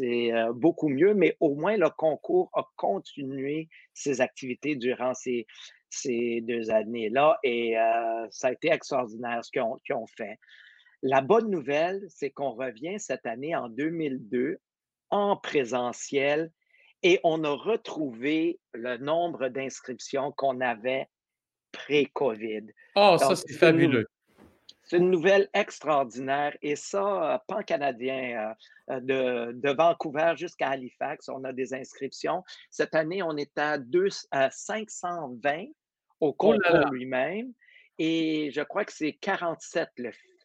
euh, 0.00 0.52
beaucoup 0.52 0.88
mieux, 0.88 1.14
mais 1.14 1.36
au 1.40 1.54
moins 1.54 1.76
le 1.76 1.90
concours 1.90 2.50
a 2.54 2.64
continué 2.76 3.68
ses 3.92 4.20
activités 4.20 4.76
durant 4.76 5.14
ces, 5.14 5.46
ces 5.90 6.40
deux 6.42 6.70
années-là 6.70 7.38
et 7.42 7.78
euh, 7.78 8.26
ça 8.30 8.48
a 8.48 8.52
été 8.52 8.70
extraordinaire 8.70 9.44
ce 9.44 9.50
qu'ils 9.50 9.62
ont, 9.94 10.06
fait. 10.06 10.38
La 11.02 11.20
bonne 11.20 11.50
nouvelle, 11.50 12.02
c'est 12.08 12.30
qu'on 12.30 12.52
revient 12.52 12.98
cette 12.98 13.26
année 13.26 13.54
en 13.54 13.68
2002 13.68 14.58
en 15.10 15.36
présentiel 15.36 16.50
et 17.02 17.20
on 17.22 17.44
a 17.44 17.50
retrouvé 17.50 18.58
le 18.72 18.96
nombre 18.96 19.48
d'inscriptions 19.48 20.32
qu'on 20.32 20.60
avait 20.60 21.08
pré-COVID. 21.72 22.66
Oh, 22.96 23.16
ça, 23.18 23.36
c'est 23.36 23.52
fabuleux. 23.52 24.06
C'est 24.86 24.98
une 24.98 25.10
nouvelle 25.10 25.48
extraordinaire. 25.54 26.56
Et 26.60 26.76
ça, 26.76 27.34
euh, 27.34 27.38
pan-canadien, 27.46 28.54
euh, 28.90 29.00
euh, 29.10 29.52
de, 29.54 29.70
Vancouver 29.70 30.34
jusqu'à 30.36 30.70
Halifax, 30.70 31.28
on 31.28 31.42
a 31.44 31.52
des 31.52 31.72
inscriptions. 31.72 32.44
Cette 32.70 32.94
année, 32.94 33.22
on 33.22 33.36
est 33.36 33.58
à, 33.58 33.78
520 34.50 35.66
au 36.20 36.32
concours 36.32 36.90
lui-même. 36.92 37.52
Et 37.98 38.50
je 38.52 38.60
crois 38.60 38.84
que 38.84 38.92
c'est 38.92 39.12
47 39.12 39.88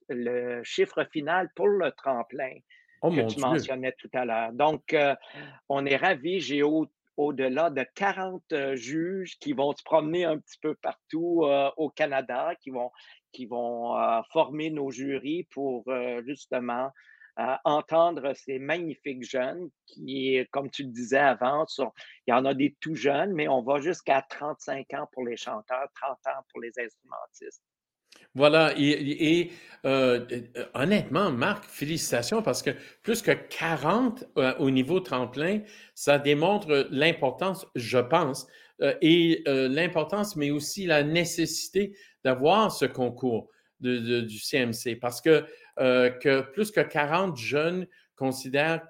le, 0.10 0.64
chiffre 0.64 1.04
final 1.12 1.50
pour 1.56 1.68
le 1.68 1.92
tremplin 1.92 2.54
oh 3.02 3.12
que 3.12 3.22
tu 3.28 3.40
mentionnais 3.40 3.94
tout 3.98 4.10
à 4.14 4.26
l'heure. 4.26 4.54
Donc, 4.54 4.96
on 5.68 5.86
est 5.86 5.98
ravis. 5.98 6.40
J'ai 6.40 6.64
au-delà 6.64 7.70
de 7.70 7.86
40 7.96 8.76
juges 8.76 9.38
qui 9.40 9.54
vont 9.54 9.74
se 9.74 9.84
promener 9.84 10.26
un 10.26 10.38
petit 10.38 10.58
peu 10.62 10.76
partout 10.76 11.46
au 11.78 11.90
Canada, 11.90 12.54
qui 12.60 12.70
vont 12.70 12.92
qui 13.32 13.46
vont 13.46 13.98
euh, 13.98 14.22
former 14.32 14.70
nos 14.70 14.92
jurys 14.92 15.46
pour 15.52 15.84
euh, 15.88 16.22
justement 16.26 16.92
entendre 17.64 18.34
ces 18.36 18.60
magnifiques 18.60 19.24
jeunes 19.24 19.70
qui, 19.86 20.46
comme 20.52 20.70
tu 20.70 20.84
le 20.84 20.90
disais 20.90 21.20
avant, 21.20 21.66
il 21.78 22.32
y 22.32 22.34
en 22.34 22.44
a 22.44 22.54
des 22.54 22.76
tout 22.82 22.96
jeunes, 22.96 23.32
mais 23.32 23.48
on 23.48 23.62
va 23.62 23.80
jusqu'à 23.80 24.22
35 24.30 24.94
ans 24.96 25.08
pour 25.14 25.26
les 25.26 25.38
chanteurs, 25.38 25.88
30 25.96 26.18
ans 26.28 26.42
pour 26.52 26.60
les 26.60 26.72
instrumentistes. 26.78 27.64
Voilà, 28.36 28.74
et, 28.78 29.52
euh, 29.86 30.26
honnêtement, 30.76 31.32
Marc, 31.32 31.66
félicitations 31.66 32.42
parce 32.44 32.62
que 32.62 32.72
plus 33.02 33.22
que 33.22 33.32
40 33.32 34.26
euh, 34.38 34.54
au 34.60 34.70
niveau 34.70 35.00
tremplin, 35.00 35.62
ça 35.96 36.20
démontre 36.20 36.88
l'importance, 36.92 37.66
je 37.76 37.98
pense, 37.98 38.48
euh, 38.82 38.94
et 39.02 39.44
l'importance, 39.46 40.36
mais 40.36 40.52
aussi 40.52 40.86
la 40.86 41.04
nécessité 41.04 41.98
d'avoir 42.24 42.72
ce 42.72 42.86
concours 42.86 43.50
du 43.80 44.40
CMC 44.40 44.98
parce 45.00 45.22
que, 45.22 45.46
que 45.78 46.42
plus 46.52 46.72
que 46.72 46.82
40 46.82 47.38
jeunes 47.38 47.88
considèrent 48.16 48.86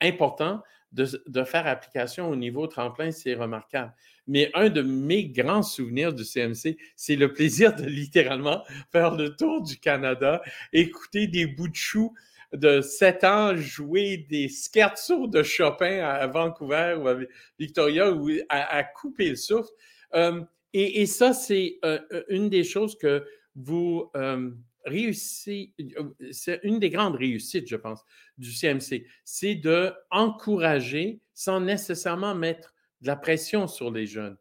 important 0.00 0.62
de, 0.92 1.44
faire 1.44 1.66
application 1.66 2.28
au 2.28 2.36
niveau 2.36 2.66
tremplin, 2.66 3.10
c'est 3.10 3.34
remarquable. 3.34 3.92
Mais 4.26 4.50
un 4.54 4.68
de 4.68 4.82
mes 4.82 5.26
grands 5.26 5.62
souvenirs 5.62 6.12
du 6.12 6.24
CMC, 6.24 6.76
c'est 6.96 7.16
le 7.16 7.32
plaisir 7.32 7.74
de 7.74 7.84
littéralement 7.86 8.62
faire 8.90 9.14
le 9.14 9.34
tour 9.34 9.62
du 9.62 9.78
Canada, 9.78 10.42
écouter 10.72 11.26
des 11.26 11.46
bouts 11.46 11.68
de 11.68 11.74
choux 11.74 12.14
de 12.52 12.82
7 12.82 13.24
ans 13.24 13.56
jouer 13.56 14.26
des 14.28 14.48
scherzos 14.48 15.26
de 15.26 15.42
Chopin 15.42 16.04
à 16.04 16.26
Vancouver 16.26 16.96
ou 17.00 17.08
à 17.08 17.16
Victoria 17.58 18.12
ou 18.12 18.28
à, 18.50 18.84
couper 18.84 19.30
le 19.30 19.36
souffle. 19.36 19.70
Euh, 20.14 20.42
et, 20.72 21.06
ça, 21.06 21.32
c'est 21.32 21.78
euh, 21.84 22.00
une 22.28 22.48
des 22.48 22.64
choses 22.64 22.96
que 22.96 23.24
vous 23.54 24.10
euh, 24.16 24.50
réussi, 24.84 25.74
euh, 25.80 26.10
c'est 26.30 26.60
une 26.62 26.78
des 26.78 26.90
grandes 26.90 27.16
réussites, 27.16 27.68
je 27.68 27.76
pense, 27.76 28.04
du 28.38 28.52
CMC, 28.52 29.06
c'est 29.24 29.54
de 29.54 29.92
encourager 30.10 31.20
sans 31.34 31.60
nécessairement 31.60 32.34
mettre 32.34 32.74
de 33.00 33.08
la 33.08 33.16
pression 33.16 33.66
sur 33.66 33.90
les 33.90 34.06
jeunes. 34.06 34.36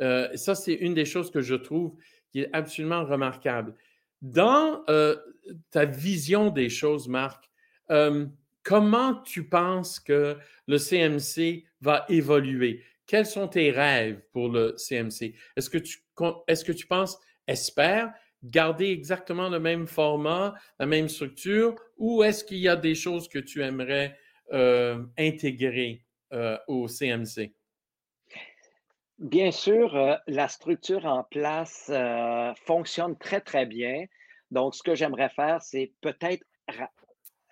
Euh, 0.00 0.28
ça, 0.36 0.54
c'est 0.54 0.74
une 0.74 0.94
des 0.94 1.04
choses 1.04 1.30
que 1.30 1.40
je 1.40 1.54
trouve 1.54 1.96
qui 2.30 2.40
est 2.40 2.50
absolument 2.52 3.04
remarquable. 3.04 3.74
Dans 4.22 4.82
euh, 4.88 5.16
ta 5.70 5.84
vision 5.84 6.50
des 6.50 6.68
choses, 6.68 7.08
Marc, 7.08 7.50
comment 8.62 9.14
tu 9.22 9.48
penses 9.48 10.00
que 10.00 10.36
le 10.66 10.78
CMC 10.78 11.64
va 11.80 12.04
évoluer? 12.08 12.82
Quels 13.06 13.26
sont 13.26 13.48
tes 13.48 13.70
rêves 13.70 14.20
pour 14.32 14.48
le 14.48 14.74
CMC? 14.76 15.34
Est-ce 15.56 15.70
que 15.70 16.72
tu, 16.72 16.86
penses, 16.86 17.18
espère, 17.46 18.12
garder 18.42 18.86
exactement 18.86 19.48
le 19.48 19.60
même 19.60 19.86
format, 19.86 20.54
la 20.78 20.86
même 20.86 21.08
structure, 21.08 21.76
ou 21.96 22.22
est-ce 22.22 22.44
qu'il 22.44 22.58
y 22.58 22.68
a 22.68 22.76
des 22.76 22.94
choses 22.94 23.28
que 23.28 23.38
tu 23.38 23.62
aimerais 23.62 24.18
euh, 24.52 25.04
intégrer 25.18 26.04
euh, 26.32 26.58
au 26.66 26.88
CMC? 26.88 27.52
Bien 29.18 29.50
sûr, 29.50 29.96
euh, 29.96 30.16
la 30.26 30.48
structure 30.48 31.06
en 31.06 31.24
place 31.24 31.90
fonctionne 32.64 33.16
très, 33.16 33.40
très 33.40 33.66
bien. 33.66 34.04
Donc, 34.50 34.74
ce 34.74 34.82
que 34.82 34.94
j'aimerais 34.94 35.30
faire, 35.30 35.62
c'est 35.62 35.92
peut-être 36.00 36.44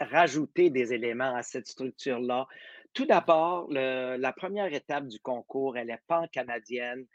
rajouter 0.00 0.70
des 0.70 0.92
éléments 0.92 1.34
à 1.34 1.42
cette 1.42 1.66
structure-là. 1.66 2.46
Tout 2.94 3.06
d'abord, 3.06 3.68
la 3.70 4.32
première 4.32 4.72
étape 4.72 5.08
du 5.08 5.20
concours, 5.20 5.76
elle 5.76 5.90
est 5.90 6.02
pan-canadienne 6.06 7.06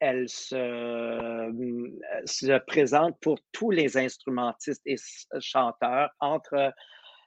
elle 0.00 0.28
se, 0.30 1.52
se, 2.24 2.58
présente 2.60 3.20
pour 3.20 3.38
tous 3.52 3.70
les 3.70 3.98
instrumentistes 3.98 4.82
et 4.86 4.96
chanteurs 5.40 6.10
entre 6.20 6.72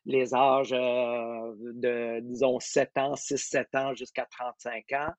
les 0.05 0.33
âges 0.33 0.71
de, 0.71 2.19
disons, 2.21 2.59
7 2.59 2.97
ans, 2.97 3.13
6-7 3.13 3.77
ans 3.77 3.93
jusqu'à 3.93 4.25
35 4.25 4.91
ans. 4.93 5.13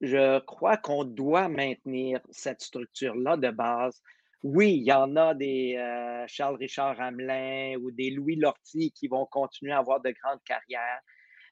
Je 0.00 0.40
crois 0.40 0.78
qu'on 0.78 1.04
doit 1.04 1.48
maintenir 1.48 2.20
cette 2.30 2.62
structure-là 2.62 3.36
de 3.36 3.50
base. 3.50 4.02
Oui, 4.42 4.74
il 4.74 4.84
y 4.84 4.92
en 4.92 5.16
a 5.16 5.34
des 5.34 5.76
Charles-Richard 6.26 7.00
Hamelin 7.00 7.76
ou 7.76 7.90
des 7.90 8.10
Louis 8.10 8.36
Lortie 8.36 8.90
qui 8.92 9.06
vont 9.06 9.26
continuer 9.26 9.72
à 9.72 9.78
avoir 9.78 10.00
de 10.00 10.10
grandes 10.10 10.42
carrières, 10.44 11.00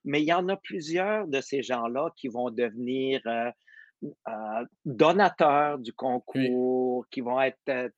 mais 0.05 0.22
il 0.22 0.26
y 0.26 0.32
en 0.32 0.48
a 0.48 0.57
plusieurs 0.57 1.26
de 1.26 1.40
ces 1.40 1.62
gens-là 1.62 2.11
qui 2.16 2.28
vont 2.28 2.50
devenir 2.50 3.20
euh, 3.26 4.64
donateurs 4.84 5.78
du 5.78 5.92
concours, 5.92 7.07
qui 7.11 7.20
vont 7.20 7.40
être 7.40 7.59
euh, 7.68 7.88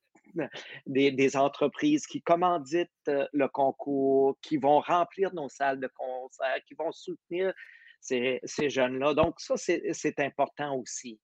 des, 0.85 1.37
entreprises 1.37 2.05
qui 2.05 2.21
commanditent 2.21 2.89
euh, 3.07 3.27
le 3.33 3.47
concours, 3.47 4.37
qui 4.41 4.57
vont 4.57 4.81
remplir 4.81 5.33
nos 5.33 5.49
salles 5.49 5.79
de 5.79 5.89
concert, 5.95 6.57
qui 6.67 6.75
vont 6.75 6.91
soutenir 6.91 7.53
ces, 7.99 8.39
ces 8.43 8.69
jeunes-là. 8.69 9.15
Donc, 9.15 9.39
ça, 9.39 9.55
c'est 9.57 10.19
important 10.19 10.75
aussi 10.75 11.19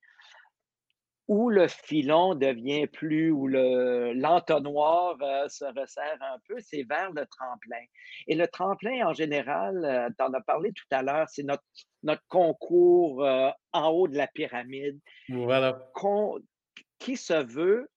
où 1.32 1.50
le 1.50 1.70
filon 1.70 2.36
devient 2.36 2.88
plus, 2.88 3.32
où 3.32 3.48
l'entonnoir 3.48 5.16
euh, 5.22 5.48
se 5.48 5.64
resserre 5.64 6.18
un 6.20 6.38
peu, 6.46 6.60
c'est 6.60 6.84
vers 6.84 7.10
le 7.14 7.26
tremplin. 7.26 7.86
Et 8.28 8.36
le 8.36 8.50
tremplin, 8.50 9.08
en 9.08 9.14
général, 9.14 9.86
euh, 9.86 10.10
tu 10.18 10.26
en 10.26 10.34
as 10.34 10.42
parlé 10.42 10.74
tout 10.74 10.84
à 10.92 11.02
l'heure, 11.02 11.30
c'est 11.30 11.44
notre, 11.44 11.64
notre 12.04 12.22
concours 12.28 13.24
euh, 13.24 13.50
en 13.72 13.88
haut 13.92 14.10
de 14.10 14.18
la 14.18 14.28
pyramide. 14.28 15.00
Voilà. 15.30 15.82
Qui 17.00 17.16
se 17.16 17.42
veut 17.42 17.90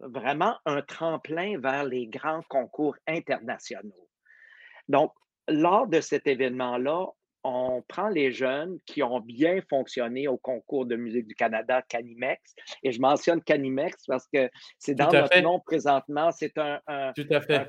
vraiment 0.00 0.56
un 0.66 0.82
tremplin 0.82 1.60
vers 1.60 1.84
les 1.84 2.08
grands 2.08 2.42
concours 2.48 2.96
internationaux. 3.06 4.08
Donc, 4.88 5.12
lors 5.46 5.86
de 5.86 6.00
cet 6.00 6.26
événement-là, 6.26 7.06
on 7.42 7.82
prend 7.88 8.08
les 8.08 8.32
jeunes 8.32 8.78
qui 8.86 9.02
ont 9.02 9.20
bien 9.20 9.60
fonctionné 9.68 10.28
au 10.28 10.36
concours 10.36 10.86
de 10.86 10.96
musique 10.96 11.26
du 11.26 11.34
Canada 11.34 11.82
Canimex. 11.82 12.54
Et 12.82 12.92
je 12.92 13.00
mentionne 13.00 13.42
Canimex 13.42 14.06
parce 14.06 14.26
que 14.32 14.50
c'est 14.78 14.94
dans 14.94 15.10
notre 15.10 15.40
nom 15.40 15.60
présentement. 15.60 16.30
C'est 16.32 16.58
un, 16.58 16.80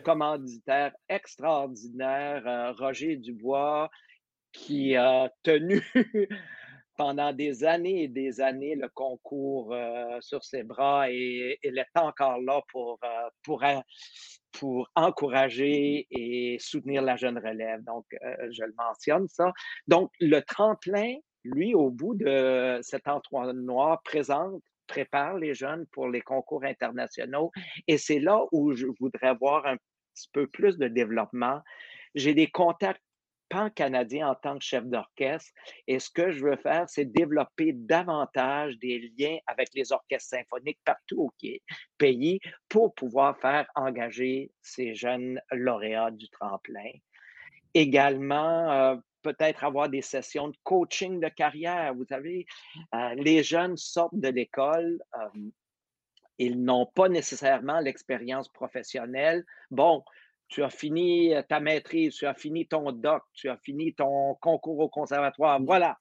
commanditaire 0.04 0.94
extraordinaire, 1.08 2.44
euh, 2.46 2.72
Roger 2.74 3.16
Dubois, 3.16 3.90
qui 4.52 4.96
a 4.96 5.30
tenu 5.44 5.82
pendant 6.98 7.34
des 7.34 7.64
années 7.64 8.04
et 8.04 8.08
des 8.08 8.42
années 8.42 8.76
le 8.76 8.90
concours 8.90 9.74
euh, 9.74 10.18
sur 10.22 10.44
ses 10.44 10.64
bras 10.64 11.10
et 11.10 11.60
est 11.64 11.86
encore 11.96 12.40
là 12.40 12.62
pour, 12.72 13.00
euh, 13.04 13.30
pour, 13.44 13.64
pour 14.52 14.90
encourager 14.96 16.08
et 16.12 16.58
soutenir 16.60 17.02
la 17.02 17.16
jeune 17.16 17.38
relève. 17.38 17.84
Donc, 17.84 18.06
euh, 18.24 18.50
je 18.52 18.64
le 18.64 18.74
mentionne 18.78 19.28
ça. 19.28 19.52
Donc, 19.88 20.12
le 20.20 20.40
tremplin, 20.42 21.16
lui, 21.44 21.74
au 21.74 21.90
bout 21.90 22.16
de 22.16 22.80
cet 22.82 23.08
noir 23.54 24.02
présente 24.04 24.62
prépare 24.88 25.38
les 25.38 25.54
jeunes 25.54 25.86
pour 25.92 26.10
les 26.10 26.22
concours 26.22 26.64
internationaux. 26.66 27.52
Et 27.88 27.98
c'est 27.98 28.20
là 28.20 28.44
où 28.52 28.74
je 28.74 28.88
voudrais 29.00 29.34
voir 29.36 29.66
un 29.66 29.78
petit 30.14 30.30
peu 30.34 30.48
plus 30.48 30.78
de 30.78 30.88
développement. 30.88 31.62
J'ai 32.14 32.34
des 32.34 32.48
contacts 32.48 33.02
pan-canadien 33.52 34.30
en 34.30 34.36
tant 34.36 34.58
que 34.58 34.64
chef 34.64 34.86
d'orchestre. 34.86 35.52
Et 35.88 36.00
ce 36.00 36.10
que 36.10 36.32
je 36.32 36.44
veux 36.44 36.56
faire, 36.56 36.90
c'est 36.90 37.06
développer 37.06 37.74
davantage 37.74 38.78
des 38.80 39.12
liens 39.18 39.38
avec 39.46 39.70
les 39.76 39.92
orchestres 39.92 40.30
symphoniques 40.30 40.80
partout 40.86 41.24
au 41.24 41.34
pays 41.98 42.40
pour 42.70 42.96
pouvoir 42.96 43.38
faire 43.40 43.68
engager 43.76 44.52
ces 44.62 44.96
jeunes 44.96 45.40
lauréats 45.52 46.12
du 46.12 46.30
tremplin. 46.30 46.92
Également, 47.74 48.72
euh, 48.72 48.96
peut-être 49.22 49.64
avoir 49.64 49.90
des 49.90 50.02
sessions 50.02 50.48
de 50.48 50.58
coaching 50.64 51.20
de 51.20 51.30
carrière. 51.30 51.94
Vous 51.94 52.06
savez, 52.06 52.46
euh, 52.96 53.14
les 53.16 53.44
jeunes 53.44 53.78
sortent 53.78 54.20
de 54.20 54.30
l'école, 54.30 55.02
euh, 55.16 55.50
ils 56.38 56.64
n'ont 56.64 56.88
pas 56.88 57.08
nécessairement 57.08 57.80
l'expérience 57.82 58.50
professionnelle. 58.50 59.46
Bon, 59.70 60.04
tu 60.52 60.64
as 60.64 60.70
fini 60.70 61.34
euh, 61.34 61.42
ta 61.42 61.60
maîtrise, 61.60 62.14
tu 62.14 62.28
as 62.28 62.34
fini 62.34 62.68
ton 62.68 62.92
doc, 62.92 63.24
tu 63.34 63.50
as 63.50 63.58
fini 63.58 63.94
ton 63.94 64.36
concours 64.36 64.80
au 64.80 64.90
conservatoire. 64.90 65.60
Mmh. 65.60 65.66
Voilà, 65.66 65.98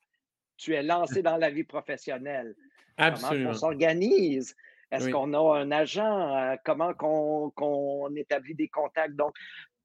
tu 0.57 0.75
es 0.75 0.83
lancé 0.83 1.23
dans 1.23 1.37
la 1.37 1.51
vie 1.51 1.65
professionnelle. 1.65 2.55
Absolument. 2.99 3.45
Comment 3.45 3.51
on 3.51 3.59
s'organise? 3.59 4.55
Est-ce 4.91 5.09
qu'on 5.09 5.33
a 5.35 5.59
un 5.61 5.71
agent? 5.71 6.37
Euh, 6.37 6.57
comment 6.65 6.93
qu'on 6.95 8.15
établit 8.17 8.57
des 8.57 8.69
contacts? 8.69 9.15
Donc, 9.15 9.35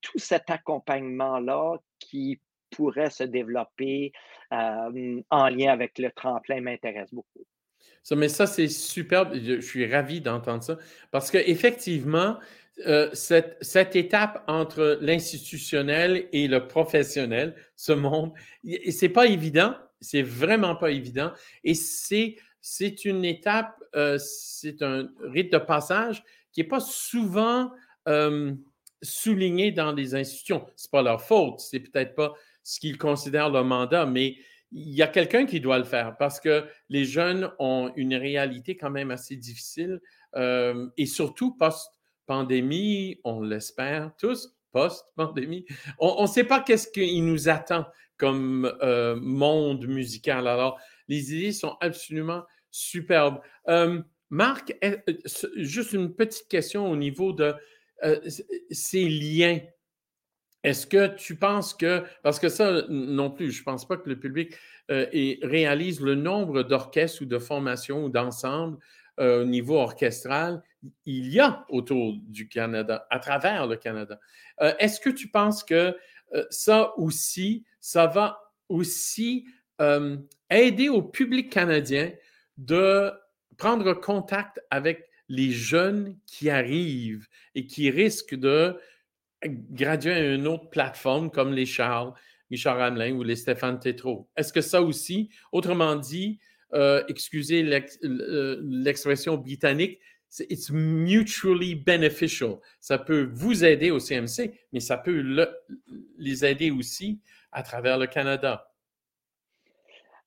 tout 0.01 0.17
cet 0.17 0.49
accompagnement-là 0.49 1.77
qui 1.99 2.41
pourrait 2.71 3.11
se 3.11 3.23
développer 3.23 4.11
euh, 4.51 5.21
en 5.29 5.47
lien 5.49 5.71
avec 5.71 5.99
le 5.99 6.11
tremplin 6.11 6.59
m'intéresse 6.59 7.13
beaucoup. 7.13 7.45
Ça, 8.01 8.15
mais 8.15 8.29
ça, 8.29 8.47
c'est 8.47 8.67
superbe. 8.67 9.35
Je, 9.35 9.61
suis 9.61 9.91
ravi 9.91 10.21
d'entendre 10.21 10.63
ça 10.63 10.77
parce 11.11 11.29
qu'effectivement, 11.29 12.37
euh, 12.79 13.09
cette, 13.13 13.95
étape 13.95 14.43
entre 14.47 14.97
l'institutionnel 14.99 16.27
et 16.33 16.47
le 16.49 16.67
professionnel, 16.67 17.55
ce 17.77 17.93
monde, 17.93 18.33
c'est 18.89 19.09
pas 19.09 19.27
évident, 19.27 19.75
c'est 20.01 20.21
vraiment 20.21 20.75
pas 20.75 20.91
évident. 20.91 21.31
Et 21.63 21.73
c'est, 21.73 22.35
une 23.05 23.23
étape, 23.23 23.81
euh, 23.95 24.17
c'est 24.19 24.81
un 24.81 25.07
rite 25.21 25.53
de 25.53 25.57
passage 25.57 26.21
qui 26.51 26.61
est 26.61 26.65
pas 26.65 26.81
souvent 26.81 27.71
euh, 28.09 28.53
souligné 29.01 29.71
dans 29.71 29.93
les 29.93 30.13
institutions. 30.13 30.65
C'est 30.75 30.91
pas 30.91 31.01
leur 31.01 31.21
faute, 31.21 31.61
c'est 31.61 31.79
peut-être 31.79 32.13
pas 32.13 32.33
ce 32.63 32.81
qu'ils 32.81 32.97
considèrent 32.97 33.51
leur 33.51 33.63
mandat, 33.63 34.05
mais 34.05 34.35
il 34.73 34.93
y 34.93 35.01
a 35.01 35.07
quelqu'un 35.07 35.45
qui 35.45 35.61
doit 35.61 35.77
le 35.77 35.85
faire 35.85 36.17
parce 36.17 36.41
que 36.41 36.65
les 36.89 37.05
jeunes 37.05 37.49
ont 37.59 37.93
une 37.95 38.15
réalité 38.15 38.75
quand 38.75 38.89
même 38.89 39.11
assez 39.11 39.37
difficile 39.37 40.01
et 40.35 41.05
surtout 41.05 41.55
post-pandémie, 42.25 43.19
on 43.23 43.41
l'espère 43.41 44.11
tous, 44.17 44.55
post-pandémie. 44.71 45.65
On 45.99 46.23
ne 46.23 46.27
sait 46.27 46.43
pas 46.43 46.61
qu'est-ce 46.61 46.87
qui 46.87 47.21
nous 47.21 47.49
attend 47.49 47.85
comme 48.17 48.71
euh, 48.81 49.15
monde 49.15 49.87
musical. 49.87 50.47
Alors, 50.47 50.79
les 51.07 51.33
idées 51.33 51.51
sont 51.51 51.75
absolument 51.81 52.43
superbes. 52.71 53.39
Euh, 53.67 54.01
Marc, 54.29 54.75
juste 55.55 55.93
une 55.93 56.13
petite 56.13 56.47
question 56.47 56.89
au 56.89 56.95
niveau 56.95 57.31
de 57.33 57.53
ces 58.71 59.07
liens 59.07 59.59
est-ce 60.65 60.87
que 60.87 61.15
tu 61.15 61.35
penses 61.35 61.75
que, 61.75 62.03
parce 62.23 62.39
que 62.39 62.49
ça 62.49 62.81
non 62.89 63.29
plus, 63.29 63.51
je 63.51 63.61
ne 63.61 63.65
pense 63.65 63.87
pas 63.87 63.97
que 63.97 64.09
le 64.09 64.19
public 64.19 64.55
euh, 64.89 65.05
réalise 65.43 66.01
le 66.01 66.15
nombre 66.15 66.63
d'orchestres 66.63 67.21
ou 67.21 67.25
de 67.25 67.37
formations 67.37 68.05
ou 68.05 68.09
d'ensembles 68.09 68.79
euh, 69.19 69.41
au 69.41 69.45
niveau 69.45 69.75
orchestral, 69.75 70.61
il 71.05 71.27
y 71.29 71.39
a 71.39 71.65
autour 71.69 72.13
du 72.27 72.47
Canada, 72.47 73.07
à 73.09 73.19
travers 73.19 73.67
le 73.67 73.75
Canada. 73.75 74.19
Euh, 74.61 74.73
est-ce 74.79 74.99
que 74.99 75.09
tu 75.09 75.29
penses 75.29 75.63
que 75.63 75.95
ça 76.49 76.97
aussi, 76.97 77.63
ça 77.79 78.07
va 78.07 78.51
aussi 78.67 79.45
aider 80.49 80.89
au 80.89 81.01
public 81.01 81.49
canadien 81.49 82.11
de 82.57 83.11
prendre 83.57 83.93
contact 83.93 84.59
avec 84.69 85.09
les 85.29 85.51
jeunes 85.51 86.17
qui 86.25 86.49
arrivent 86.49 87.27
et 87.55 87.65
qui 87.65 87.89
risquent 87.89 88.35
de 88.35 88.77
graduer 89.43 90.13
à 90.13 90.33
une 90.33 90.47
autre 90.47 90.69
plateforme 90.69 91.29
comme 91.29 91.53
les 91.53 91.65
Charles, 91.65 92.13
Richard 92.49 92.79
Hamelin 92.79 93.13
ou 93.13 93.23
les 93.23 93.35
Stéphane 93.35 93.79
Tétrault? 93.79 94.29
Est-ce 94.35 94.53
que 94.53 94.61
ça 94.61 94.81
aussi, 94.81 95.29
autrement 95.51 95.95
dit, 95.95 96.39
euh, 96.73 97.03
excusez 97.07 97.63
euh, 98.03 98.59
l'expression 98.63 99.37
britannique, 99.37 99.99
it's 100.49 100.69
mutually 100.71 101.75
beneficial. 101.75 102.57
Ça 102.79 102.97
peut 102.97 103.29
vous 103.31 103.63
aider 103.63 103.91
au 103.91 103.99
CMC, 103.99 104.51
mais 104.73 104.79
ça 104.79 104.97
peut 104.97 105.23
les 106.17 106.45
aider 106.45 106.71
aussi 106.71 107.21
à 107.51 107.63
travers 107.63 107.97
le 107.97 108.07
Canada. 108.07 108.69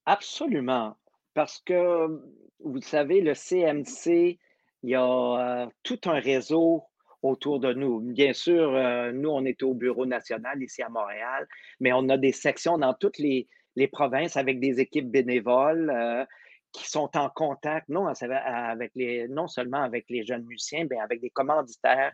Absolument. 0.07 0.97
Parce 1.35 1.61
que, 1.61 2.23
vous 2.61 2.81
savez, 2.81 3.21
le 3.21 3.35
CMC, 3.35 4.39
il 4.83 4.91
y 4.91 4.95
a 4.95 5.03
euh, 5.05 5.67
tout 5.83 6.01
un 6.07 6.19
réseau 6.19 6.85
autour 7.21 7.61
de 7.61 7.73
nous. 7.75 8.01
Bien 8.01 8.33
sûr, 8.33 8.71
nous, 9.13 9.29
on 9.29 9.45
est 9.45 9.63
au 9.65 9.75
Bureau 9.75 10.07
national 10.07 10.63
ici 10.63 10.83
à 10.83 10.89
Montréal, 10.89 11.49
mais 11.81 11.93
on 11.93 12.09
a 12.09 12.17
des 12.17 12.33
sections 12.33 12.79
dans 12.79 12.95
toutes 12.95 13.19
les, 13.19 13.49
provinces 13.89 14.37
avec 14.37 14.61
des 14.61 14.81
équipes 14.81 15.11
bénévoles 15.11 15.91
euh, 15.91 16.25
qui 16.73 16.89
sont 16.89 17.11
en 17.17 17.31
contact, 17.31 17.89
non, 17.89 18.07
avec 18.07 18.91
les, 18.95 19.27
non 19.29 19.47
seulement 19.47 19.83
avec 19.83 20.05
les 20.09 20.25
jeunes 20.25 20.45
musiciens, 20.45 20.87
mais 20.91 20.99
avec 20.99 21.21
des 21.21 21.31
commanditaires, 21.31 22.13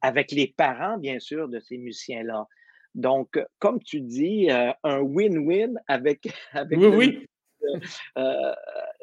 avec 0.00 0.30
les 0.30 0.54
parents, 0.56 0.98
bien 0.98 1.18
sûr, 1.18 1.48
de 1.48 1.58
ces 1.58 1.78
musiciens-là. 1.78 2.46
Donc, 2.94 3.38
comme 3.58 3.82
tu 3.82 4.00
dis, 4.00 4.50
euh, 4.50 4.72
un 4.84 5.00
win-win 5.00 5.74
avec, 5.88 6.28
avec 6.52 6.78
oui, 6.78 7.26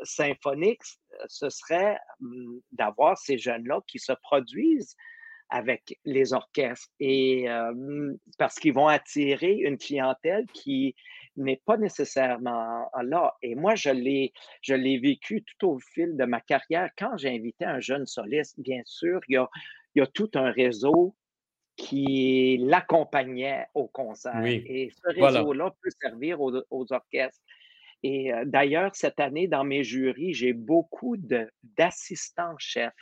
symphonique, 0.04 0.82
ce 1.28 1.50
serait 1.50 1.98
hum, 2.22 2.62
d'avoir 2.72 3.18
ces 3.18 3.38
jeunes-là 3.38 3.82
qui 3.88 4.00
se 4.00 4.14
produisent 4.14 4.96
avec 5.50 6.00
les 6.06 6.34
orchestres 6.34 6.90
et 7.00 7.46
parce 8.40 8.56
qu'ils 8.56 8.74
vont 8.74 8.88
attirer 8.88 9.54
une 9.54 9.78
clientèle 9.78 10.48
qui 10.52 10.96
n'est 11.36 11.62
pas 11.66 11.78
nécessairement 11.78 12.90
là. 13.02 13.36
Et 13.42 13.56
moi, 13.56 13.76
je 13.76 13.90
l'ai, 13.90 14.34
je 14.62 14.74
l'ai 14.74 14.98
vécu 14.98 15.44
tout 15.44 15.68
au 15.70 15.80
fil 15.80 16.16
de 16.16 16.26
ma 16.26 16.42
carrière. 16.42 16.90
Quand 16.98 17.18
j'ai 17.18 17.30
invité 17.30 17.66
un 17.66 17.80
jeune 17.80 18.06
soliste, 18.06 18.60
bien 18.60 18.82
sûr, 18.86 19.20
il 19.28 19.34
y 19.34 19.38
a, 19.38 19.50
il 19.96 20.00
y 20.00 20.02
a 20.02 20.08
tout 20.08 20.30
un 20.36 20.52
réseau 20.52 21.16
qui 21.76 22.58
l'accompagnait 22.62 23.66
au 23.74 23.88
concert. 23.88 24.46
Et 24.46 24.92
ce 24.92 25.14
réseau-là 25.20 25.74
peut 25.82 25.90
servir 26.02 26.40
aux, 26.42 26.94
orchestres. 26.94 27.42
Et 28.04 28.32
d'ailleurs, 28.46 28.92
cette 28.94 29.20
année, 29.20 29.48
dans 29.48 29.64
mes 29.64 29.84
jurys, 29.84 30.34
j'ai 30.34 30.54
beaucoup 30.54 31.16
d'assistants-chefs 31.18 32.94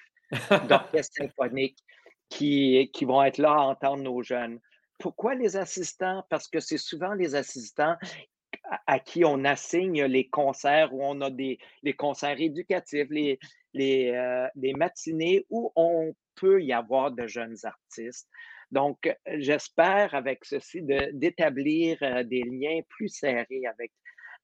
d'orchestre 0.69 1.13
symphonique 1.17 1.77
qui, 2.29 2.89
qui 2.93 3.05
vont 3.05 3.21
être 3.23 3.39
là 3.39 3.51
à 3.51 3.59
entendre 3.61 4.03
nos 4.03 4.21
jeunes. 4.21 4.59
Pourquoi 5.01 5.35
les 5.35 5.57
assistants? 5.57 6.23
Parce 6.29 6.47
que 6.47 6.59
c'est 6.59 6.77
souvent 6.77 7.13
les 7.13 7.35
assistants 7.35 7.95
à, 8.85 8.99
qui 8.99 9.25
on 9.25 9.43
assigne 9.43 10.03
les 10.03 10.29
concerts 10.29 10.93
où 10.93 11.03
on 11.03 11.19
a 11.21 11.29
des 11.29 11.57
les 11.83 11.93
concerts 11.93 12.39
éducatifs, 12.39 13.07
les, 13.09 13.39
les, 13.73 14.11
euh, 14.11 14.47
matinées 14.77 15.45
où 15.49 15.71
on 15.75 16.13
peut 16.35 16.61
y 16.61 16.73
avoir 16.73 17.11
de 17.11 17.27
jeunes 17.27 17.57
artistes. 17.63 18.29
Donc, 18.71 19.13
j'espère 19.27 20.15
avec 20.15 20.45
ceci 20.45 20.81
d'établir 20.81 21.97
euh, 22.01 22.23
des 22.23 22.43
liens 22.43 22.81
plus 22.87 23.09
serrés 23.09 23.65
avec, 23.69 23.91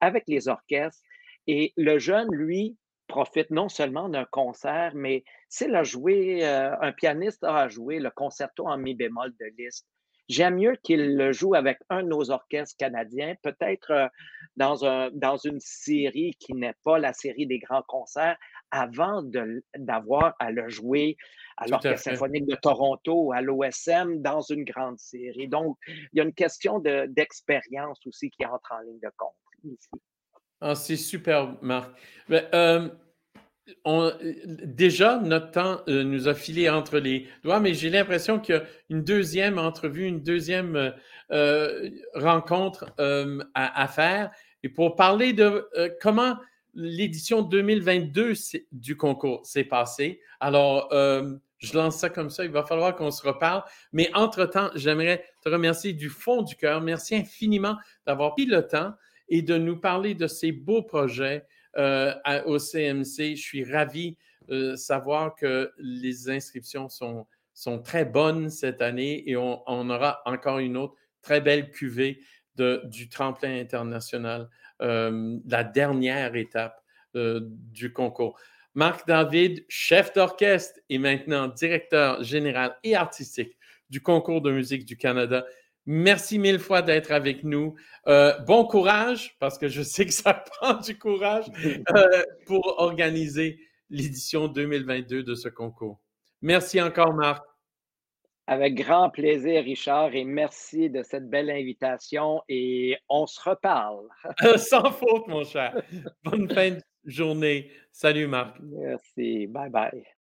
avec 0.02 0.26
les 0.28 0.48
orchestres. 0.48 1.02
Et 1.48 1.74
le 1.78 1.98
jeune, 1.98 2.28
lui, 2.32 2.78
profite 3.08 3.52
non 3.52 3.70
seulement 3.70 4.10
d'un 4.10 4.26
concert, 4.26 4.92
mais 4.96 5.24
s'il 5.48 5.74
a 5.76 5.84
joué, 5.84 6.46
euh, 6.46 6.76
un 6.82 6.92
pianiste 6.92 7.44
a 7.46 7.70
joué 7.70 8.00
le 8.00 8.12
concerto 8.12 8.68
en 8.68 8.78
mi 8.78 8.96
bémol 8.96 9.34
de 9.40 9.46
Liszt. 9.58 9.88
J'aime 10.30 10.56
mieux 10.56 10.76
qu'il 10.84 11.16
le 11.16 11.32
joue 11.32 11.56
avec 11.56 11.80
un 11.90 12.04
de 12.04 12.10
nos 12.10 12.32
orchestres 12.32 12.76
canadiens, 12.78 13.36
peut-être 13.44 13.92
euh, 13.92 14.08
dans, 14.58 14.86
un, 14.86 15.10
dans 15.12 15.38
une 15.38 15.60
série 15.60 16.36
qui 16.40 16.54
n'est 16.54 16.76
pas 16.84 17.00
la 17.00 17.14
série 17.14 17.48
des 17.48 17.60
grands 17.60 17.84
concerts, 17.84 18.38
avant 18.72 19.24
d'avoir 19.78 20.36
à 20.40 20.52
le 20.52 20.68
jouer 20.68 21.16
à 21.58 21.68
l'Orchestre 21.68 22.12
symphonique 22.12 22.46
de 22.46 22.56
Toronto, 22.56 23.32
à 23.32 23.42
l'OSM, 23.42 24.22
dans 24.22 24.42
une 24.42 24.64
grande 24.64 25.00
série. 25.00 25.48
Donc, 25.48 25.78
il 25.88 26.10
y 26.14 26.20
a 26.20 26.24
une 26.24 26.34
question 26.34 26.80
d'expérience 26.80 28.06
aussi 28.06 28.30
qui 28.30 28.46
entre 28.46 28.74
en 28.74 28.82
ligne 28.82 29.00
de 29.00 29.10
compte 29.18 29.34
ici. 29.64 29.90
Ah, 30.60 30.76
c'est 30.76 30.98
super, 30.98 31.56
Marc. 31.62 31.92
Ben, 32.28 32.48
euh, 32.54 32.90
déjà, 34.40 35.20
notre 35.20 35.52
temps 35.52 35.82
euh, 35.88 36.04
nous 36.04 36.28
a 36.28 36.34
filé 36.34 36.70
entre 36.70 37.00
les 37.00 37.28
doigts, 37.44 37.60
mais 37.60 37.74
j'ai 37.74 37.90
l'impression 37.90 38.40
qu'il 38.40 38.56
y 38.56 38.58
a 38.58 38.64
une 38.90 39.04
deuxième 39.04 39.60
entrevue, 39.60 40.06
une 40.06 40.24
deuxième 40.24 40.94
euh, 41.32 41.90
rencontre 42.16 42.94
à, 43.54 43.88
faire. 43.88 44.32
Et 44.64 44.70
pour 44.70 44.96
parler 44.96 45.34
de 45.34 45.68
comment 46.02 46.38
l'édition 46.74 47.42
2022 47.42 48.34
du 48.72 48.96
concours 48.96 49.46
s'est 49.46 49.64
passée. 49.64 50.22
Alors, 50.40 50.90
je 51.60 51.76
lance 51.76 51.98
ça 51.98 52.10
comme 52.10 52.30
ça. 52.30 52.46
Il 52.46 52.52
va 52.52 52.64
falloir 52.64 52.96
qu'on 52.96 53.12
se 53.12 53.26
reparle. 53.26 53.64
Mais 53.92 54.10
entre-temps, 54.14 54.70
j'aimerais 54.76 55.26
te 55.44 55.50
remercier 55.50 55.94
du 55.94 56.10
fond 56.10 56.42
du 56.42 56.56
cœur. 56.56 56.82
Merci 56.82 57.16
infiniment 57.16 57.76
d'avoir 58.06 58.34
pris 58.34 58.46
le 58.46 58.66
temps 58.66 58.94
et 59.30 59.42
de 59.42 59.58
nous 59.58 59.78
parler 59.78 60.14
de 60.14 60.28
ces 60.28 60.52
beaux 60.52 60.84
projets 60.84 61.46
euh, 61.78 62.14
au 62.46 62.60
CMC. 62.60 63.36
Je 63.36 63.42
suis 63.42 63.64
ravi 63.64 64.18
de 64.48 64.76
savoir 64.76 65.36
que 65.36 65.72
les 65.78 66.30
inscriptions 66.30 66.90
sont, 66.90 67.28
sont 67.54 67.80
très 67.80 68.06
bonnes 68.06 68.50
cette 68.50 68.82
année 68.82 69.24
et 69.30 69.36
on, 69.36 69.90
aura 69.90 70.22
encore 70.26 70.60
une 70.60 70.78
autre 70.78 70.96
très 71.22 71.42
belle 71.42 71.72
cuvée 71.72 72.22
du 72.56 73.10
tremplin 73.10 73.60
international, 73.60 74.50
euh, 74.82 75.38
la 75.48 75.64
dernière 75.64 76.36
étape 76.36 76.82
euh, 77.16 77.42
du 77.44 77.94
concours. 77.94 78.40
Marc 78.74 79.08
David, 79.08 79.66
chef 79.70 80.14
d'orchestre 80.14 80.80
et 80.90 80.98
maintenant 80.98 81.48
directeur 81.48 82.24
général 82.24 82.78
et 82.84 82.96
artistique 82.96 83.58
du 83.90 84.02
concours 84.02 84.42
de 84.42 84.52
musique 84.52 84.86
du 84.86 84.98
Canada. 84.98 85.46
Merci 85.90 86.38
mille 86.38 86.60
fois 86.60 86.82
d'être 86.82 87.12
avec 87.14 87.46
nous. 87.46 87.76
Euh, 88.08 88.38
bon 88.40 88.66
courage, 88.66 89.38
parce 89.40 89.58
que 89.58 89.70
je 89.70 89.82
sais 89.82 90.06
que 90.06 90.14
ça 90.14 90.34
prend 90.60 90.74
du 90.76 91.00
courage 91.00 91.46
euh, 91.96 92.24
pour 92.46 92.76
organiser 92.80 93.58
l'édition 93.90 94.50
2022 94.50 95.24
de 95.24 95.34
ce 95.34 95.48
concours. 95.48 96.02
Merci 96.42 96.82
encore, 96.82 97.14
Marc. 97.14 97.44
Avec 98.48 98.76
grand 98.76 99.10
plaisir, 99.10 99.64
Richard, 99.64 100.14
et 100.14 100.26
merci 100.26 100.90
de 100.90 101.04
cette 101.04 101.30
belle 101.30 101.50
invitation 101.50 102.42
et 102.50 102.98
on 103.10 103.26
se 103.26 103.40
reparle. 103.50 104.08
Sans 104.58 104.92
faute, 104.92 105.28
mon 105.28 105.46
cher. 105.46 105.82
Bonne 106.24 106.50
fin 106.50 106.72
de 106.72 106.82
journée. 107.06 107.72
Salut, 107.94 108.28
Marc. 108.28 108.58
Merci. 108.62 109.48
Bye 109.48 109.70
bye. 109.70 110.17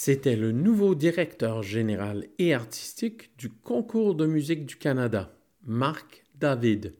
C'était 0.00 0.36
le 0.36 0.52
nouveau 0.52 0.94
directeur 0.94 1.64
général 1.64 2.28
et 2.38 2.54
artistique 2.54 3.36
du 3.36 3.50
Concours 3.50 4.14
de 4.14 4.26
musique 4.26 4.64
du 4.64 4.76
Canada, 4.76 5.36
Marc 5.66 6.24
David. 6.36 6.94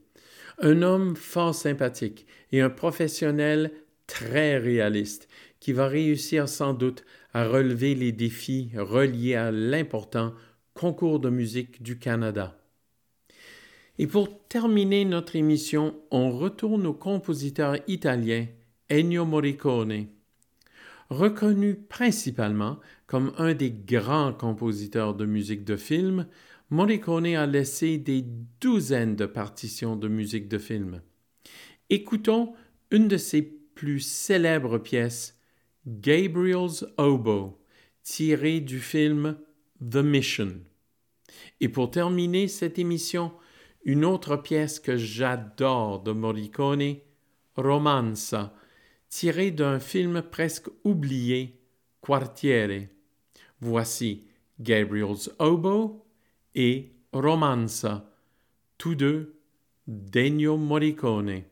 Un 0.58 0.82
homme 0.82 1.14
fort 1.14 1.54
sympathique 1.54 2.26
et 2.50 2.60
un 2.60 2.70
professionnel 2.70 3.70
très 4.08 4.58
réaliste 4.58 5.28
qui 5.60 5.72
va 5.72 5.86
réussir 5.86 6.48
sans 6.48 6.74
doute 6.74 7.04
à 7.32 7.46
relever 7.46 7.94
les 7.94 8.10
défis 8.10 8.72
reliés 8.76 9.36
à 9.36 9.52
l'important 9.52 10.34
concours 10.74 11.20
de 11.20 11.30
musique 11.30 11.80
du 11.80 12.00
Canada. 12.00 12.60
Et 13.98 14.08
pour 14.08 14.48
terminer 14.48 15.04
notre 15.04 15.36
émission, 15.36 15.94
on 16.10 16.36
retourne 16.36 16.84
au 16.84 16.94
compositeur 16.94 17.76
italien 17.86 18.46
Ennio 18.90 19.24
Morricone. 19.24 20.17
Reconnu 21.10 21.74
principalement 21.74 22.78
comme 23.06 23.32
un 23.38 23.54
des 23.54 23.70
grands 23.70 24.34
compositeurs 24.34 25.14
de 25.14 25.24
musique 25.24 25.64
de 25.64 25.76
film, 25.76 26.26
Morricone 26.70 27.34
a 27.34 27.46
laissé 27.46 27.96
des 27.96 28.22
douzaines 28.60 29.16
de 29.16 29.24
partitions 29.24 29.96
de 29.96 30.06
musique 30.08 30.48
de 30.48 30.58
film. 30.58 31.00
Écoutons 31.88 32.52
une 32.90 33.08
de 33.08 33.16
ses 33.16 33.40
plus 33.40 34.00
célèbres 34.00 34.76
pièces, 34.76 35.40
Gabriel's 35.86 36.84
Oboe, 36.98 37.56
tirée 38.02 38.60
du 38.60 38.80
film 38.80 39.38
The 39.80 39.96
Mission. 39.96 40.60
Et 41.60 41.70
pour 41.70 41.90
terminer 41.90 42.48
cette 42.48 42.78
émission, 42.78 43.32
une 43.84 44.04
autre 44.04 44.36
pièce 44.36 44.78
que 44.78 44.98
j'adore 44.98 46.02
de 46.02 46.12
Morricone, 46.12 46.96
Romanza, 47.56 48.54
tirée 49.08 49.50
d'un 49.50 49.80
film 49.80 50.22
presque 50.22 50.68
oublié, 50.84 51.60
Quartiere. 52.00 52.88
Voici 53.60 54.24
Gabriel's 54.60 55.30
Oboe 55.38 56.02
et 56.54 56.92
Romanza, 57.12 58.10
tous 58.76 58.94
deux 58.94 59.40
d'Ennio 59.86 60.56
Morricone. 60.56 61.42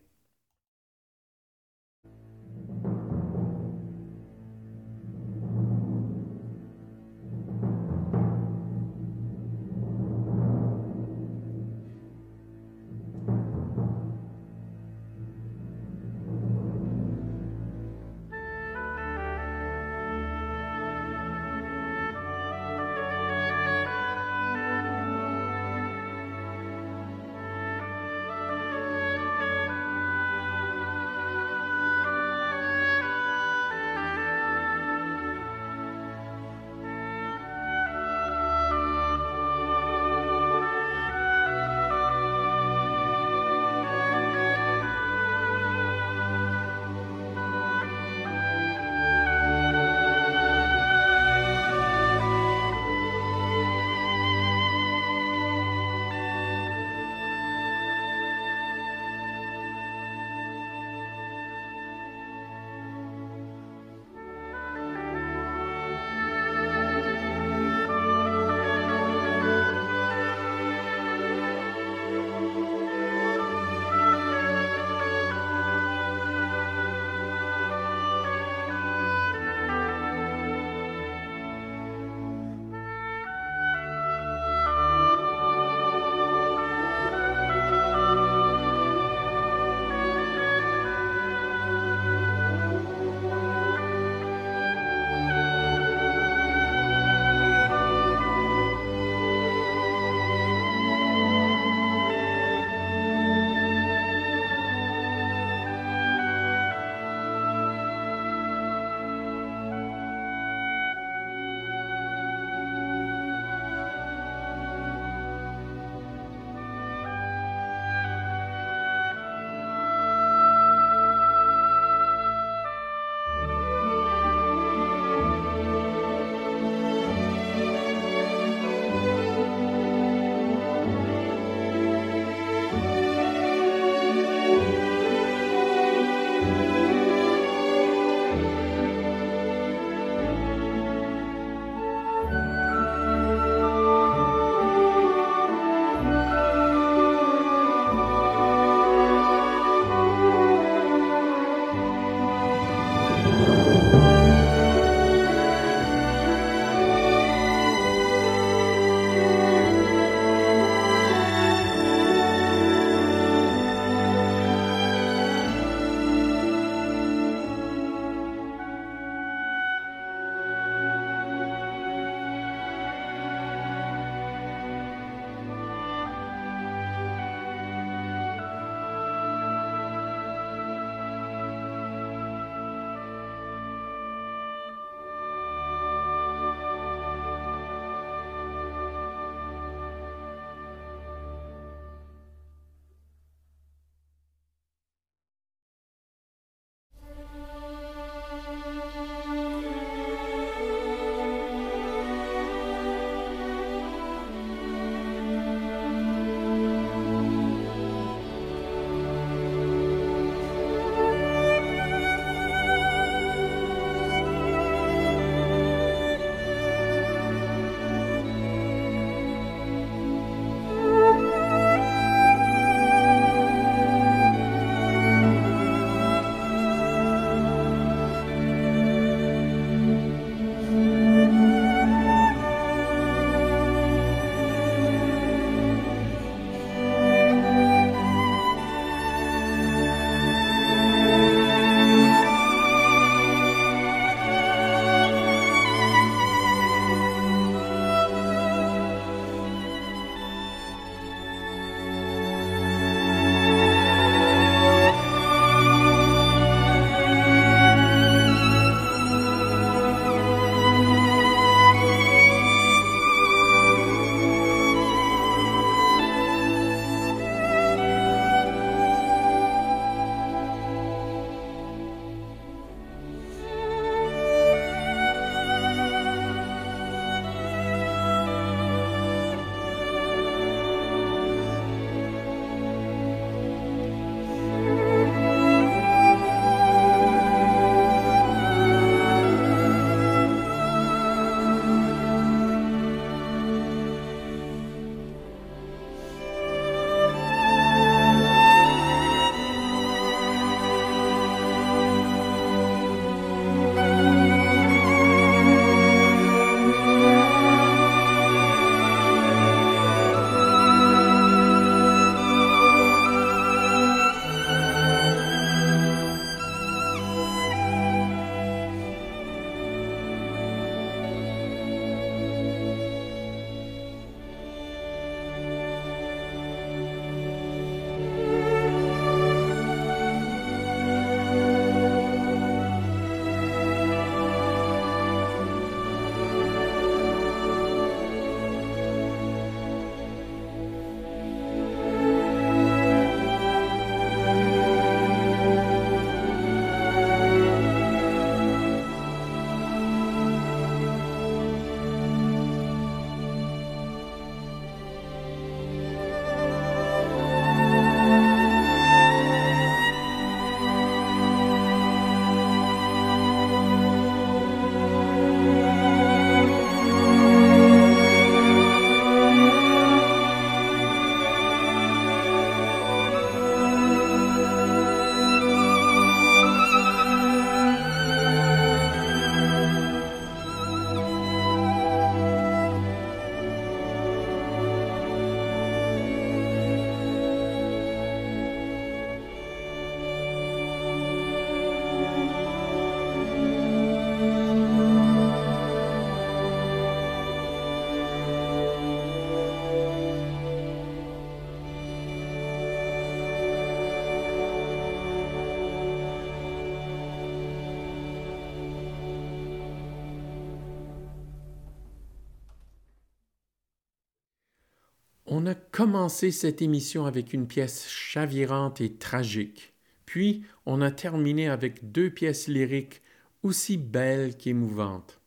On 415.46 415.50
a 415.50 415.54
commencé 415.54 416.32
cette 416.32 416.60
émission 416.60 417.06
avec 417.06 417.32
une 417.32 417.46
pièce 417.46 417.86
chavirante 417.88 418.80
et 418.80 418.94
tragique, 418.94 419.74
puis 420.04 420.42
on 420.66 420.80
a 420.80 420.90
terminé 420.90 421.48
avec 421.48 421.92
deux 421.92 422.10
pièces 422.10 422.48
lyriques 422.48 423.00
aussi 423.44 423.76
belles 423.76 424.36
qu'émouvantes. 424.36 425.20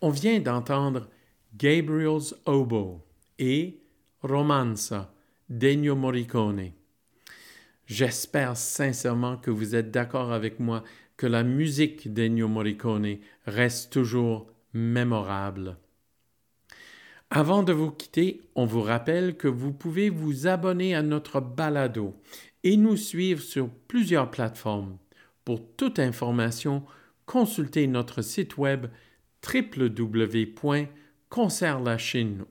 On 0.00 0.10
vient 0.10 0.40
d'entendre 0.40 1.08
Gabriel's 1.56 2.34
Oboe 2.46 3.00
et 3.38 3.78
Romanza 4.22 5.14
d'Ennio 5.48 5.94
Morricone. 5.94 6.72
J'espère 7.86 8.56
sincèrement 8.56 9.36
que 9.36 9.52
vous 9.52 9.76
êtes 9.76 9.92
d'accord 9.92 10.32
avec 10.32 10.58
moi 10.58 10.82
que 11.16 11.28
la 11.28 11.44
musique 11.44 12.12
d'Ennio 12.12 12.48
Morricone 12.48 13.18
reste 13.46 13.92
toujours 13.92 14.50
mémorable. 14.72 15.76
Avant 17.30 17.62
de 17.62 17.74
vous 17.74 17.90
quitter, 17.90 18.40
on 18.54 18.64
vous 18.64 18.80
rappelle 18.80 19.36
que 19.36 19.48
vous 19.48 19.72
pouvez 19.72 20.08
vous 20.08 20.46
abonner 20.46 20.94
à 20.94 21.02
notre 21.02 21.40
balado 21.40 22.14
et 22.64 22.78
nous 22.78 22.96
suivre 22.96 23.42
sur 23.42 23.68
plusieurs 23.86 24.30
plateformes. 24.30 24.96
Pour 25.44 25.60
toute 25.76 25.98
information, 25.98 26.84
consultez 27.26 27.86
notre 27.86 28.22
site 28.22 28.56
web 28.56 28.86
www.concertlachine. 29.46 32.44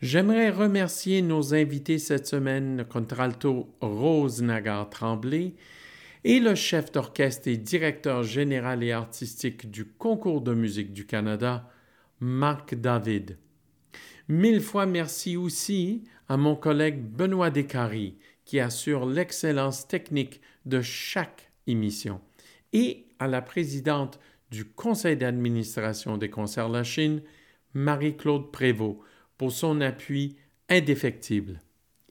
J'aimerais 0.00 0.50
remercier 0.50 1.20
nos 1.20 1.54
invités 1.54 1.98
cette 1.98 2.26
semaine, 2.26 2.86
contralto 2.88 3.68
Rose 3.82 4.40
Nagar 4.40 4.88
Tremblay 4.88 5.52
et 6.26 6.40
le 6.40 6.56
chef 6.56 6.90
d'orchestre 6.90 7.46
et 7.46 7.56
directeur 7.56 8.24
général 8.24 8.82
et 8.82 8.90
artistique 8.90 9.70
du 9.70 9.84
Concours 9.84 10.40
de 10.40 10.54
musique 10.54 10.92
du 10.92 11.06
Canada, 11.06 11.70
Marc 12.18 12.74
David. 12.74 13.38
Mille 14.26 14.60
fois 14.60 14.86
merci 14.86 15.36
aussi 15.36 16.02
à 16.28 16.36
mon 16.36 16.56
collègue 16.56 17.00
Benoît 17.00 17.50
Descaries, 17.50 18.18
qui 18.44 18.58
assure 18.58 19.06
l'excellence 19.06 19.86
technique 19.86 20.40
de 20.64 20.80
chaque 20.80 21.52
émission, 21.68 22.20
et 22.72 23.06
à 23.20 23.28
la 23.28 23.40
présidente 23.40 24.18
du 24.50 24.64
conseil 24.64 25.16
d'administration 25.16 26.18
des 26.18 26.28
Concerts 26.28 26.68
La 26.68 26.82
Chine, 26.82 27.22
Marie-Claude 27.72 28.50
Prévost, 28.50 28.98
pour 29.38 29.52
son 29.52 29.80
appui 29.80 30.34
indéfectible. 30.68 31.60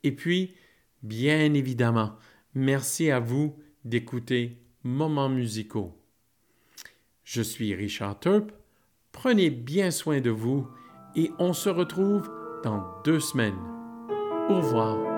Et 0.03 0.13
puis, 0.13 0.55
bien 1.03 1.53
évidemment, 1.53 2.15
merci 2.53 3.11
à 3.11 3.19
vous 3.19 3.57
d'écouter 3.85 4.57
Moments 4.83 5.29
musicaux. 5.29 5.97
Je 7.23 7.41
suis 7.41 7.73
Richard 7.73 8.19
Turp, 8.19 8.51
prenez 9.11 9.49
bien 9.49 9.89
soin 9.89 10.21
de 10.21 10.29
vous 10.29 10.67
et 11.15 11.31
on 11.39 11.53
se 11.53 11.69
retrouve 11.69 12.29
dans 12.63 12.83
deux 13.03 13.19
semaines. 13.19 13.57
Au 14.49 14.57
revoir. 14.57 15.14